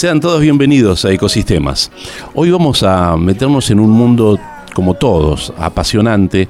Sean 0.00 0.18
todos 0.18 0.40
bienvenidos 0.40 1.04
a 1.04 1.12
Ecosistemas. 1.12 1.92
Hoy 2.32 2.50
vamos 2.50 2.82
a 2.82 3.18
meternos 3.18 3.70
en 3.70 3.78
un 3.78 3.90
mundo 3.90 4.40
como 4.74 4.94
todos, 4.94 5.52
apasionante 5.58 6.48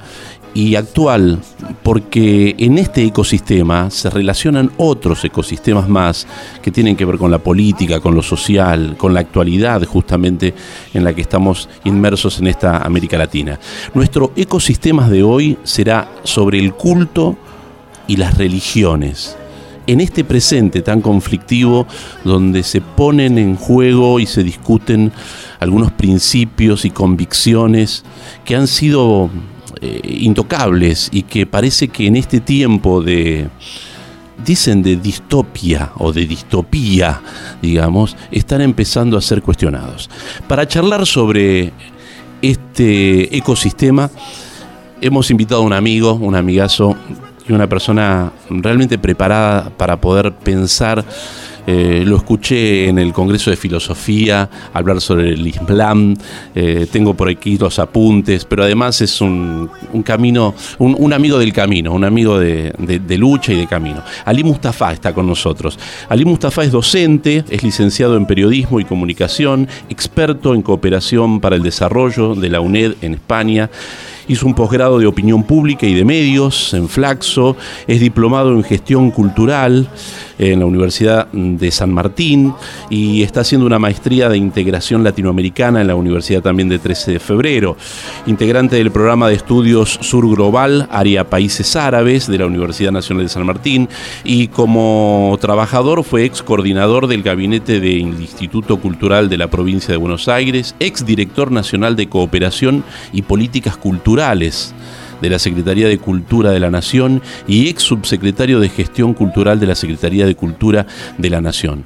y 0.54 0.76
actual, 0.76 1.40
porque 1.82 2.54
en 2.56 2.78
este 2.78 3.02
ecosistema 3.04 3.90
se 3.90 4.08
relacionan 4.08 4.70
otros 4.76 5.24
ecosistemas 5.24 5.88
más 5.88 6.28
que 6.62 6.70
tienen 6.70 6.94
que 6.94 7.04
ver 7.04 7.18
con 7.18 7.32
la 7.32 7.40
política, 7.40 7.98
con 7.98 8.14
lo 8.14 8.22
social, 8.22 8.94
con 8.96 9.14
la 9.14 9.18
actualidad 9.18 9.84
justamente 9.84 10.54
en 10.94 11.02
la 11.02 11.12
que 11.12 11.22
estamos 11.22 11.68
inmersos 11.82 12.38
en 12.38 12.46
esta 12.46 12.76
América 12.76 13.18
Latina. 13.18 13.58
Nuestro 13.94 14.30
ecosistema 14.36 15.08
de 15.08 15.24
hoy 15.24 15.58
será 15.64 16.08
sobre 16.22 16.60
el 16.60 16.72
culto 16.74 17.36
y 18.06 18.14
las 18.14 18.38
religiones 18.38 19.36
en 19.90 20.00
este 20.00 20.22
presente 20.22 20.82
tan 20.82 21.00
conflictivo 21.00 21.84
donde 22.24 22.62
se 22.62 22.80
ponen 22.80 23.38
en 23.38 23.56
juego 23.56 24.20
y 24.20 24.26
se 24.26 24.44
discuten 24.44 25.10
algunos 25.58 25.90
principios 25.90 26.84
y 26.84 26.90
convicciones 26.90 28.04
que 28.44 28.54
han 28.54 28.68
sido 28.68 29.30
eh, 29.80 30.00
intocables 30.04 31.08
y 31.12 31.24
que 31.24 31.44
parece 31.44 31.88
que 31.88 32.06
en 32.06 32.14
este 32.14 32.38
tiempo 32.38 33.02
de 33.02 33.48
dicen 34.44 34.80
de 34.82 34.96
distopia 34.96 35.92
o 35.96 36.12
de 36.12 36.24
distopía, 36.24 37.20
digamos, 37.60 38.16
están 38.30 38.60
empezando 38.62 39.18
a 39.18 39.20
ser 39.20 39.42
cuestionados. 39.42 40.08
Para 40.48 40.66
charlar 40.66 41.04
sobre 41.04 41.72
este 42.40 43.36
ecosistema, 43.36 44.10
hemos 45.00 45.30
invitado 45.30 45.60
a 45.60 45.64
un 45.64 45.72
amigo, 45.74 46.14
un 46.14 46.36
amigazo 46.36 46.96
una 47.52 47.68
persona 47.68 48.32
realmente 48.48 48.98
preparada 48.98 49.70
para 49.70 50.00
poder 50.00 50.32
pensar. 50.32 51.04
Eh, 51.66 52.04
lo 52.06 52.16
escuché 52.16 52.88
en 52.88 52.98
el 52.98 53.12
Congreso 53.12 53.50
de 53.50 53.56
Filosofía 53.56 54.48
hablar 54.72 55.00
sobre 55.00 55.34
el 55.34 55.46
Islam, 55.46 56.16
eh, 56.54 56.86
tengo 56.90 57.14
por 57.14 57.28
aquí 57.28 57.58
los 57.58 57.78
apuntes, 57.78 58.44
pero 58.44 58.64
además 58.64 59.00
es 59.02 59.20
un, 59.20 59.70
camino, 60.02 60.54
un, 60.78 61.12
amigo 61.12 61.38
del 61.38 61.52
camino, 61.52 61.92
un 61.92 62.04
amigo 62.04 62.38
de, 62.38 62.72
de, 62.78 63.18
lucha 63.18 63.52
y 63.52 63.56
de 63.56 63.66
camino. 63.66 64.02
Ali 64.24 64.42
Mustafa 64.42 64.92
está 64.92 65.12
con 65.12 65.26
nosotros. 65.26 65.78
Ali 66.08 66.24
Mustafa 66.24 66.64
es 66.64 66.72
docente, 66.72 67.44
es 67.48 67.62
licenciado 67.62 68.16
en 68.16 68.26
periodismo 68.26 68.80
y 68.80 68.84
comunicación, 68.84 69.68
experto 69.90 70.54
en 70.54 70.62
cooperación 70.62 71.40
para 71.40 71.56
el 71.56 71.62
desarrollo 71.62 72.34
de 72.34 72.48
la 72.48 72.60
UNED 72.60 72.94
en 73.02 73.14
España. 73.14 73.70
Hizo 74.28 74.46
un 74.46 74.54
posgrado 74.54 74.98
de 74.98 75.06
opinión 75.06 75.42
pública 75.42 75.86
y 75.86 75.94
de 75.94 76.04
medios 76.04 76.74
en 76.74 76.88
Flaxo, 76.88 77.56
es 77.86 78.00
diplomado 78.00 78.52
en 78.52 78.62
gestión 78.62 79.10
cultural 79.10 79.88
en 80.38 80.60
la 80.60 80.66
Universidad 80.66 81.26
de 81.32 81.70
San 81.70 81.92
Martín 81.92 82.54
y 82.88 83.22
está 83.22 83.40
haciendo 83.40 83.66
una 83.66 83.78
maestría 83.78 84.28
de 84.28 84.38
integración 84.38 85.02
latinoamericana 85.04 85.80
en 85.80 85.86
la 85.86 85.94
Universidad 85.94 86.42
también 86.42 86.68
de 86.68 86.78
13 86.78 87.12
de 87.12 87.18
febrero. 87.18 87.76
Integrante 88.26 88.76
del 88.76 88.90
programa 88.90 89.28
de 89.28 89.34
estudios 89.34 89.98
Sur 90.00 90.28
Global, 90.28 90.88
área 90.90 91.28
Países 91.28 91.76
Árabes 91.76 92.26
de 92.26 92.38
la 92.38 92.46
Universidad 92.46 92.92
Nacional 92.92 93.24
de 93.24 93.28
San 93.28 93.46
Martín 93.46 93.88
y 94.24 94.48
como 94.48 95.36
trabajador 95.40 96.04
fue 96.04 96.24
ex 96.24 96.42
coordinador 96.42 97.06
del 97.06 97.22
gabinete 97.22 97.80
del 97.80 98.20
Instituto 98.20 98.78
Cultural 98.78 99.28
de 99.28 99.38
la 99.38 99.48
provincia 99.48 99.92
de 99.92 99.98
Buenos 99.98 100.28
Aires, 100.28 100.74
ex 100.78 101.04
director 101.04 101.50
nacional 101.50 101.96
de 101.96 102.08
cooperación 102.08 102.84
y 103.12 103.22
políticas 103.22 103.76
culturales 103.76 104.19
de 104.20 105.30
la 105.30 105.38
Secretaría 105.38 105.88
de 105.88 105.96
Cultura 105.96 106.50
de 106.50 106.60
la 106.60 106.70
Nación 106.70 107.22
y 107.48 107.68
ex 107.68 107.82
subsecretario 107.82 108.60
de 108.60 108.68
Gestión 108.68 109.14
Cultural 109.14 109.58
de 109.58 109.66
la 109.66 109.74
Secretaría 109.74 110.26
de 110.26 110.34
Cultura 110.34 110.86
de 111.16 111.30
la 111.30 111.40
Nación. 111.40 111.84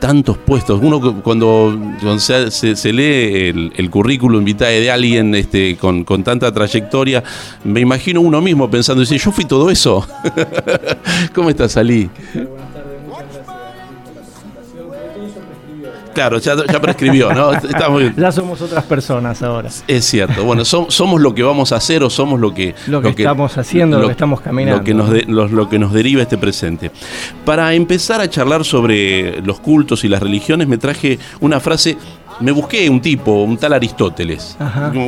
Tantos 0.00 0.36
puestos. 0.38 0.80
Uno 0.82 1.22
cuando, 1.22 1.78
se, 2.18 2.92
lee 2.92 3.72
el, 3.76 3.90
currículum 3.90 4.44
vitae 4.44 4.80
de 4.80 4.90
alguien 4.90 5.34
este, 5.34 5.76
con, 5.76 6.04
tanta 6.24 6.50
trayectoria, 6.50 7.22
me 7.62 7.80
imagino 7.80 8.20
uno 8.20 8.40
mismo 8.40 8.68
pensando, 8.68 9.02
dice, 9.02 9.18
yo 9.18 9.30
fui 9.30 9.44
todo 9.44 9.70
eso. 9.70 10.04
¿Cómo 11.34 11.50
estás, 11.50 11.76
Ali? 11.76 12.10
Claro, 16.20 16.38
ya, 16.38 16.80
prescribió, 16.80 17.32
¿no? 17.32 17.52
Ya 18.16 18.32
somos 18.32 18.60
otras 18.60 18.84
personas 18.84 19.42
ahora. 19.42 19.70
Es 19.86 20.04
cierto. 20.04 20.44
Bueno, 20.44 20.64
somos 20.64 21.20
lo 21.20 21.34
que 21.34 21.42
vamos 21.42 21.72
a 21.72 21.76
hacer 21.76 22.02
o 22.02 22.10
somos 22.10 22.38
lo 22.38 22.52
que... 22.52 22.74
Lo 22.86 23.00
que, 23.00 23.08
estamos 23.08 23.56
haciendo, 23.56 23.98
lo, 23.98 24.06
que 24.06 24.12
estamos 24.12 24.40
caminando. 24.40 24.78
Lo 24.78 24.84
que, 24.84 24.94
nos 24.94 25.50
lo 25.50 25.68
que 25.68 25.78
nos 25.78 25.92
deriva 25.92 26.22
este 26.22 26.36
presente. 26.36 26.90
Para 27.44 27.72
empezar 27.74 28.20
a 28.20 28.28
charlar 28.28 28.64
sobre 28.64 29.40
los 29.42 29.60
cultos 29.60 30.04
y 30.04 30.08
las 30.08 30.22
religiones, 30.22 30.68
me 30.68 30.76
traje 30.76 31.18
una 31.40 31.60
frase 31.60 31.96
me 32.40 32.52
busqué 32.52 32.88
un 32.88 33.02
tipo, 33.02 33.42
un 33.42 33.58
tal 33.58 33.74
Aristóteles. 33.74 34.56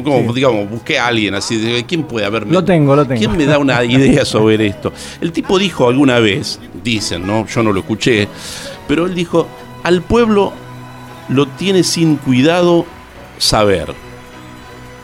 como, 0.04 0.32
digamos, 0.34 0.68
busqué 0.68 0.98
a 0.98 1.06
alguien 1.06 1.34
así. 1.34 1.56
De, 1.56 1.84
¿Quién 1.84 2.02
puede 2.02 2.26
haberme.? 2.26 2.52
Lo 2.52 2.62
tengo, 2.62 2.94
lo 2.94 3.06
tengo. 3.06 3.18
¿Quién 3.18 3.36
me 3.36 3.46
da 3.46 3.58
una 3.58 3.82
idea 3.84 4.24
sobre 4.26 4.66
esto? 4.66 4.92
El 5.20 5.32
tipo 5.32 5.58
dijo 5.58 5.88
alguna 5.88 6.18
vez, 6.18 6.60
dicen, 6.84 7.26
¿no? 7.26 7.46
Yo 7.46 7.62
no 7.62 7.72
lo 7.72 7.80
escuché, 7.80 8.28
pero 8.86 9.06
él 9.06 9.14
dijo: 9.14 9.48
al 9.82 10.02
pueblo 10.02 10.52
lo 11.32 11.46
tiene 11.46 11.82
sin 11.82 12.16
cuidado 12.16 12.86
saber. 13.38 13.94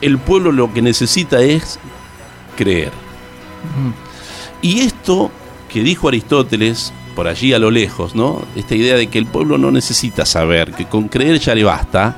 El 0.01 0.19
pueblo 0.19 0.53
lo 0.53 0.73
que 0.73 0.83
necesita 0.83 1.41
es 1.41 1.79
creer. 2.57 2.93
Y 4.63 4.81
esto 4.81 5.31
que 5.69 5.83
dijo 5.83 6.09
Aristóteles 6.09 6.93
por 7.15 7.27
allí 7.27 7.53
a 7.53 7.59
lo 7.59 7.71
lejos, 7.71 8.15
¿no? 8.15 8.43
Esta 8.55 8.77
idea 8.77 8.97
de 8.97 9.09
que 9.09 9.19
el 9.19 9.27
pueblo 9.27 9.59
no 9.59 9.73
necesita 9.73 10.25
saber, 10.25 10.73
que 10.73 10.85
con 10.85 11.09
creer 11.09 11.41
ya 11.41 11.53
le 11.53 11.65
basta, 11.65 12.17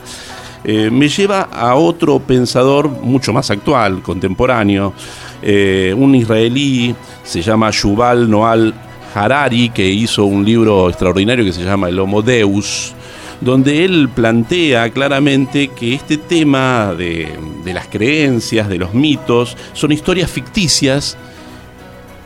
eh, 0.62 0.90
me 0.90 1.08
lleva 1.08 1.48
a 1.50 1.74
otro 1.74 2.18
pensador 2.18 2.88
mucho 2.88 3.32
más 3.32 3.50
actual, 3.50 4.02
contemporáneo, 4.02 4.92
eh, 5.40 5.94
un 5.96 6.14
israelí, 6.14 6.94
se 7.24 7.40
llama 7.40 7.70
Yuval 7.70 8.28
Noal 8.28 8.74
Harari, 9.14 9.70
que 9.70 9.88
hizo 9.88 10.26
un 10.26 10.44
libro 10.44 10.90
extraordinario 10.90 11.46
que 11.46 11.52
se 11.54 11.64
llama 11.64 11.88
El 11.88 11.98
Homo 11.98 12.20
Deus, 12.20 12.94
donde 13.40 13.84
él 13.84 14.08
plantea 14.14 14.90
claramente 14.90 15.68
que 15.68 15.94
este 15.94 16.16
tema 16.16 16.94
de, 16.96 17.28
de 17.64 17.74
las 17.74 17.88
creencias, 17.88 18.68
de 18.68 18.78
los 18.78 18.94
mitos, 18.94 19.56
son 19.72 19.92
historias 19.92 20.30
ficticias 20.30 21.16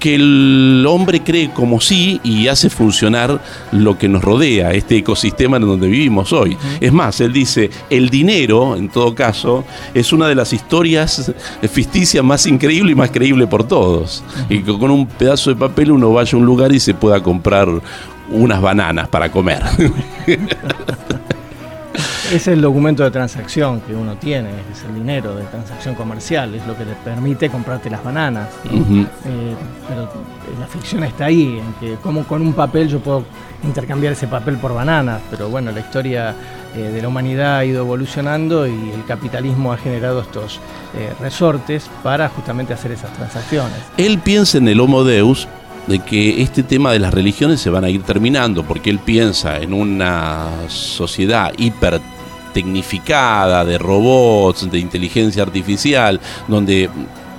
que 0.05 0.17
el 0.17 0.85
hombre 0.87 1.23
cree 1.23 1.49
como 1.49 1.81
sí 1.81 2.21
y 2.23 2.49
hace 2.49 2.69
funcionar 2.69 3.41
lo 3.73 3.97
que 3.97 4.07
nos 4.07 4.23
rodea, 4.23 4.73
este 4.75 4.99
ecosistema 4.99 5.57
en 5.57 5.67
donde 5.67 5.89
vivimos 5.89 6.31
hoy. 6.35 6.59
Es 6.79 6.93
más, 6.93 7.23
él 7.23 7.33
dice, 7.33 7.71
el 7.89 8.11
dinero, 8.11 8.77
en 8.77 8.91
todo 8.91 9.15
caso, 9.15 9.65
es 9.95 10.13
una 10.13 10.29
de 10.29 10.35
las 10.35 10.53
historias 10.53 11.33
ficticias 11.71 12.23
más 12.23 12.45
increíble 12.45 12.93
y 12.93 12.95
más 12.95 13.13
creíble 13.13 13.47
por 13.47 13.67
todos. 13.67 14.23
Y 14.51 14.59
que 14.59 14.79
con 14.79 14.91
un 14.91 15.07
pedazo 15.07 15.49
de 15.49 15.57
papel 15.57 15.91
uno 15.91 16.13
vaya 16.13 16.37
a 16.37 16.39
un 16.39 16.45
lugar 16.45 16.71
y 16.73 16.81
se 16.81 16.93
pueda 16.93 17.23
comprar 17.23 17.69
unas 18.31 18.61
bananas 18.61 19.09
para 19.09 19.31
comer. 19.31 19.63
Es 22.33 22.49
el 22.49 22.63
documento 22.63 23.05
de 23.05 23.11
transacción 23.11 23.81
que 23.83 23.95
uno 23.95 24.17
tiene, 24.17 24.49
es 24.73 24.83
el 24.89 24.95
dinero 24.95 25.37
de 25.37 25.45
transacción 25.45 25.95
comercial, 25.95 26.55
es 26.55 26.67
lo 26.67 26.77
que 26.77 26.85
te 26.85 26.95
permite 27.05 27.51
comprarte 27.51 27.91
las 27.91 28.03
bananas. 28.03 28.49
Eh, 28.65 29.55
pero 29.87 30.11
la 30.59 30.67
ficción 30.67 31.05
está 31.05 31.27
ahí, 31.27 31.61
en 31.61 31.75
que 31.75 31.97
como 31.97 32.25
con 32.25 32.41
un 32.41 32.55
papel 32.55 32.89
yo 32.89 32.99
puedo 32.99 33.25
intercambiar 33.63 34.15
ese 34.15 34.27
papel 34.27 34.57
por 34.57 34.75
bananas, 34.75 35.21
pero 35.31 35.51
bueno, 35.51 35.71
la 35.71 35.81
historia 35.81 36.35
eh, 36.75 36.81
de 36.81 37.03
la 37.03 37.09
humanidad 37.09 37.59
ha 37.59 37.65
ido 37.67 37.83
evolucionando 37.83 38.67
y 38.67 38.91
el 38.91 39.05
capitalismo 39.07 39.73
ha 39.73 39.77
generado 39.77 40.23
estos 40.23 40.61
eh, 40.97 41.13
resortes 41.21 41.91
para 42.03 42.31
justamente 42.31 42.73
hacer 42.73 42.91
esas 42.93 43.13
transacciones. 43.13 43.77
Él 43.99 44.19
piensa 44.19 44.59
en 44.59 44.67
el 44.69 44.81
Homo 44.81 45.05
Deus 45.05 45.47
de 45.87 45.99
que 46.01 46.43
este 46.43 46.63
tema 46.63 46.93
de 46.93 46.99
las 46.99 47.13
religiones 47.13 47.61
se 47.61 47.71
van 47.71 47.85
a 47.85 47.91
ir 47.91 48.03
terminando, 48.03 48.65
porque 48.65 48.91
él 48.91 48.99
piensa 48.99 49.59
en 49.59 49.73
una 49.73 50.49
sociedad 50.69 51.53
hiper 51.59 52.01
tecnificada, 52.53 53.65
de 53.65 53.79
robots, 53.79 54.71
de 54.71 54.79
inteligencia 54.79 55.43
artificial, 55.43 56.21
donde 56.49 56.89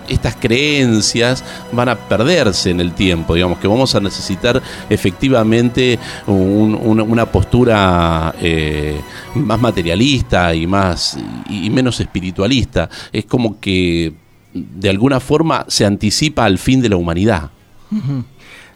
estas 0.08 0.36
creencias 0.36 1.44
van 1.72 1.90
a 1.90 1.96
perderse 1.96 2.70
en 2.70 2.80
el 2.80 2.94
tiempo, 2.94 3.34
digamos 3.34 3.58
que 3.58 3.68
vamos 3.68 3.96
a 3.96 4.00
necesitar 4.00 4.62
efectivamente 4.90 5.98
una 6.28 7.26
postura 7.26 8.36
eh, 8.40 9.00
más 9.34 9.60
materialista 9.60 10.54
y 10.54 10.68
más 10.68 11.18
y 11.50 11.70
menos 11.72 12.00
espiritualista. 12.00 12.90
Es 13.12 13.26
como 13.26 13.60
que 13.60 14.14
de 14.54 14.90
alguna 14.90 15.20
forma 15.20 15.66
se 15.68 15.86
anticipa 15.86 16.46
al 16.46 16.58
fin 16.58 16.82
de 16.82 16.90
la 16.90 16.98
humanidad. 16.98 17.50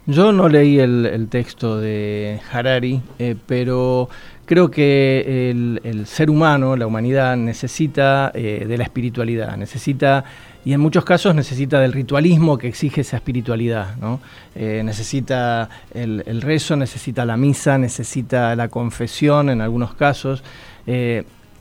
Yo 0.09 0.31
no 0.31 0.49
leí 0.49 0.79
el, 0.79 1.27
texto 1.29 1.79
de 1.79 2.39
Harari, 2.51 2.99
eh, 3.19 3.35
pero 3.45 4.09
creo 4.47 4.71
que 4.71 5.51
el, 5.51 6.07
ser 6.07 6.31
humano, 6.31 6.75
la 6.75 6.87
humanidad, 6.87 7.37
necesita 7.37 8.31
eh, 8.33 8.65
de 8.67 8.77
la 8.79 8.85
espiritualidad, 8.85 9.55
necesita, 9.55 10.23
y 10.65 10.73
en 10.73 10.81
muchos 10.81 11.05
casos 11.05 11.35
necesita 11.35 11.79
del 11.79 11.93
ritualismo 11.93 12.57
que 12.57 12.67
exige 12.67 13.01
esa 13.01 13.17
espiritualidad, 13.17 13.97
¿no? 13.97 14.19
Eh, 14.55 14.81
necesita 14.83 15.69
el, 15.93 16.41
rezo, 16.41 16.75
necesita 16.75 17.23
la 17.23 17.37
misa, 17.37 17.77
necesita 17.77 18.55
la 18.55 18.67
confesión 18.67 19.51
en 19.51 19.61
algunos 19.61 19.93
casos 19.93 20.43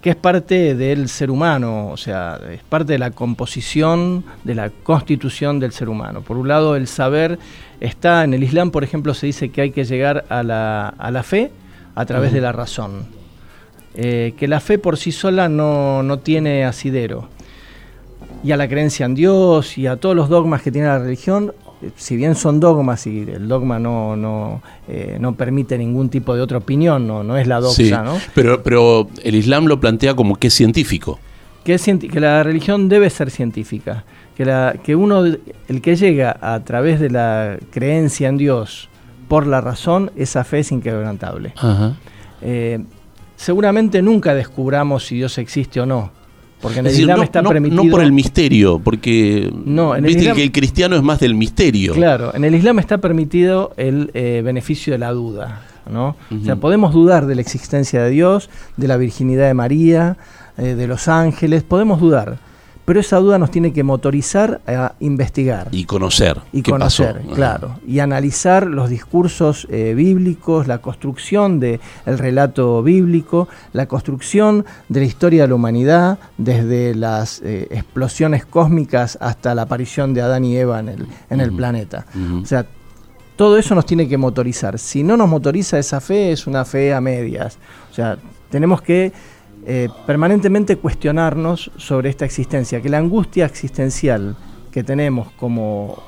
que 0.01 0.11
es 0.11 0.17
parte 0.17 0.75
del 0.75 1.09
ser 1.09 1.31
humano, 1.31 1.89
o 1.89 1.97
sea, 1.97 2.39
es 2.51 2.63
parte 2.63 2.93
de 2.93 2.99
la 2.99 3.11
composición, 3.11 4.25
de 4.45 4.55
la 4.55 4.71
constitución 4.71 5.59
del 5.59 5.73
ser 5.73 5.89
humano. 5.89 6.23
Por 6.23 6.37
un 6.37 6.47
lado, 6.47 6.77
el 6.77 6.87
saber 6.87 7.39
está 7.81 8.23
en 8.23 8.33
el 8.33 8.45
Islam, 8.45 8.71
por 8.71 8.85
ejemplo, 8.85 9.13
se 9.15 9.27
dice 9.27 9.51
que 9.51 9.61
hay 9.63 9.71
que 9.71 9.85
llegar 9.85 10.25
a 10.29 10.43
la, 10.43 10.89
a 10.89 11.11
la 11.11 11.23
fe 11.23 11.51
a 11.97 12.07
través 12.07 12.33
de 12.33 12.41
la 12.41 12.53
razón, 12.53 13.07
eh, 13.97 14.35
que 14.37 14.47
la 14.47 14.61
fe 14.61 14.79
por 14.79 14.97
sí 14.99 15.11
sola 15.11 15.49
no, 15.49 16.05
no 16.05 16.21
tiene 16.21 16.65
asidero. 16.65 17.29
Y 18.45 18.53
a 18.53 18.57
la 18.57 18.69
creencia 18.69 19.05
en 19.05 19.17
Dios 19.17 19.79
y 19.79 19.89
a 19.89 19.97
todos 19.97 20.15
los 20.15 20.29
dogmas 20.29 20.63
que 20.63 20.71
tiene 20.71 20.87
la 20.87 21.01
religión, 21.01 21.53
si 21.97 22.17
bien 22.17 22.35
son 22.35 22.61
dogmas 22.61 23.07
y 23.07 23.21
el 23.21 23.49
dogma 23.49 23.79
no, 23.79 24.17
no, 24.17 24.63
eh, 24.89 25.17
no 25.21 25.35
permite 25.35 25.79
ningún 25.79 26.09
tipo 26.09 26.35
de 26.35 26.41
otra 26.41 26.59
opinión, 26.59 27.07
no, 27.07 27.23
no 27.23 27.37
es 27.37 27.47
la 27.47 27.61
doxa, 27.61 28.03
¿no? 28.03 28.19
Pero, 28.35 28.63
pero 28.63 29.09
el 29.23 29.35
Islam 29.35 29.67
lo 29.67 29.79
plantea 29.81 30.15
como 30.15 30.37
que 30.37 30.49
es 30.49 30.55
científico. 30.55 31.19
Que, 31.65 31.75
es 31.75 31.85
que 31.85 32.21
la 32.21 32.43
religión 32.43 32.89
debe 32.89 33.11
ser 33.11 33.31
científica, 33.31 34.05
que, 34.37 34.45
la, 34.45 34.77
que 34.83 34.97
uno, 34.97 35.25
el 35.25 35.83
que 35.83 35.97
llega 35.97 36.37
a 36.41 36.61
través 36.65 36.99
de 36.99 37.11
la 37.11 37.59
creencia 37.71 38.29
en 38.29 38.39
Dios 38.39 38.89
por 39.29 39.47
la 39.47 39.61
razón, 39.61 40.11
esa 40.17 40.45
fe 40.45 40.61
es 40.61 40.73
inquebrantable. 40.73 41.53
Eh, 42.41 42.83
seguramente 43.37 44.01
nunca 44.01 44.35
descubramos 44.35 45.07
si 45.07 45.17
Dios 45.17 45.37
existe 45.39 45.81
o 45.81 45.87
no, 45.87 46.11
porque 46.61 46.81
en 46.81 46.87
el 46.87 46.93
Islam 46.93 47.23
está 47.23 47.43
permitido. 47.43 47.85
No 47.85 47.91
por 47.91 48.03
el 48.03 48.13
misterio, 48.13 48.81
porque 48.83 49.53
no, 49.65 49.95
en 49.95 50.05
el, 50.07 50.35
que 50.35 50.43
el 50.43 50.53
cristiano 50.53 50.97
es 50.97 51.03
más 51.03 51.21
del 51.21 51.35
misterio. 51.35 51.95
Claro, 51.95 52.35
en 52.35 52.45
el 52.45 52.55
Islam 52.55 52.79
está 52.79 52.99
permitido 52.99 53.73
el 53.77 54.11
eh, 54.15 54.43
beneficio 54.45 54.93
de 54.93 54.99
la 54.99 55.13
duda. 55.13 55.63
¿no? 55.91 56.17
O 56.31 56.45
sea, 56.45 56.57
podemos 56.57 56.93
dudar 56.93 57.27
de 57.27 57.35
la 57.35 57.41
existencia 57.41 58.03
de 58.03 58.11
Dios, 58.11 58.51
de 58.77 58.89
la 58.89 58.99
virginidad 58.99 59.47
de 59.47 59.55
María, 59.55 60.19
eh, 60.59 60.75
de 60.75 60.87
los 60.87 61.09
ángeles, 61.09 61.63
podemos 61.63 62.01
dudar 62.01 62.39
pero 62.89 63.01
esa 63.01 63.19
duda 63.19 63.39
nos 63.39 63.51
tiene 63.51 63.75
que 63.75 63.83
motorizar 63.83 64.63
a 64.67 64.95
investigar. 65.01 65.69
Y 65.73 65.85
conocer. 65.85 66.41
Y 66.53 66.63
conocer, 66.63 67.21
claro. 67.35 67.79
Y 67.87 67.99
analizar 67.99 68.67
los 68.67 68.89
discursos 68.89 69.69
eh, 69.71 69.93
bíblicos, 69.95 70.67
la 70.67 70.79
construcción 70.79 71.61
del 71.61 71.81
relato 72.07 72.83
bíblico, 72.83 73.47
la 73.75 73.85
construcción 73.85 74.65
de 74.89 75.01
la 75.01 75.05
historia 75.05 75.43
de 75.43 75.49
la 75.49 75.55
humanidad, 75.55 76.19
desde 76.39 76.95
las 76.95 77.43
eh, 77.43 77.69
explosiones 77.71 78.47
cósmicas 78.47 79.19
hasta 79.21 79.55
la 79.55 79.63
aparición 79.63 80.15
de 80.15 80.23
Adán 80.23 80.47
y 80.47 80.57
Eva 80.57 80.81
en 80.81 80.89
el, 80.89 81.07
en 81.29 81.41
el 81.43 81.53
planeta. 81.53 82.07
O 82.43 82.47
sea, 82.47 82.65
todo 83.37 83.59
eso 83.59 83.75
nos 83.75 83.85
tiene 83.85 84.09
que 84.09 84.17
motorizar. 84.17 84.79
Si 84.79 85.03
no 85.03 85.19
nos 85.19 85.29
motoriza 85.29 85.79
esa 85.79 86.01
fe, 86.01 86.33
es 86.33 86.47
una 86.47 86.65
fe 86.65 86.95
a 86.95 87.03
medias. 87.03 87.59
O 87.91 87.95
sea, 87.95 88.17
tenemos 88.49 88.81
que 88.81 89.13
eh, 89.71 89.91
permanentemente 90.07 90.77
cuestionarnos 90.77 91.71
sobre 91.77 92.09
esta 92.09 92.25
existencia, 92.25 92.81
que 92.81 92.89
la 92.89 92.97
angustia 92.97 93.45
existencial 93.45 94.35
que 94.73 94.83
tenemos 94.83 95.31
como 95.33 96.03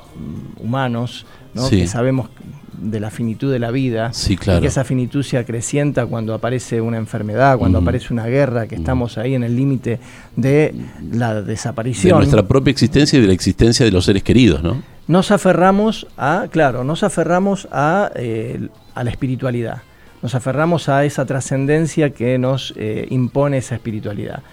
humanos, 0.59 1.27
que 1.69 1.85
sabemos 1.85 2.29
de 2.73 2.99
la 2.99 3.11
finitud 3.11 3.51
de 3.51 3.59
la 3.59 3.69
vida, 3.69 4.13
y 4.27 4.35
que 4.35 4.65
esa 4.65 4.83
finitud 4.83 5.21
se 5.21 5.37
acrecienta 5.37 6.07
cuando 6.07 6.33
aparece 6.33 6.81
una 6.81 6.97
enfermedad, 6.97 7.59
cuando 7.59 7.77
aparece 7.77 8.11
una 8.11 8.25
guerra, 8.25 8.65
que 8.65 8.73
estamos 8.73 9.19
ahí 9.19 9.35
en 9.35 9.43
el 9.43 9.55
límite 9.55 9.99
de 10.35 10.73
la 11.11 11.43
desaparición. 11.43 12.13
De 12.13 12.17
nuestra 12.17 12.47
propia 12.47 12.71
existencia 12.71 13.19
y 13.19 13.21
de 13.21 13.27
la 13.27 13.33
existencia 13.33 13.85
de 13.85 13.91
los 13.91 14.05
seres 14.05 14.23
queridos, 14.23 14.63
¿no? 14.63 14.81
Nos 15.07 15.29
aferramos 15.29 16.07
a, 16.17 16.47
claro, 16.49 16.83
nos 16.83 17.03
aferramos 17.03 17.67
a, 17.71 18.11
eh, 18.15 18.69
a 18.95 19.03
la 19.03 19.11
espiritualidad 19.11 19.83
nos 20.21 20.35
aferramos 20.35 20.89
a 20.89 21.03
esa 21.05 21.25
trascendencia 21.25 22.11
que 22.11 22.37
nos 22.37 22.73
eh, 22.77 23.07
impone 23.09 23.57
esa 23.57 23.75
espiritualidad. 23.75 24.43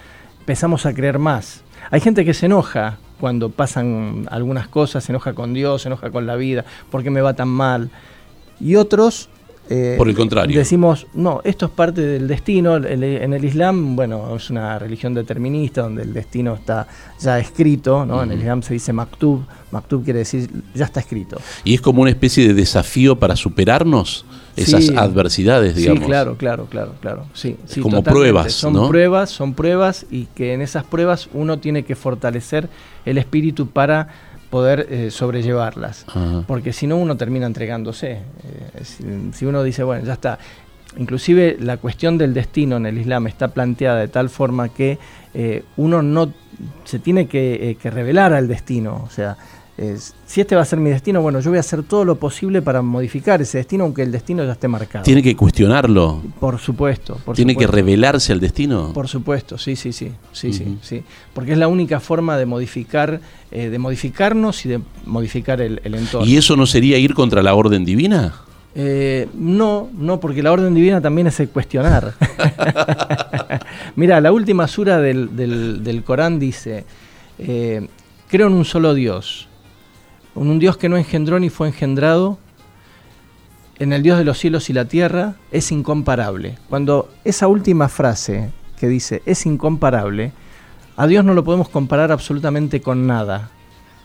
Empezamos 0.40 0.86
a 0.86 0.94
creer 0.94 1.18
más. 1.18 1.62
Hay 1.90 2.00
gente 2.00 2.24
que 2.24 2.34
se 2.34 2.46
enoja 2.46 2.98
cuando 3.20 3.50
pasan 3.50 4.26
algunas 4.30 4.68
cosas, 4.68 5.04
se 5.04 5.12
enoja 5.12 5.34
con 5.34 5.52
Dios, 5.52 5.82
se 5.82 5.88
enoja 5.88 6.10
con 6.10 6.26
la 6.26 6.36
vida, 6.36 6.64
porque 6.90 7.10
me 7.10 7.20
va 7.20 7.34
tan 7.34 7.48
mal. 7.48 7.90
Y 8.60 8.76
otros 8.76 9.28
eh, 9.68 9.94
Por 9.98 10.08
el 10.08 10.16
contrario. 10.16 10.58
Decimos, 10.58 11.06
no, 11.14 11.40
esto 11.44 11.66
es 11.66 11.72
parte 11.72 12.00
del 12.00 12.26
destino. 12.26 12.76
En 12.76 13.32
el 13.32 13.44
Islam, 13.44 13.96
bueno, 13.96 14.34
es 14.36 14.50
una 14.50 14.78
religión 14.78 15.14
determinista 15.14 15.82
donde 15.82 16.02
el 16.02 16.12
destino 16.12 16.54
está 16.54 16.86
ya 17.20 17.38
escrito, 17.38 18.06
¿no? 18.06 18.22
En 18.22 18.32
el 18.32 18.38
Islam 18.38 18.62
se 18.62 18.74
dice 18.74 18.92
maktub. 18.92 19.44
Maktub 19.70 20.02
quiere 20.02 20.20
decir 20.20 20.48
ya 20.74 20.86
está 20.86 21.00
escrito. 21.00 21.38
Y 21.64 21.74
es 21.74 21.80
como 21.80 22.02
una 22.02 22.10
especie 22.10 22.46
de 22.48 22.54
desafío 22.54 23.16
para 23.16 23.36
superarnos 23.36 24.24
esas 24.56 24.90
adversidades, 24.90 25.76
digamos. 25.76 26.02
Sí, 26.02 26.06
claro, 26.06 26.36
claro, 26.36 26.66
claro, 26.66 26.94
claro. 27.00 27.26
Sí, 27.34 27.56
sí 27.66 27.80
como 27.80 28.02
pruebas, 28.02 28.52
Son 28.52 28.88
pruebas, 28.88 29.30
son 29.30 29.54
pruebas 29.54 30.06
y 30.10 30.26
que 30.34 30.54
en 30.54 30.62
esas 30.62 30.84
pruebas 30.84 31.28
uno 31.32 31.58
tiene 31.58 31.84
que 31.84 31.94
fortalecer 31.94 32.68
el 33.04 33.18
espíritu 33.18 33.68
para 33.68 34.08
poder 34.50 34.86
eh, 34.90 35.10
sobrellevarlas. 35.10 36.06
Porque 36.46 36.72
si 36.72 36.86
no, 36.86 36.96
uno 36.96 37.16
termina 37.16 37.46
entregándose. 37.46 38.12
Eh, 38.12 39.30
si, 39.32 39.46
uno 39.46 39.62
dice, 39.62 39.82
bueno, 39.82 40.04
ya 40.04 40.14
está. 40.14 40.38
Inclusive 40.96 41.56
la 41.60 41.76
cuestión 41.76 42.16
del 42.18 42.32
destino 42.34 42.76
en 42.76 42.86
el 42.86 42.98
Islam 42.98 43.26
está 43.26 43.48
planteada 43.48 44.00
de 44.00 44.08
tal 44.08 44.30
forma 44.30 44.70
que 44.70 44.98
eh, 45.34 45.64
uno 45.76 46.02
no 46.02 46.32
se 46.84 46.98
tiene 46.98 47.28
que, 47.28 47.76
que 47.80 47.90
revelar 47.90 48.32
al 48.32 48.48
destino. 48.48 49.04
O 49.06 49.10
sea, 49.10 49.36
si 50.26 50.40
este 50.40 50.56
va 50.56 50.62
a 50.62 50.64
ser 50.64 50.80
mi 50.80 50.90
destino, 50.90 51.22
bueno, 51.22 51.38
yo 51.38 51.50
voy 51.50 51.58
a 51.58 51.60
hacer 51.60 51.84
todo 51.84 52.04
lo 52.04 52.16
posible 52.16 52.62
para 52.62 52.82
modificar 52.82 53.40
ese 53.40 53.58
destino, 53.58 53.84
aunque 53.84 54.02
el 54.02 54.10
destino 54.10 54.44
ya 54.44 54.52
esté 54.52 54.66
marcado. 54.66 55.04
¿Tiene 55.04 55.22
que 55.22 55.36
cuestionarlo? 55.36 56.20
Por 56.40 56.58
supuesto. 56.58 57.18
¿Tiene 57.34 57.54
que 57.54 57.66
revelarse 57.66 58.32
al 58.32 58.40
destino? 58.40 58.92
Por 58.92 59.06
supuesto, 59.06 59.56
sí, 59.56 59.76
sí, 59.76 59.92
sí, 59.92 60.10
sí, 60.32 60.52
sí, 60.52 60.78
sí. 60.82 61.02
Porque 61.32 61.52
es 61.52 61.58
la 61.58 61.68
única 61.68 62.00
forma 62.00 62.36
de 62.36 62.46
modificar, 62.46 63.20
eh, 63.52 63.68
de 63.68 63.78
modificarnos 63.78 64.66
y 64.66 64.68
de 64.68 64.80
modificar 65.06 65.60
el, 65.60 65.80
entorno. 65.84 66.26
¿Y 66.26 66.36
eso 66.36 66.56
no 66.56 66.66
sería 66.66 66.98
ir 66.98 67.14
contra 67.14 67.40
la 67.40 67.54
orden 67.54 67.84
divina? 67.84 68.34
Eh, 68.74 69.28
no, 69.34 69.90
no, 69.96 70.18
porque 70.18 70.42
la 70.42 70.50
orden 70.50 70.74
divina 70.74 71.00
también 71.00 71.28
es 71.28 71.38
el 71.38 71.50
cuestionar. 71.50 72.14
Mira, 73.96 74.20
la 74.20 74.32
última 74.32 74.66
sura 74.66 74.98
del, 74.98 76.02
Corán 76.04 76.40
dice, 76.40 76.84
eh, 77.38 77.86
creo 78.28 78.48
en 78.48 78.54
un 78.54 78.64
solo 78.64 78.94
Dios 78.94 79.47
un 80.38 80.58
Dios 80.58 80.76
que 80.76 80.88
no 80.88 80.96
engendró 80.96 81.38
ni 81.38 81.50
fue 81.50 81.68
engendrado, 81.68 82.38
en 83.78 83.92
el 83.92 84.02
Dios 84.02 84.18
de 84.18 84.24
los 84.24 84.38
cielos 84.38 84.70
y 84.70 84.72
la 84.72 84.86
tierra, 84.86 85.36
es 85.52 85.70
incomparable. 85.70 86.58
Cuando 86.68 87.10
esa 87.24 87.46
última 87.46 87.88
frase 87.88 88.50
que 88.78 88.88
dice 88.88 89.22
es 89.24 89.46
incomparable, 89.46 90.32
a 90.96 91.06
Dios 91.06 91.24
no 91.24 91.34
lo 91.34 91.44
podemos 91.44 91.68
comparar 91.68 92.10
absolutamente 92.10 92.80
con 92.80 93.06
nada. 93.06 93.50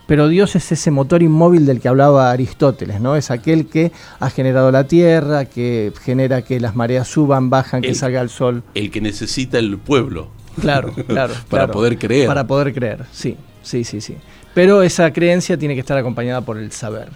Pero 0.06 0.28
Dios 0.28 0.56
es 0.56 0.72
ese 0.72 0.92
motor 0.92 1.24
inmóvil 1.24 1.66
del 1.66 1.80
que 1.80 1.88
hablaba 1.88 2.30
Aristóteles, 2.30 3.00
¿no? 3.00 3.16
Es 3.16 3.32
aquel 3.32 3.68
que 3.68 3.92
ha 4.20 4.30
generado 4.30 4.70
la 4.70 4.84
tierra, 4.86 5.46
que 5.46 5.94
genera 6.04 6.42
que 6.42 6.60
las 6.60 6.75
mareas 6.75 7.08
suban, 7.08 7.50
bajan, 7.50 7.82
que 7.82 7.96
salga 7.96 8.22
el 8.22 8.30
sol. 8.30 8.63
El 8.75 8.92
que 8.92 9.00
necesita 9.00 9.58
el 9.60 9.78
pueblo. 9.78 10.30
Claro, 10.60 10.94
claro. 11.08 11.34
para 11.50 11.72
poder 11.72 11.98
creer. 11.98 12.28
Para 12.28 12.46
poder 12.46 12.74
creer, 12.74 13.06
sí, 13.12 13.38
sí, 13.63 13.86
sí, 13.86 14.02
sí. 14.02 14.18
Pero 14.54 14.84
esa 14.84 15.12
creencia 15.12 15.58
tiene 15.58 15.74
que 15.74 15.82
estar 15.82 15.98
acompañada 15.98 16.42
por 16.42 16.58
el 16.58 16.72
saber. 16.72 17.10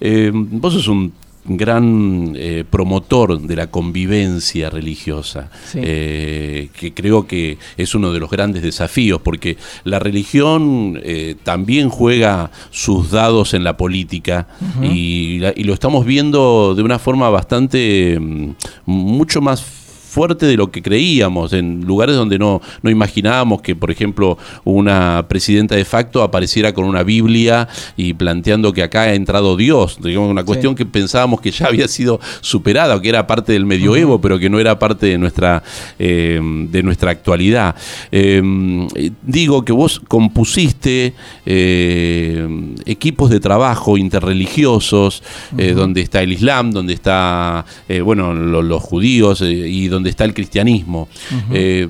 Eh, 0.00 0.30
vos 0.32 0.74
sos 0.74 0.88
un 0.88 1.12
gran 1.48 2.32
eh, 2.36 2.64
promotor 2.68 3.40
de 3.40 3.54
la 3.54 3.68
convivencia 3.68 4.68
religiosa, 4.68 5.48
eh, 5.74 6.70
que 6.76 6.92
creo 6.92 7.28
que 7.28 7.56
es 7.76 7.94
uno 7.94 8.12
de 8.12 8.18
los 8.18 8.30
grandes 8.30 8.62
desafíos, 8.62 9.20
porque 9.22 9.56
la 9.84 10.00
religión 10.00 11.00
también 11.44 11.88
juega 11.88 12.50
sus 12.70 13.12
dados 13.12 13.54
en 13.54 13.62
la 13.62 13.76
política 13.76 14.48
y, 14.82 15.40
y, 15.54 15.64
lo 15.64 15.72
estamos 15.72 16.04
viendo 16.04 16.74
de 16.74 16.82
una 16.82 16.98
forma 16.98 17.30
bastante, 17.30 18.18
mm, 18.20 18.54
mucho 18.86 19.40
más 19.40 19.85
fuerte 20.16 20.46
de 20.46 20.56
lo 20.56 20.70
que 20.70 20.80
creíamos, 20.80 21.52
en 21.52 21.84
lugares 21.84 22.16
donde 22.16 22.38
no, 22.38 22.62
no 22.80 22.88
imaginábamos 22.88 23.60
que, 23.60 23.76
por 23.76 23.90
ejemplo, 23.90 24.38
una 24.64 25.26
presidenta 25.28 25.74
de 25.74 25.84
facto 25.84 26.22
apareciera 26.22 26.72
con 26.72 26.86
una 26.86 27.02
Biblia 27.02 27.68
y 27.98 28.14
planteando 28.14 28.72
que 28.72 28.82
acá 28.82 29.02
ha 29.02 29.12
entrado 29.12 29.58
Dios, 29.58 29.98
digamos, 30.02 30.30
una 30.30 30.42
cuestión 30.42 30.74
que 30.74 30.86
pensábamos 30.86 31.42
que 31.42 31.50
ya 31.50 31.66
había 31.66 31.86
sido 31.86 32.18
superada, 32.40 32.98
que 33.02 33.10
era 33.10 33.26
parte 33.26 33.52
del 33.52 33.66
medioevo, 33.66 34.18
pero 34.18 34.38
que 34.38 34.48
no 34.48 34.58
era 34.58 34.78
parte 34.78 35.04
de 35.04 35.18
nuestra, 35.18 35.62
eh, 35.98 36.40
de 36.70 36.82
nuestra 36.82 37.10
actualidad. 37.10 37.74
Em, 38.10 38.88
digo 39.20 39.66
que 39.66 39.72
vos 39.72 40.00
compusiste 40.08 41.12
eh, 41.44 42.48
equipos 42.86 43.28
de 43.28 43.38
trabajo 43.38 43.98
interreligiosos, 43.98 45.22
eh, 45.58 45.72
donde 45.72 46.00
está 46.00 46.22
el 46.22 46.32
Islam, 46.32 46.70
donde 46.70 46.94
está, 46.94 47.66
bueno, 48.02 48.32
los 48.32 48.82
judíos 48.82 49.42
y 49.42 49.88
donde 49.88 50.05
está 50.10 50.24
el 50.24 50.34
cristianismo. 50.34 51.08
Eh, 51.52 51.88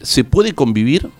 ¿Se 0.00 0.24
puede 0.24 0.52
convivir? 0.52 1.10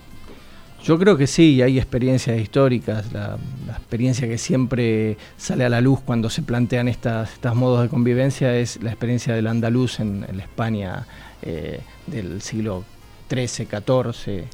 Yo 0.83 0.97
creo 0.97 1.17
que 1.17 1.27
sí, 1.27 1.61
hay 1.61 1.77
experiencias 1.77 2.39
históricas, 2.39 3.11
la, 3.11 3.37
experiencia 3.69 4.27
que 4.27 4.37
siempre 4.37 5.17
sale 5.37 5.65
a 5.65 5.69
la 5.69 5.81
luz 5.81 5.99
cuando 5.99 6.29
se 6.29 6.41
plantean 6.41 6.87
estas, 6.87 7.33
estos 7.33 7.55
modos 7.55 7.81
de 7.81 7.89
convivencia 7.89 8.55
es 8.55 8.81
la 8.81 8.91
experiencia 8.91 9.33
del 9.33 9.47
andaluz 9.47 9.99
en, 9.99 10.21
la 10.21 10.43
España 10.43 11.05
eh, 11.41 11.81
del 12.07 12.41
siglo 12.41 12.85
XIII, 13.29 13.67
XIV, 13.67 14.45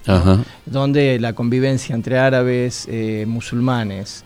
donde 0.66 1.20
la 1.20 1.34
convivencia 1.34 1.96
entre 1.96 2.18
árabes, 2.18 2.88
eh, 2.90 3.26
musulmanes, 3.28 4.24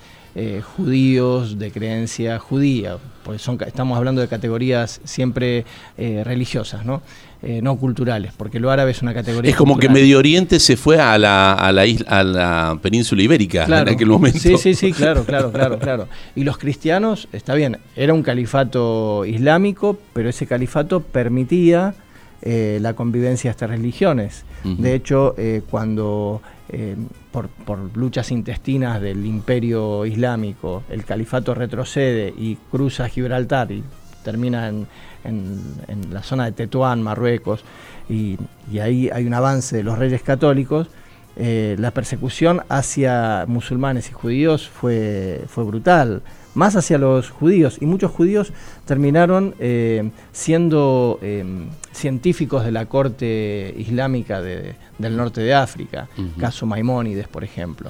judíos 0.75 1.59
de 1.59 1.71
creencia 1.71 2.39
judía, 2.39 2.97
porque 3.23 3.39
son, 3.39 3.57
estamos 3.65 3.97
hablando 3.97 4.21
de 4.21 4.27
categorías 4.27 5.01
siempre 5.03 5.65
religiosas, 5.97 6.85
¿no? 6.85 7.01
Eh, 7.41 7.61
no 7.61 7.77
culturales, 7.77 8.33
porque 8.35 8.59
lo 8.59 8.69
árabe 8.69 8.91
es 8.91 9.01
una 9.01 9.13
categoría. 9.13 9.49
Es 9.49 9.55
como 9.55 9.77
que 9.77 9.87
Medio 9.87 10.17
Oriente 10.17 10.59
se 10.59 10.75
fue 10.75 10.99
a 10.99 11.17
la, 11.17 11.53
a 11.53 11.71
la, 11.71 11.85
isla, 11.85 12.05
a 12.09 12.21
la 12.21 12.79
península 12.81 13.23
ibérica 13.23 13.63
en 13.63 13.87
aquel 13.87 14.09
momento. 14.09 14.39
Sí, 14.39 14.57
sí, 14.57 14.75
sí, 14.75 14.91
claro, 14.91 15.23
claro, 15.23 15.49
claro, 15.49 15.79
claro. 15.79 16.09
Y 16.35 16.43
los 16.43 16.57
cristianos, 16.57 17.29
está 17.31 17.55
bien, 17.55 17.77
era 17.95 18.13
un 18.13 18.23
califato 18.23 19.23
islámico, 19.23 19.97
pero 20.11 20.27
ese 20.27 20.47
califato 20.47 20.99
permitía 20.99 21.93
eh, 22.41 22.79
la 22.81 22.93
convivencia 22.93 23.47
de 23.47 23.51
estas 23.51 23.69
religiones. 23.69 24.43
De 24.65 24.93
hecho, 24.93 25.33
eh, 25.37 25.61
cuando 25.69 26.41
por, 27.31 27.47
por, 27.47 27.95
luchas 27.95 28.31
intestinas 28.31 29.01
del 29.01 29.25
imperio 29.25 30.05
islámico 30.05 30.83
el 30.89 31.05
califato 31.05 31.53
retrocede 31.53 32.33
y 32.35 32.55
cruza 32.71 33.07
Gibraltar 33.07 33.71
y 33.71 33.83
termina 34.23 34.67
en 34.67 34.87
en, 35.23 36.13
la 36.13 36.23
zona 36.23 36.45
de 36.45 36.51
Tetuán, 36.51 37.01
Marruecos, 37.01 37.63
y, 38.09 38.37
ahí 38.79 39.09
hay 39.09 39.25
un 39.25 39.33
avance 39.33 39.75
de 39.75 39.83
los 39.83 39.97
reyes 39.97 40.21
católicos, 40.21 40.87
eh, 41.35 41.75
la 41.79 41.91
persecución 41.91 42.61
hacia 42.69 43.45
musulmanes 43.47 44.09
y 44.09 44.13
judíos 44.13 44.67
fue, 44.67 45.43
fue 45.47 45.63
brutal, 45.63 46.21
más 46.55 46.75
hacia 46.75 46.97
los 46.97 47.29
judíos, 47.29 47.77
y 47.81 47.85
muchos 47.85 48.11
judíos 48.11 48.53
terminaron 48.85 49.55
eh, 49.59 50.09
siendo 50.31 51.19
eh, 51.21 51.45
científicos 51.91 52.65
de 52.65 52.71
la 52.71 52.85
corte 52.85 53.73
islámica 53.77 54.41
del 54.41 54.75
norte 55.17 55.41
de 55.41 55.53
África, 55.53 56.07
caso 56.37 56.65
Maimónides, 56.65 57.27
por 57.27 57.43
ejemplo. 57.43 57.89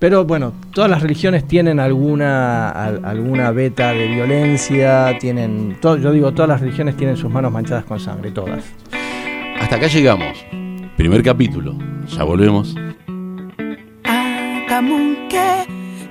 Pero 0.00 0.24
bueno, 0.24 0.54
todas 0.72 0.88
las 0.88 1.02
religiones 1.02 1.46
tienen 1.46 1.78
alguna, 1.78 2.70
alguna 2.70 3.50
beta 3.50 3.92
de 3.92 4.08
violencia, 4.08 5.18
tienen, 5.20 5.76
yo 5.82 6.10
digo, 6.10 6.32
todas 6.32 6.48
las 6.48 6.60
religiones 6.62 6.96
tienen 6.96 7.18
sus 7.18 7.30
manos 7.30 7.52
manchadas 7.52 7.84
con 7.84 8.00
sangre, 8.00 8.30
todas. 8.30 8.64
Hasta 9.60 9.76
acá 9.76 9.88
llegamos. 9.88 10.42
Primer 10.96 11.22
capítulo. 11.22 11.76
Ya 12.08 12.24
volvemos. 12.24 12.74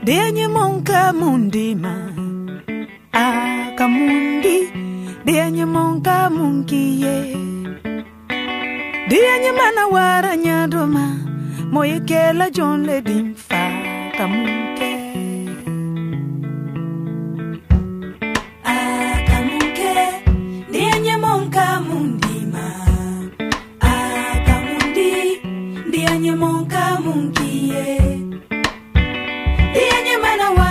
Denye 0.03 0.48
monka 0.48 1.13
mundima 1.13 1.94
Aka 3.13 3.88
mundi. 3.88 4.58
Denye 5.25 5.65
monka 5.65 6.29
munkiye 6.29 7.36
Denye 9.10 9.51
mana 9.58 9.88
wara 9.88 10.36
nyadoma 10.38 11.15
Moye 11.72 12.00
kela 12.00 12.50
John 12.50 12.86
le 12.86 13.01
dimfa 13.01 13.63
Kamunke 14.18 14.91
Aka 18.63 19.38
munke. 19.48 19.94
Denye 20.72 21.18
monka 21.18 21.65
mundima 21.88 22.65
Aka 23.82 24.56
mundi. 24.68 25.12
Denye 25.91 26.32
monka 26.36 27.00
munkiye 27.03 28.09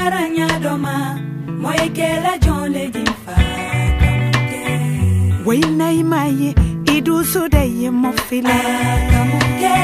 kɛra 0.08 0.24
ɲa 0.36 0.48
dɔ 0.64 0.72
ma 0.84 0.94
mɔyekɛla 1.62 2.32
jɔn 2.44 2.62
le 2.74 2.82
jinfa 2.94 3.34
wainayima 5.46 6.20
ye 6.40 6.50
i 6.94 6.96
dusu 7.06 7.42
de 7.54 7.62
ye 7.80 7.88
mɔfila 8.02 8.58
kamukɛ 9.10 9.76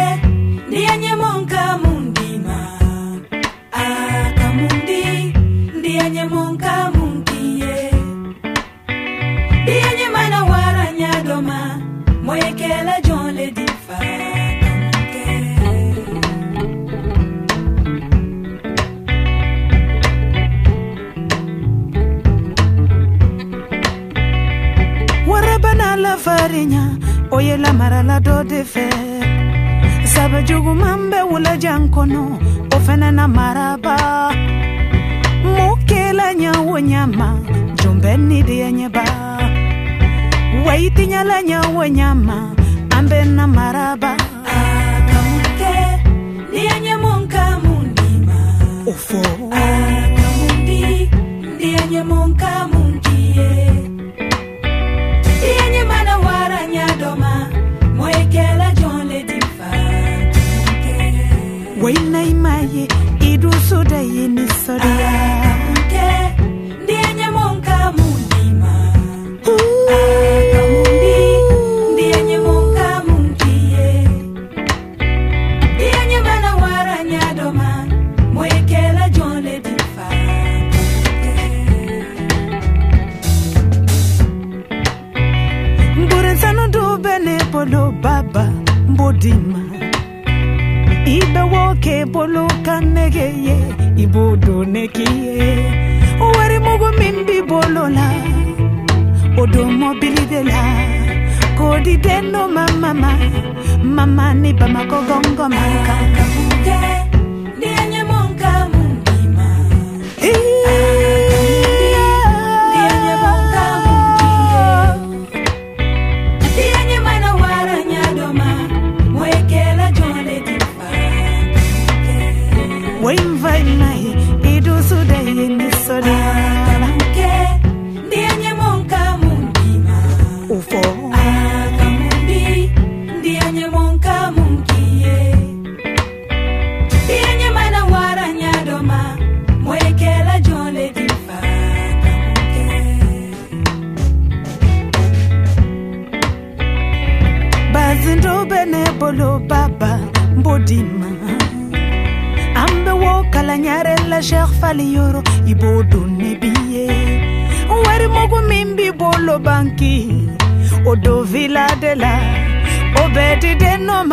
ni 0.71 0.79
ye 0.87 0.95
ɲɛmɔn 1.03 1.39
ka 1.51 1.63
mun 1.83 2.05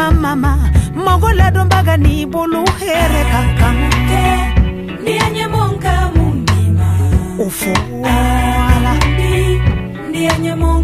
mama 0.01 0.35
mama. 0.35 0.71
Mogolado 0.95 1.65
mbaga 1.65 1.97
ni 1.97 2.25
buluhere 2.25 3.21
ni 5.03 5.19
anye 5.19 5.47
monka 5.47 6.11
mundima 6.15 6.89
ni 10.11 10.27
anye 10.27 10.55
monka 10.55 10.80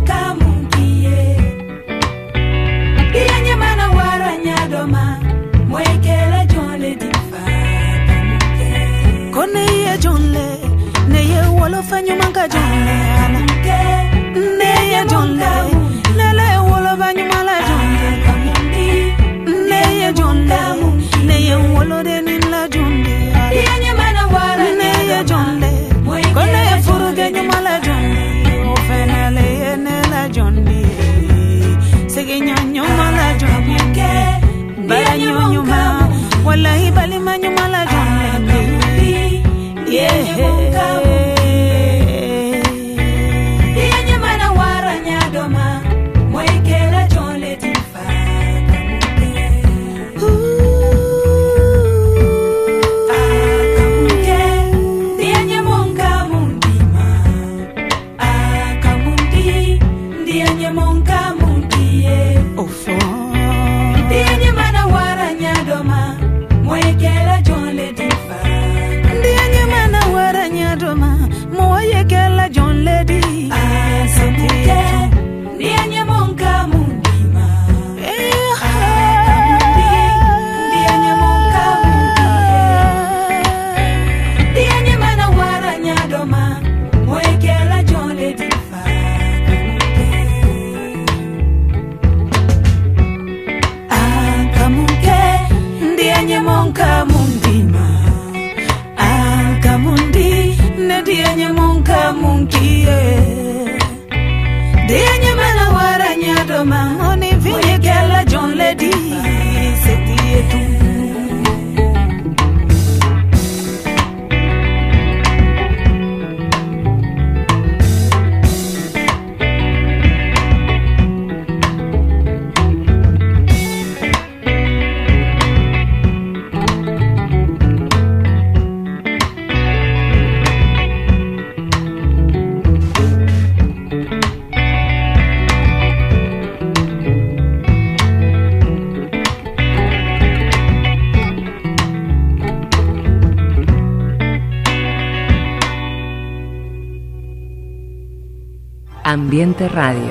Ambiente 149.38 149.70
Radio. 149.70 150.10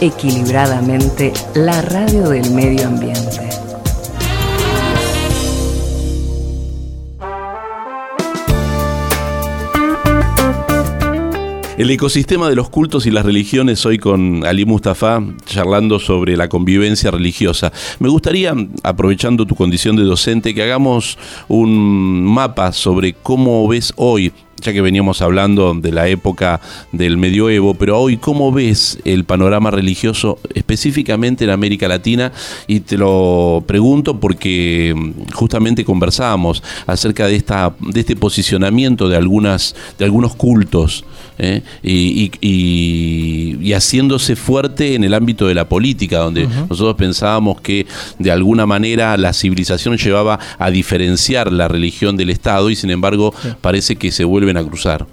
Equilibradamente, 0.00 1.32
la 1.56 1.82
radio 1.82 2.28
del 2.28 2.48
medio 2.52 2.86
ambiente. 2.86 3.40
El 11.76 11.90
ecosistema 11.90 12.48
de 12.48 12.54
los 12.54 12.70
cultos 12.70 13.06
y 13.06 13.10
las 13.10 13.26
religiones, 13.26 13.84
hoy 13.84 13.98
con 13.98 14.46
Ali 14.46 14.64
Mustafa, 14.64 15.20
charlando 15.44 15.98
sobre 15.98 16.36
la 16.36 16.48
convivencia 16.48 17.10
religiosa. 17.10 17.72
Me 17.98 18.08
gustaría, 18.08 18.54
aprovechando 18.84 19.44
tu 19.44 19.56
condición 19.56 19.96
de 19.96 20.04
docente, 20.04 20.54
que 20.54 20.62
hagamos 20.62 21.18
un 21.48 22.24
mapa 22.24 22.70
sobre 22.70 23.12
cómo 23.12 23.66
ves 23.66 23.92
hoy 23.96 24.32
ya 24.62 24.72
que 24.72 24.80
veníamos 24.80 25.22
hablando 25.22 25.74
de 25.74 25.92
la 25.92 26.08
época 26.08 26.60
del 26.92 27.16
medioevo, 27.16 27.74
pero 27.74 27.98
hoy, 27.98 28.16
¿cómo 28.16 28.52
ves 28.52 28.98
el 29.04 29.24
panorama 29.24 29.70
religioso 29.70 30.38
específicamente 30.54 31.44
en 31.44 31.50
América 31.50 31.88
Latina? 31.88 32.32
Y 32.66 32.80
te 32.80 32.96
lo 32.96 33.64
pregunto 33.66 34.18
porque 34.18 34.94
mm, 34.96 35.32
justamente 35.34 35.84
conversábamos 35.84 36.62
acerca 36.86 37.26
de, 37.26 37.36
esta, 37.36 37.74
de 37.80 38.00
este 38.00 38.16
posicionamiento 38.16 39.08
de, 39.08 39.16
algunas, 39.16 39.74
de 39.98 40.04
algunos 40.04 40.34
cultos 40.34 41.04
¿eh? 41.38 41.62
y, 41.82 43.72
haciéndose 43.72 44.36
fuerte 44.36 44.94
en 44.94 45.04
el 45.04 45.12
ámbito 45.12 45.46
de 45.46 45.54
la 45.54 45.68
política, 45.68 46.18
donde 46.18 46.46
nosotros 46.46 46.94
pensábamos 46.94 47.60
que 47.60 47.86
de 48.18 48.30
alguna 48.30 48.64
manera 48.64 49.16
la 49.18 49.32
civilización 49.32 49.98
llevaba 49.98 50.38
a 50.58 50.70
diferenciar 50.70 51.52
la 51.52 51.68
religión 51.68 52.16
del 52.16 52.30
Estado 52.30 52.70
y 52.70 52.76
sin 52.76 52.90
embargo 52.90 53.34
parece 53.60 53.96
que 53.96 54.10
se 54.10 54.24
vuelve 54.24 54.58
a 54.58 54.64
cruzar. 54.64 55.06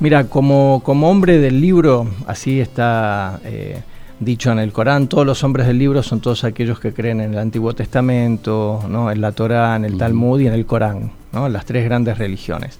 Mira, 0.00 0.24
como, 0.24 0.82
como 0.84 1.10
hombre 1.10 1.38
del 1.38 1.60
libro, 1.60 2.08
así 2.26 2.60
está 2.60 3.40
eh, 3.44 3.80
dicho 4.20 4.52
en 4.52 4.58
el 4.58 4.72
Corán, 4.72 5.08
todos 5.08 5.26
los 5.26 5.42
hombres 5.42 5.66
del 5.66 5.78
libro 5.78 6.02
son 6.02 6.20
todos 6.20 6.44
aquellos 6.44 6.78
que 6.78 6.92
creen 6.92 7.20
en 7.20 7.32
el 7.32 7.38
Antiguo 7.38 7.74
Testamento, 7.74 8.80
¿no? 8.88 9.10
en 9.10 9.20
la 9.20 9.32
Torá, 9.32 9.74
en 9.74 9.84
el 9.84 9.98
Talmud 9.98 10.40
y 10.40 10.46
en 10.46 10.52
el 10.52 10.66
Corán, 10.66 11.10
¿no? 11.32 11.48
las 11.48 11.64
tres 11.64 11.84
grandes 11.84 12.18
religiones. 12.18 12.78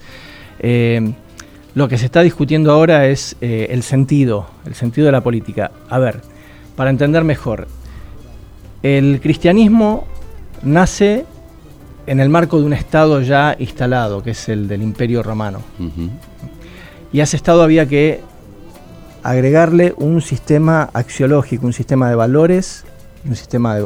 Eh, 0.60 1.12
lo 1.74 1.88
que 1.88 1.98
se 1.98 2.06
está 2.06 2.22
discutiendo 2.22 2.72
ahora 2.72 3.06
es 3.06 3.36
eh, 3.40 3.68
el 3.70 3.82
sentido, 3.82 4.46
el 4.66 4.74
sentido 4.74 5.06
de 5.06 5.12
la 5.12 5.22
política. 5.22 5.70
A 5.88 5.98
ver, 5.98 6.22
para 6.76 6.90
entender 6.90 7.24
mejor, 7.24 7.68
el 8.82 9.20
cristianismo 9.20 10.06
nace 10.62 11.24
en 12.06 12.20
el 12.20 12.28
marco 12.28 12.58
de 12.58 12.64
un 12.64 12.72
Estado 12.72 13.20
ya 13.20 13.54
instalado, 13.58 14.22
que 14.22 14.30
es 14.30 14.48
el 14.48 14.66
del 14.66 14.82
Imperio 14.82 15.22
Romano. 15.22 15.60
Y 17.12 17.20
a 17.20 17.24
ese 17.24 17.36
Estado 17.36 17.62
había 17.62 17.86
que 17.86 18.20
agregarle 19.22 19.94
un 19.96 20.22
sistema 20.22 20.88
axiológico, 20.94 21.66
un 21.66 21.72
sistema 21.72 22.08
de 22.08 22.14
valores, 22.14 22.84
un 23.28 23.36
sistema 23.36 23.76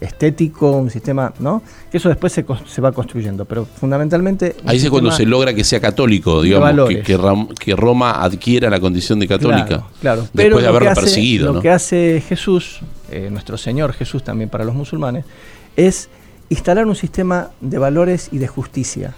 estético, 0.00 0.72
un 0.72 0.90
sistema, 0.90 1.32
¿no? 1.38 1.62
Que 1.90 1.98
eso 1.98 2.08
después 2.08 2.32
se, 2.32 2.80
va 2.80 2.92
construyendo, 2.92 3.44
pero 3.44 3.64
fundamentalmente... 3.64 4.56
Ahí 4.64 4.78
es 4.78 4.90
cuando 4.90 5.10
se 5.10 5.26
logra 5.26 5.54
que 5.54 5.64
sea 5.64 5.80
católico, 5.80 6.42
digamos, 6.42 6.88
que, 6.88 7.76
Roma 7.76 8.22
adquiera 8.22 8.70
la 8.70 8.80
condición 8.80 9.18
de 9.18 9.28
católica. 9.28 9.84
Claro, 10.00 10.22
después 10.22 10.44
pero 10.44 10.58
de 10.60 10.66
haberlo 10.66 10.94
perseguido. 10.94 11.52
Lo 11.52 11.60
que 11.60 11.70
hace 11.70 12.22
Jesús, 12.26 12.80
eh, 13.10 13.28
nuestro 13.30 13.56
Señor 13.56 13.92
Jesús 13.92 14.22
también 14.22 14.48
para 14.48 14.64
los 14.64 14.74
musulmanes, 14.74 15.24
es 15.76 16.08
instalar 16.48 16.86
un 16.86 16.94
sistema 16.94 17.50
de 17.60 17.78
valores 17.78 18.28
y 18.30 18.38
de 18.38 18.46
justicia 18.46 19.14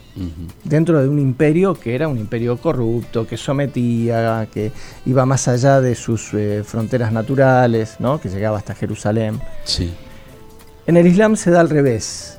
dentro 0.65 1.03
de 1.03 1.09
un 1.09 1.19
imperio 1.19 1.75
que 1.75 1.95
era 1.95 2.09
un 2.09 2.19
imperio 2.19 2.57
corrupto, 2.57 3.27
que 3.27 3.37
sometía, 3.37 4.49
que 4.53 4.73
iba 5.05 5.27
más 5.27 5.49
allá 5.49 5.81
de 5.81 5.95
sus 5.95 6.33
eh, 6.35 6.63
fronteras 6.65 7.13
naturales, 7.13 7.97
¿no? 7.99 8.21
que 8.21 8.29
llegaba 8.29 8.59
hasta 8.59 8.75
Jerusalén. 8.75 9.41
Sí. 9.65 9.93
En 10.87 10.97
el 10.97 11.07
Islam 11.07 11.37
se 11.37 11.51
da 11.51 11.61
al 11.61 11.69
revés. 11.69 12.39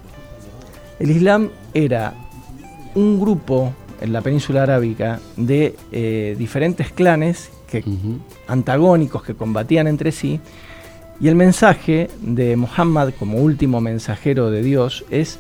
El 0.99 1.11
Islam 1.11 1.49
era 1.73 2.13
un 2.95 3.19
grupo 3.19 3.73
en 4.01 4.13
la 4.13 4.21
península 4.21 4.63
arábica 4.63 5.19
de 5.35 5.75
eh, 5.91 6.35
diferentes 6.37 6.91
clanes 6.91 7.51
que, 7.69 7.83
antagónicos 8.47 9.23
que 9.23 9.35
combatían 9.35 9.87
entre 9.87 10.11
sí 10.11 10.39
y 11.19 11.27
el 11.27 11.35
mensaje 11.35 12.09
de 12.21 12.55
Muhammad 12.55 13.11
como 13.17 13.39
último 13.39 13.81
mensajero 13.81 14.51
de 14.51 14.61
Dios 14.61 15.05
es 15.09 15.39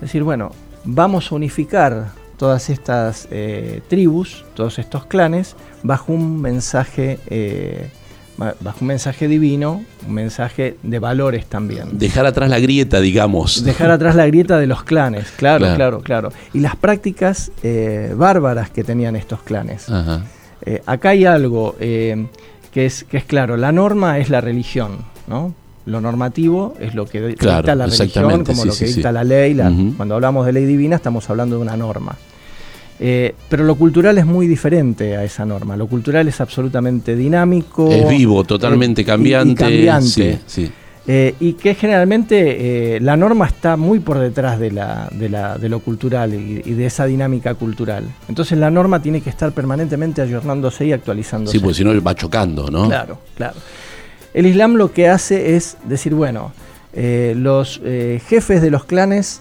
decir, 0.00 0.22
bueno, 0.22 0.52
vamos 0.84 1.32
a 1.32 1.34
unificar 1.34 2.12
todas 2.36 2.70
estas 2.70 3.26
eh, 3.30 3.82
tribus, 3.88 4.44
todos 4.54 4.78
estos 4.78 5.06
clanes, 5.06 5.56
bajo 5.82 6.12
un 6.12 6.40
mensaje 6.40 7.18
eh, 7.28 7.90
bajo 8.36 8.78
un 8.82 8.86
mensaje 8.86 9.26
divino, 9.26 9.84
un 10.06 10.14
mensaje 10.14 10.76
de 10.84 11.00
valores 11.00 11.46
también. 11.46 11.98
Dejar 11.98 12.24
atrás 12.24 12.48
la 12.48 12.60
grieta, 12.60 13.00
digamos. 13.00 13.64
Dejar 13.64 13.90
atrás 13.90 14.14
la 14.14 14.28
grieta 14.28 14.60
de 14.60 14.68
los 14.68 14.84
clanes, 14.84 15.32
claro, 15.32 15.74
claro, 15.74 16.00
claro. 16.02 16.32
Y 16.54 16.60
las 16.60 16.76
prácticas 16.76 17.50
eh, 17.64 18.14
bárbaras 18.16 18.70
que 18.70 18.84
tenían 18.84 19.16
estos 19.16 19.42
clanes. 19.42 19.86
acá 20.86 21.08
hay 21.08 21.24
algo 21.24 21.74
que 22.72 22.86
es, 22.86 23.04
que 23.04 23.16
es 23.16 23.24
claro, 23.24 23.56
la 23.56 23.72
norma 23.72 24.18
es 24.18 24.30
la 24.30 24.40
religión, 24.40 24.98
¿no? 25.26 25.54
Lo 25.86 26.02
normativo 26.02 26.74
es 26.78 26.94
lo 26.94 27.06
que 27.06 27.26
dicta 27.28 27.62
la 27.74 27.86
religión, 27.86 28.44
como 28.44 28.64
lo 28.66 28.74
que 28.74 28.84
dicta 28.84 29.10
la 29.10 29.24
ley. 29.24 29.58
Cuando 29.96 30.14
hablamos 30.14 30.44
de 30.44 30.52
ley 30.52 30.66
divina 30.66 30.96
estamos 30.96 31.28
hablando 31.30 31.56
de 31.56 31.62
una 31.62 31.76
norma. 31.76 32.14
Eh, 33.00 33.34
pero 33.48 33.64
lo 33.64 33.76
cultural 33.76 34.18
es 34.18 34.26
muy 34.26 34.46
diferente 34.46 35.16
a 35.16 35.24
esa 35.24 35.46
norma. 35.46 35.76
Lo 35.76 35.86
cultural 35.86 36.28
es 36.28 36.40
absolutamente 36.40 37.16
dinámico. 37.16 37.90
Es 37.90 38.08
vivo, 38.08 38.44
totalmente 38.44 39.04
cambiante. 39.04 39.52
Y, 39.52 39.54
cambiante. 39.54 40.40
Eh, 41.10 41.34
y 41.40 41.54
que 41.54 41.74
generalmente 41.74 42.96
eh, 42.96 43.00
la 43.00 43.16
norma 43.16 43.46
está 43.46 43.78
muy 43.78 43.98
por 43.98 44.18
detrás 44.18 44.60
de, 44.60 44.70
la, 44.70 45.08
de, 45.10 45.30
la, 45.30 45.56
de 45.56 45.70
lo 45.70 45.80
cultural 45.80 46.34
y, 46.34 46.60
de 46.60 46.84
esa 46.84 47.06
dinámica 47.06 47.54
cultural. 47.54 48.04
Entonces 48.28 48.58
la 48.58 48.70
norma 48.70 49.00
tiene 49.00 49.22
que 49.22 49.30
estar 49.30 49.52
permanentemente 49.52 50.20
ayornándose 50.20 50.84
y 50.84 50.92
actualizándose. 50.92 51.56
Sí, 51.56 51.60
porque 51.60 51.76
si 51.76 51.84
no 51.84 51.98
va 52.02 52.14
chocando, 52.14 52.70
¿no? 52.70 52.88
Claro, 52.88 53.18
claro. 53.34 53.56
El 54.34 54.44
Islam 54.44 54.74
lo 54.74 54.92
que 54.92 55.08
hace 55.08 55.56
es 55.56 55.78
decir, 55.84 56.12
bueno, 56.12 56.52
eh, 56.92 57.32
los 57.34 57.80
jefes 57.80 58.60
de 58.60 58.70
los 58.70 58.84
clanes 58.84 59.40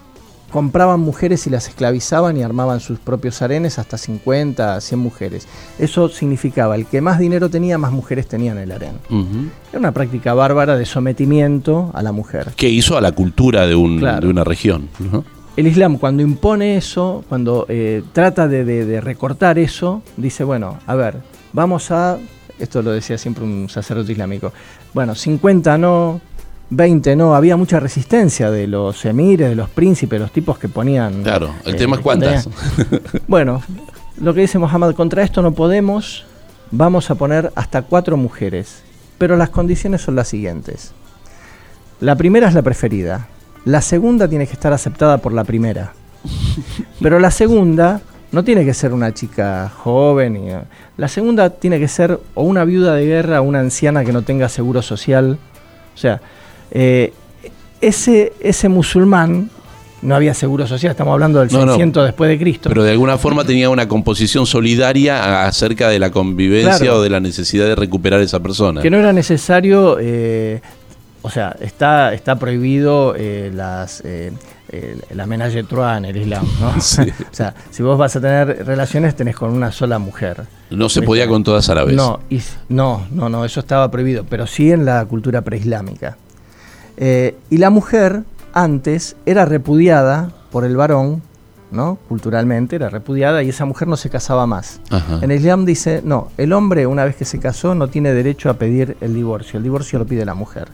compraban 0.52 1.00
mujeres 1.00 1.46
y 1.48 1.50
las 1.50 1.68
esclavizaban 1.68 2.38
y 2.38 2.44
armaban 2.44 2.80
sus 2.80 3.00
propios 3.00 3.42
arenes 3.42 3.80
hasta 3.80 3.98
50, 3.98 4.80
100 4.82 5.00
mujeres. 5.00 5.48
Eso 5.80 6.10
significaba, 6.10 6.76
el 6.76 6.86
que 6.86 7.02
más 7.02 7.20
dinero 7.20 7.50
tenía, 7.50 7.78
más 7.78 7.92
mujeres 7.92 8.28
tenía 8.28 8.52
en 8.52 8.60
el 8.60 8.72
harén. 8.72 8.96
Era 9.70 9.80
una 9.80 9.92
práctica 9.92 10.34
bárbara 10.34 10.78
de 10.78 10.86
sometimiento 10.86 11.92
a 11.94 12.02
la 12.02 12.12
mujer. 12.12 12.54
¿Qué 12.56 12.70
hizo 12.70 12.98
a 12.98 13.02
la 13.02 13.12
cultura 13.12 13.68
de, 13.68 13.76
una 13.76 14.44
región? 14.44 14.90
El 15.56 15.68
Islam 15.68 15.98
cuando 15.98 16.22
impone 16.22 16.78
eso, 16.78 17.24
cuando 17.28 17.66
eh, 17.68 18.04
trata 18.14 18.48
de 18.48 19.02
recortar 19.02 19.58
eso, 19.60 20.02
dice, 20.16 20.44
bueno, 20.44 20.78
a 20.86 20.96
ver, 20.96 21.16
vamos 21.54 21.92
a, 21.92 22.18
esto 22.60 22.82
lo 22.82 22.92
decía 22.92 23.18
siempre 23.18 23.44
un 23.44 23.70
sacerdote 23.70 24.12
islámico, 24.12 24.54
bueno, 24.94 25.16
50 25.16 25.78
no, 25.78 26.22
20 26.70 27.16
no, 27.16 27.36
había 27.36 27.56
mucha 27.56 27.80
resistencia 27.80 28.52
de 28.52 28.68
los 28.68 29.06
emires, 29.06 29.50
de 29.50 29.56
los 29.56 29.70
príncipes, 29.70 30.20
los 30.20 30.32
tipos 30.32 30.58
que 30.58 30.68
ponían... 30.68 31.24
Claro, 31.24 31.54
el 31.66 31.76
tema 31.76 31.96
es 31.96 32.02
cuántas. 32.02 32.50
bueno, 33.28 33.62
lo 34.20 34.34
que 34.34 34.42
dice 34.42 34.60
Mohammed, 34.60 34.94
contra 34.94 35.24
esto 35.24 35.42
no 35.42 35.54
podemos, 35.54 36.26
vamos 36.72 37.10
a 37.10 37.16
poner 37.16 37.52
hasta 37.56 37.84
cuatro 37.84 38.18
mujeres, 38.18 38.84
pero 39.18 39.38
las 39.38 39.50
condiciones 39.50 40.02
son 40.02 40.16
las 40.16 40.28
siguientes. 40.28 40.92
La 42.02 42.16
primera 42.16 42.48
es 42.48 42.54
la 42.54 42.62
preferida, 42.62 43.28
la 43.64 43.82
segunda 43.82 44.28
tiene 44.28 44.46
que 44.46 44.54
estar 44.54 44.74
aceptada 44.74 45.20
por 45.20 45.34
la 45.34 45.44
primera, 45.44 45.94
pero 47.02 47.20
la 47.20 47.32
segunda 47.32 48.02
no 48.32 48.44
tiene 48.44 48.66
que 48.66 48.74
ser 48.74 48.92
una 48.92 49.14
chica 49.14 49.70
joven, 49.70 50.36
y, 50.36 50.50
la 50.98 51.08
segunda 51.08 51.50
tiene 51.50 51.80
que 51.80 51.88
ser 51.88 52.20
o 52.36 52.44
una 52.44 52.66
viuda 52.66 52.94
de 52.96 53.06
guerra 53.06 53.40
o 53.40 53.44
una 53.44 53.60
anciana 53.60 54.04
que 54.04 54.12
no 54.12 54.24
tenga 54.24 54.50
seguro 54.50 54.82
social, 54.82 55.38
o 55.96 55.98
sea, 55.98 56.22
eh, 56.72 57.14
ese, 57.82 58.34
ese 58.40 58.70
musulmán 58.70 59.50
no 60.02 60.16
había 60.16 60.34
seguro 60.34 60.68
social, 60.68 60.92
estamos 60.92 61.14
hablando 61.14 61.40
del 61.40 61.50
600 61.50 62.06
después 62.06 62.30
de 62.30 62.38
Cristo. 62.38 62.70
Pero 62.70 62.84
de 62.84 62.92
alguna 62.92 63.18
forma 63.18 63.44
tenía 63.44 63.70
una 63.70 63.88
composición 63.88 64.46
solidaria 64.46 65.46
acerca 65.46 65.90
de 65.90 66.00
la 66.00 66.12
convivencia 66.12 66.94
o 66.94 67.02
de 67.02 67.10
la 67.10 67.20
necesidad 67.20 67.66
de 67.66 67.76
recuperar 67.76 68.20
a 68.20 68.24
esa 68.24 68.40
persona. 68.40 68.82
Que 68.82 68.90
no 68.90 68.98
era 68.98 69.12
necesario, 69.12 69.98
eh, 70.00 70.62
o 71.22 71.30
sea, 71.30 71.56
está, 71.60 72.14
está 72.14 72.38
prohibido 72.38 73.16
eh, 73.18 73.52
las... 73.54 74.02
Eh, 74.06 74.32
la 75.16 75.26
menage 75.26 75.60
en 75.60 76.06
el 76.06 76.18
Islam, 76.18 76.46
¿no? 76.60 76.68
o 76.78 76.82
sea, 76.82 77.54
si 77.72 77.84
vos 77.84 77.98
vas 77.98 78.18
a 78.18 78.20
tener 78.20 78.66
relaciones, 78.66 79.16
tenés 79.16 79.34
con 79.34 79.54
una 79.54 79.72
sola 79.72 79.98
mujer. 79.98 80.44
No 80.70 80.90
se 80.90 81.02
podía 81.04 81.26
con 81.26 81.42
todas 81.42 81.70
a 81.70 81.76
la 81.76 81.86
vez. 81.86 81.96
No, 81.96 82.20
no, 82.68 83.08
no, 83.10 83.30
no, 83.30 83.46
eso 83.46 83.62
estaba 83.62 83.90
prohibido, 83.90 84.26
pero 84.30 84.46
sí 84.46 84.70
en 84.70 84.84
la 84.84 85.06
cultura 85.06 85.42
preislámica. 85.42 86.18
Eh, 86.98 87.38
y 87.50 87.58
la 87.58 87.70
mujer 87.70 88.24
antes 88.54 89.16
era 89.26 89.46
repudiada 89.46 90.32
por 90.52 90.66
el 90.66 90.76
varón 90.76 91.22
¿no? 91.72 91.98
Culturalmente 92.08 92.76
era 92.76 92.90
repudiada 92.90 93.44
y 93.44 93.50
esa 93.50 93.66
mujer 93.66 93.88
no 93.88 93.98
se 93.98 94.10
casaba 94.10 94.48
más. 94.48 94.80
Ajá. 94.90 95.20
En 95.22 95.32
el 95.32 95.40
Islam 95.40 95.66
dice, 95.66 96.02
no, 96.04 96.30
el 96.38 96.54
hombre 96.54 96.88
una 96.88 97.06
vez 97.06 97.16
que 97.16 97.26
se 97.26 97.40
casó 97.40 97.76
no 97.76 97.88
tiene 97.88 98.14
derecho 98.14 98.50
a 98.50 98.56
pedir 98.56 98.98
el 99.02 99.14
divorcio, 99.14 99.58
el 99.58 99.64
divorcio 99.64 100.00
lo 100.00 100.06
pide 100.06 100.26
la 100.26 100.34
mujer. 100.34 100.70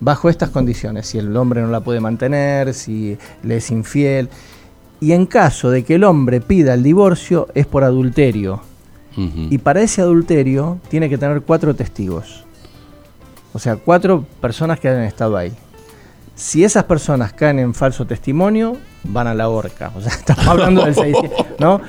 Bajo 0.00 0.28
estas 0.28 0.50
condiciones, 0.50 1.06
si 1.06 1.18
el 1.18 1.36
hombre 1.36 1.62
no 1.62 1.68
la 1.68 1.80
puede 1.80 2.00
mantener, 2.00 2.74
si 2.74 3.16
le 3.42 3.58
es 3.58 3.70
infiel, 3.70 4.28
y 5.00 5.12
en 5.12 5.26
caso 5.26 5.70
de 5.70 5.84
que 5.84 5.94
el 5.94 6.04
hombre 6.04 6.40
pida 6.40 6.74
el 6.74 6.82
divorcio 6.82 7.48
es 7.54 7.66
por 7.66 7.84
adulterio, 7.84 8.60
y 9.14 9.58
para 9.58 9.82
ese 9.82 10.00
adulterio 10.00 10.78
tiene 10.88 11.10
que 11.10 11.18
tener 11.18 11.42
cuatro 11.42 11.74
testigos. 11.74 12.46
O 13.54 13.58
sea, 13.58 13.76
cuatro 13.76 14.24
personas 14.40 14.80
que 14.80 14.88
hayan 14.88 15.02
estado 15.02 15.36
ahí. 15.36 15.52
Si 16.34 16.64
esas 16.64 16.84
personas 16.84 17.32
caen 17.32 17.58
en 17.58 17.74
falso 17.74 18.06
testimonio, 18.06 18.76
van 19.04 19.26
a 19.26 19.34
la 19.34 19.48
horca. 19.48 19.92
O 19.94 20.00
sea, 20.00 20.12
estamos 20.18 20.46
hablando 20.46 20.84
del 20.84 20.94
600, 20.94 21.46
¿no? 21.58 21.80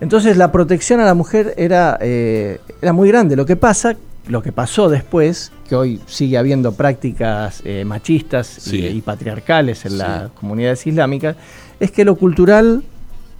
Entonces 0.00 0.36
la 0.36 0.50
protección 0.50 1.00
a 1.00 1.04
la 1.04 1.14
mujer 1.14 1.54
era, 1.56 1.96
eh, 2.00 2.60
era 2.82 2.92
muy 2.92 3.08
grande. 3.08 3.36
Lo 3.36 3.46
que 3.46 3.54
pasa, 3.56 3.94
lo 4.26 4.42
que 4.42 4.50
pasó 4.52 4.88
después, 4.88 5.52
que 5.68 5.76
hoy 5.76 6.00
sigue 6.06 6.36
habiendo 6.36 6.72
prácticas 6.72 7.62
eh, 7.64 7.84
machistas 7.86 8.66
y- 8.72 9.00
patriarcales 9.00 9.84
en 9.86 9.92
Sí. 9.92 9.98
las 9.98 10.30
comunidades 10.32 10.84
islámicas, 10.86 11.36
es 11.78 11.90
que 11.92 12.04
lo 12.04 12.16
cultural 12.16 12.82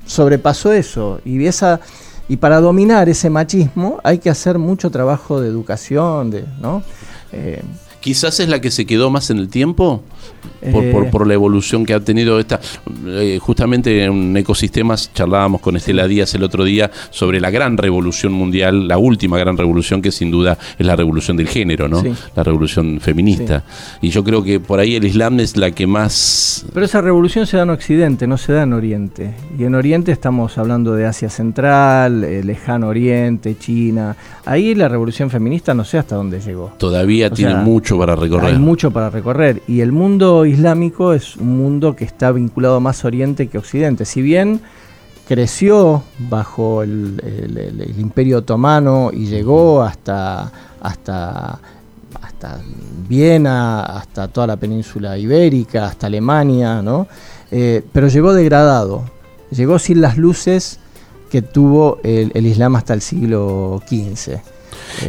sobrepasó 0.06 0.72
eso. 0.72 1.20
Y 1.24 1.44
esa 1.46 1.80
y 2.28 2.36
para 2.38 2.60
dominar 2.60 3.08
ese 3.10 3.28
machismo 3.28 4.00
hay 4.02 4.18
que 4.18 4.30
hacer 4.30 4.58
mucho 4.58 4.90
trabajo 4.90 5.40
de 5.40 5.48
educación, 5.48 6.30
de, 6.30 6.44
¿no? 6.60 6.82
Eh, 7.34 7.62
Quizás 8.04 8.38
es 8.38 8.50
la 8.50 8.60
que 8.60 8.70
se 8.70 8.84
quedó 8.84 9.08
más 9.08 9.30
en 9.30 9.38
el 9.38 9.48
tiempo 9.48 10.02
por, 10.72 10.84
Eh. 10.84 10.90
por- 10.92 11.10
por 11.10 11.26
la 11.26 11.34
evolución 11.34 11.84
que 11.86 11.94
ha 11.94 12.00
tenido 12.00 12.38
esta. 12.40 12.60
eh, 13.06 13.38
justamente 13.40 14.04
en 14.04 14.36
ecosistemas 14.36 15.12
charlábamos 15.12 15.60
con 15.60 15.76
Estela 15.76 16.06
Díaz 16.06 16.34
el 16.34 16.42
otro 16.42 16.64
día 16.64 16.90
sobre 17.10 17.40
la 17.40 17.50
gran 17.50 17.76
revolución 17.76 18.32
mundial, 18.32 18.88
la 18.88 18.98
última 18.98 19.38
gran 19.38 19.56
revolución 19.56 20.00
que 20.02 20.10
sin 20.10 20.30
duda 20.30 20.56
es 20.78 20.86
la 20.86 20.96
revolución 20.96 21.36
del 21.36 21.48
género, 21.48 21.88
¿no? 21.88 22.00
Sí. 22.02 22.12
La 22.34 22.42
revolución 22.42 22.98
feminista. 23.00 23.62
Y 24.00 24.08
yo 24.10 24.24
creo 24.24 24.42
que 24.42 24.58
por 24.60 24.80
ahí 24.80 24.96
el 24.96 25.04
Islam 25.04 25.40
es 25.40 25.56
la 25.56 25.70
que 25.70 25.86
más 25.86 26.64
Pero 26.72 26.86
esa 26.86 27.00
revolución 27.00 27.46
se 27.46 27.56
da 27.56 27.62
en 27.64 27.70
Occidente, 27.70 28.26
no 28.26 28.36
se 28.38 28.52
da 28.52 28.62
en 28.62 28.72
Oriente. 28.72 29.34
Y 29.58 29.64
en 29.64 29.74
Oriente 29.74 30.12
estamos 30.12 30.56
hablando 30.58 30.94
de 30.94 31.06
Asia 31.06 31.28
Central, 31.30 32.24
eh, 32.24 32.42
Lejano 32.42 32.88
Oriente, 32.88 33.56
China. 33.58 34.16
Ahí 34.44 34.74
la 34.74 34.88
revolución 34.88 35.30
feminista 35.30 35.74
no 35.74 35.84
sé 35.84 35.98
hasta 35.98 36.16
dónde 36.16 36.40
llegó. 36.40 36.72
todavía 36.78 37.28
O 37.28 37.30
tiene 37.30 37.52
sea, 37.52 37.60
mucho 37.62 37.98
para 37.98 38.16
recorrer. 38.16 38.52
Hay 38.54 38.58
mucho 38.58 38.90
para 38.90 39.10
recorrer. 39.10 39.62
Y 39.68 39.80
el 39.80 39.92
mundo 39.92 40.33
islámico 40.44 41.12
es 41.12 41.36
un 41.36 41.56
mundo 41.58 41.94
que 41.94 42.04
está 42.04 42.32
vinculado 42.32 42.80
más 42.80 43.04
a 43.04 43.08
Oriente 43.08 43.48
que 43.48 43.56
a 43.56 43.60
Occidente. 43.60 44.04
Si 44.04 44.22
bien 44.22 44.60
creció 45.26 46.02
bajo 46.18 46.82
el, 46.82 47.94
imperio 47.98 48.38
otomano 48.38 49.10
y 49.12 49.26
llegó 49.26 49.82
hasta, 49.82 50.50
hasta, 50.80 51.58
hasta 52.20 52.60
Viena, 53.08 53.82
hasta 53.82 54.28
toda 54.28 54.46
la 54.48 54.56
península 54.56 55.16
ibérica, 55.16 55.86
hasta 55.86 56.08
Alemania, 56.08 56.82
¿no? 56.82 57.06
Eh, 57.50 57.82
pero 57.92 58.08
llegó 58.08 58.32
degradado. 58.32 59.04
Llegó 59.50 59.78
sin 59.78 60.00
las 60.00 60.18
luces 60.18 60.80
que 61.30 61.42
tuvo 61.42 62.00
el 62.02 62.46
Islam 62.46 62.76
hasta 62.76 62.94
el 62.94 63.00
siglo 63.00 63.80
XV. 63.88 64.53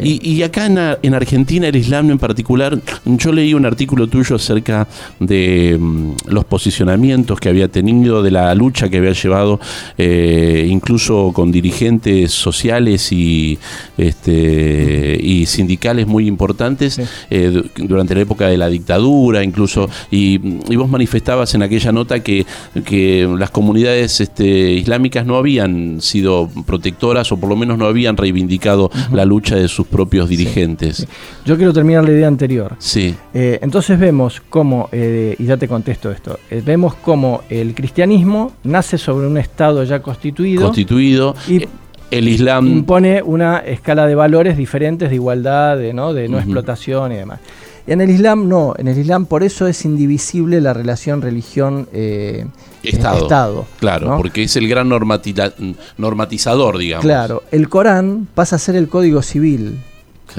Y, 0.03 0.29
y 0.31 0.43
acá 0.43 0.65
en, 0.65 0.77
Ar- 0.77 0.99
en 1.01 1.13
Argentina, 1.13 1.67
el 1.67 1.75
Islam 1.75 2.11
en 2.11 2.19
particular, 2.19 2.79
yo 3.05 3.31
leí 3.31 3.53
un 3.53 3.65
artículo 3.65 4.07
tuyo 4.07 4.35
acerca 4.35 4.87
de 5.19 5.77
mm, 5.79 6.11
los 6.27 6.45
posicionamientos 6.45 7.39
que 7.39 7.49
había 7.49 7.67
tenido, 7.67 8.21
de 8.23 8.31
la 8.31 8.53
lucha 8.55 8.89
que 8.89 8.97
había 8.97 9.13
llevado, 9.13 9.59
eh, 9.97 10.67
incluso 10.69 11.31
con 11.33 11.51
dirigentes 11.51 12.31
sociales 12.31 13.11
y, 13.11 13.57
este, 13.97 15.17
y 15.21 15.45
sindicales 15.45 16.07
muy 16.07 16.27
importantes 16.27 16.93
Sí. 16.95 17.01
eh, 17.29 17.49
du- 17.51 17.85
durante 17.87 18.15
la 18.15 18.21
época 18.21 18.47
de 18.47 18.57
la 18.57 18.69
dictadura, 18.69 19.43
incluso. 19.43 19.89
Y, 20.11 20.39
y 20.69 20.75
vos 20.75 20.89
manifestabas 20.89 21.53
en 21.55 21.63
aquella 21.63 21.91
nota 21.91 22.21
que, 22.21 22.45
que 22.85 23.27
las 23.37 23.49
comunidades 23.51 24.21
este, 24.21 24.71
islámicas 24.73 25.25
no 25.25 25.35
habían 25.35 26.01
sido 26.01 26.49
protectoras 26.65 27.31
o 27.31 27.37
por 27.37 27.49
lo 27.49 27.55
menos 27.55 27.77
no 27.77 27.85
habían 27.85 28.17
reivindicado 28.17 28.89
la 29.11 29.25
lucha 29.25 29.55
de 29.55 29.64
sus 29.67 29.87
propios 29.87 30.29
dirigentes. 30.29 31.07
Yo 31.45 31.57
quiero 31.57 31.73
terminar 31.73 32.03
la 32.03 32.11
idea 32.11 32.27
anterior. 32.27 32.75
Sí, 32.79 33.15
Eh, 33.33 33.59
entonces 33.61 33.99
vemos 33.99 34.41
cómo, 34.49 34.89
eh, 34.91 35.35
y 35.37 35.45
ya 35.45 35.57
te 35.57 35.67
contesto 35.67 36.11
esto, 36.11 36.39
eh, 36.49 36.61
vemos 36.65 36.95
cómo 36.95 37.41
el 37.49 37.73
cristianismo 37.73 38.53
nace 38.63 38.97
sobre 38.97 39.27
un 39.27 39.37
Estado 39.37 39.83
ya 39.83 40.01
constituido, 40.01 40.63
constituido. 40.63 41.35
y 41.47 41.65
el 42.11 42.27
Islam, 42.27 42.67
impone 42.67 43.21
una 43.23 43.57
escala 43.59 44.05
de 44.07 44.15
valores 44.15 44.57
diferentes 44.57 45.09
de 45.09 45.15
igualdad, 45.15 45.77
de 45.77 45.93
no, 45.93 46.13
de 46.13 46.25
explotación 46.25 47.11
y 47.11 47.15
demás. 47.15 47.39
Y 47.87 47.91
en 47.91 48.01
el 48.01 48.09
Islam 48.09 48.47
no, 48.49 48.73
en 48.77 48.87
el 48.87 48.97
Islam 48.97 49.25
por 49.27 49.43
eso 49.43 49.67
es 49.67 49.85
indivisible 49.85 50.59
la 50.61 50.73
relación 50.73 51.21
religión 51.21 51.87
eh, 51.93 52.45
Estado. 52.81 53.17
Estado, 53.23 53.65
claro, 53.79 54.07
¿no? 54.09 54.17
porque 54.17 54.43
es 54.43 54.55
el 54.55 54.67
gran 54.67 54.89
normatiza- 54.89 55.53
normatizador, 55.97 56.77
digamos. 56.77 57.03
Claro, 57.05 57.43
el 57.51 57.69
Corán 57.69 58.27
pasa 58.33 58.55
a 58.55 58.59
ser 58.59 58.75
el 58.75 58.87
código 58.87 59.21
civil. 59.21 59.79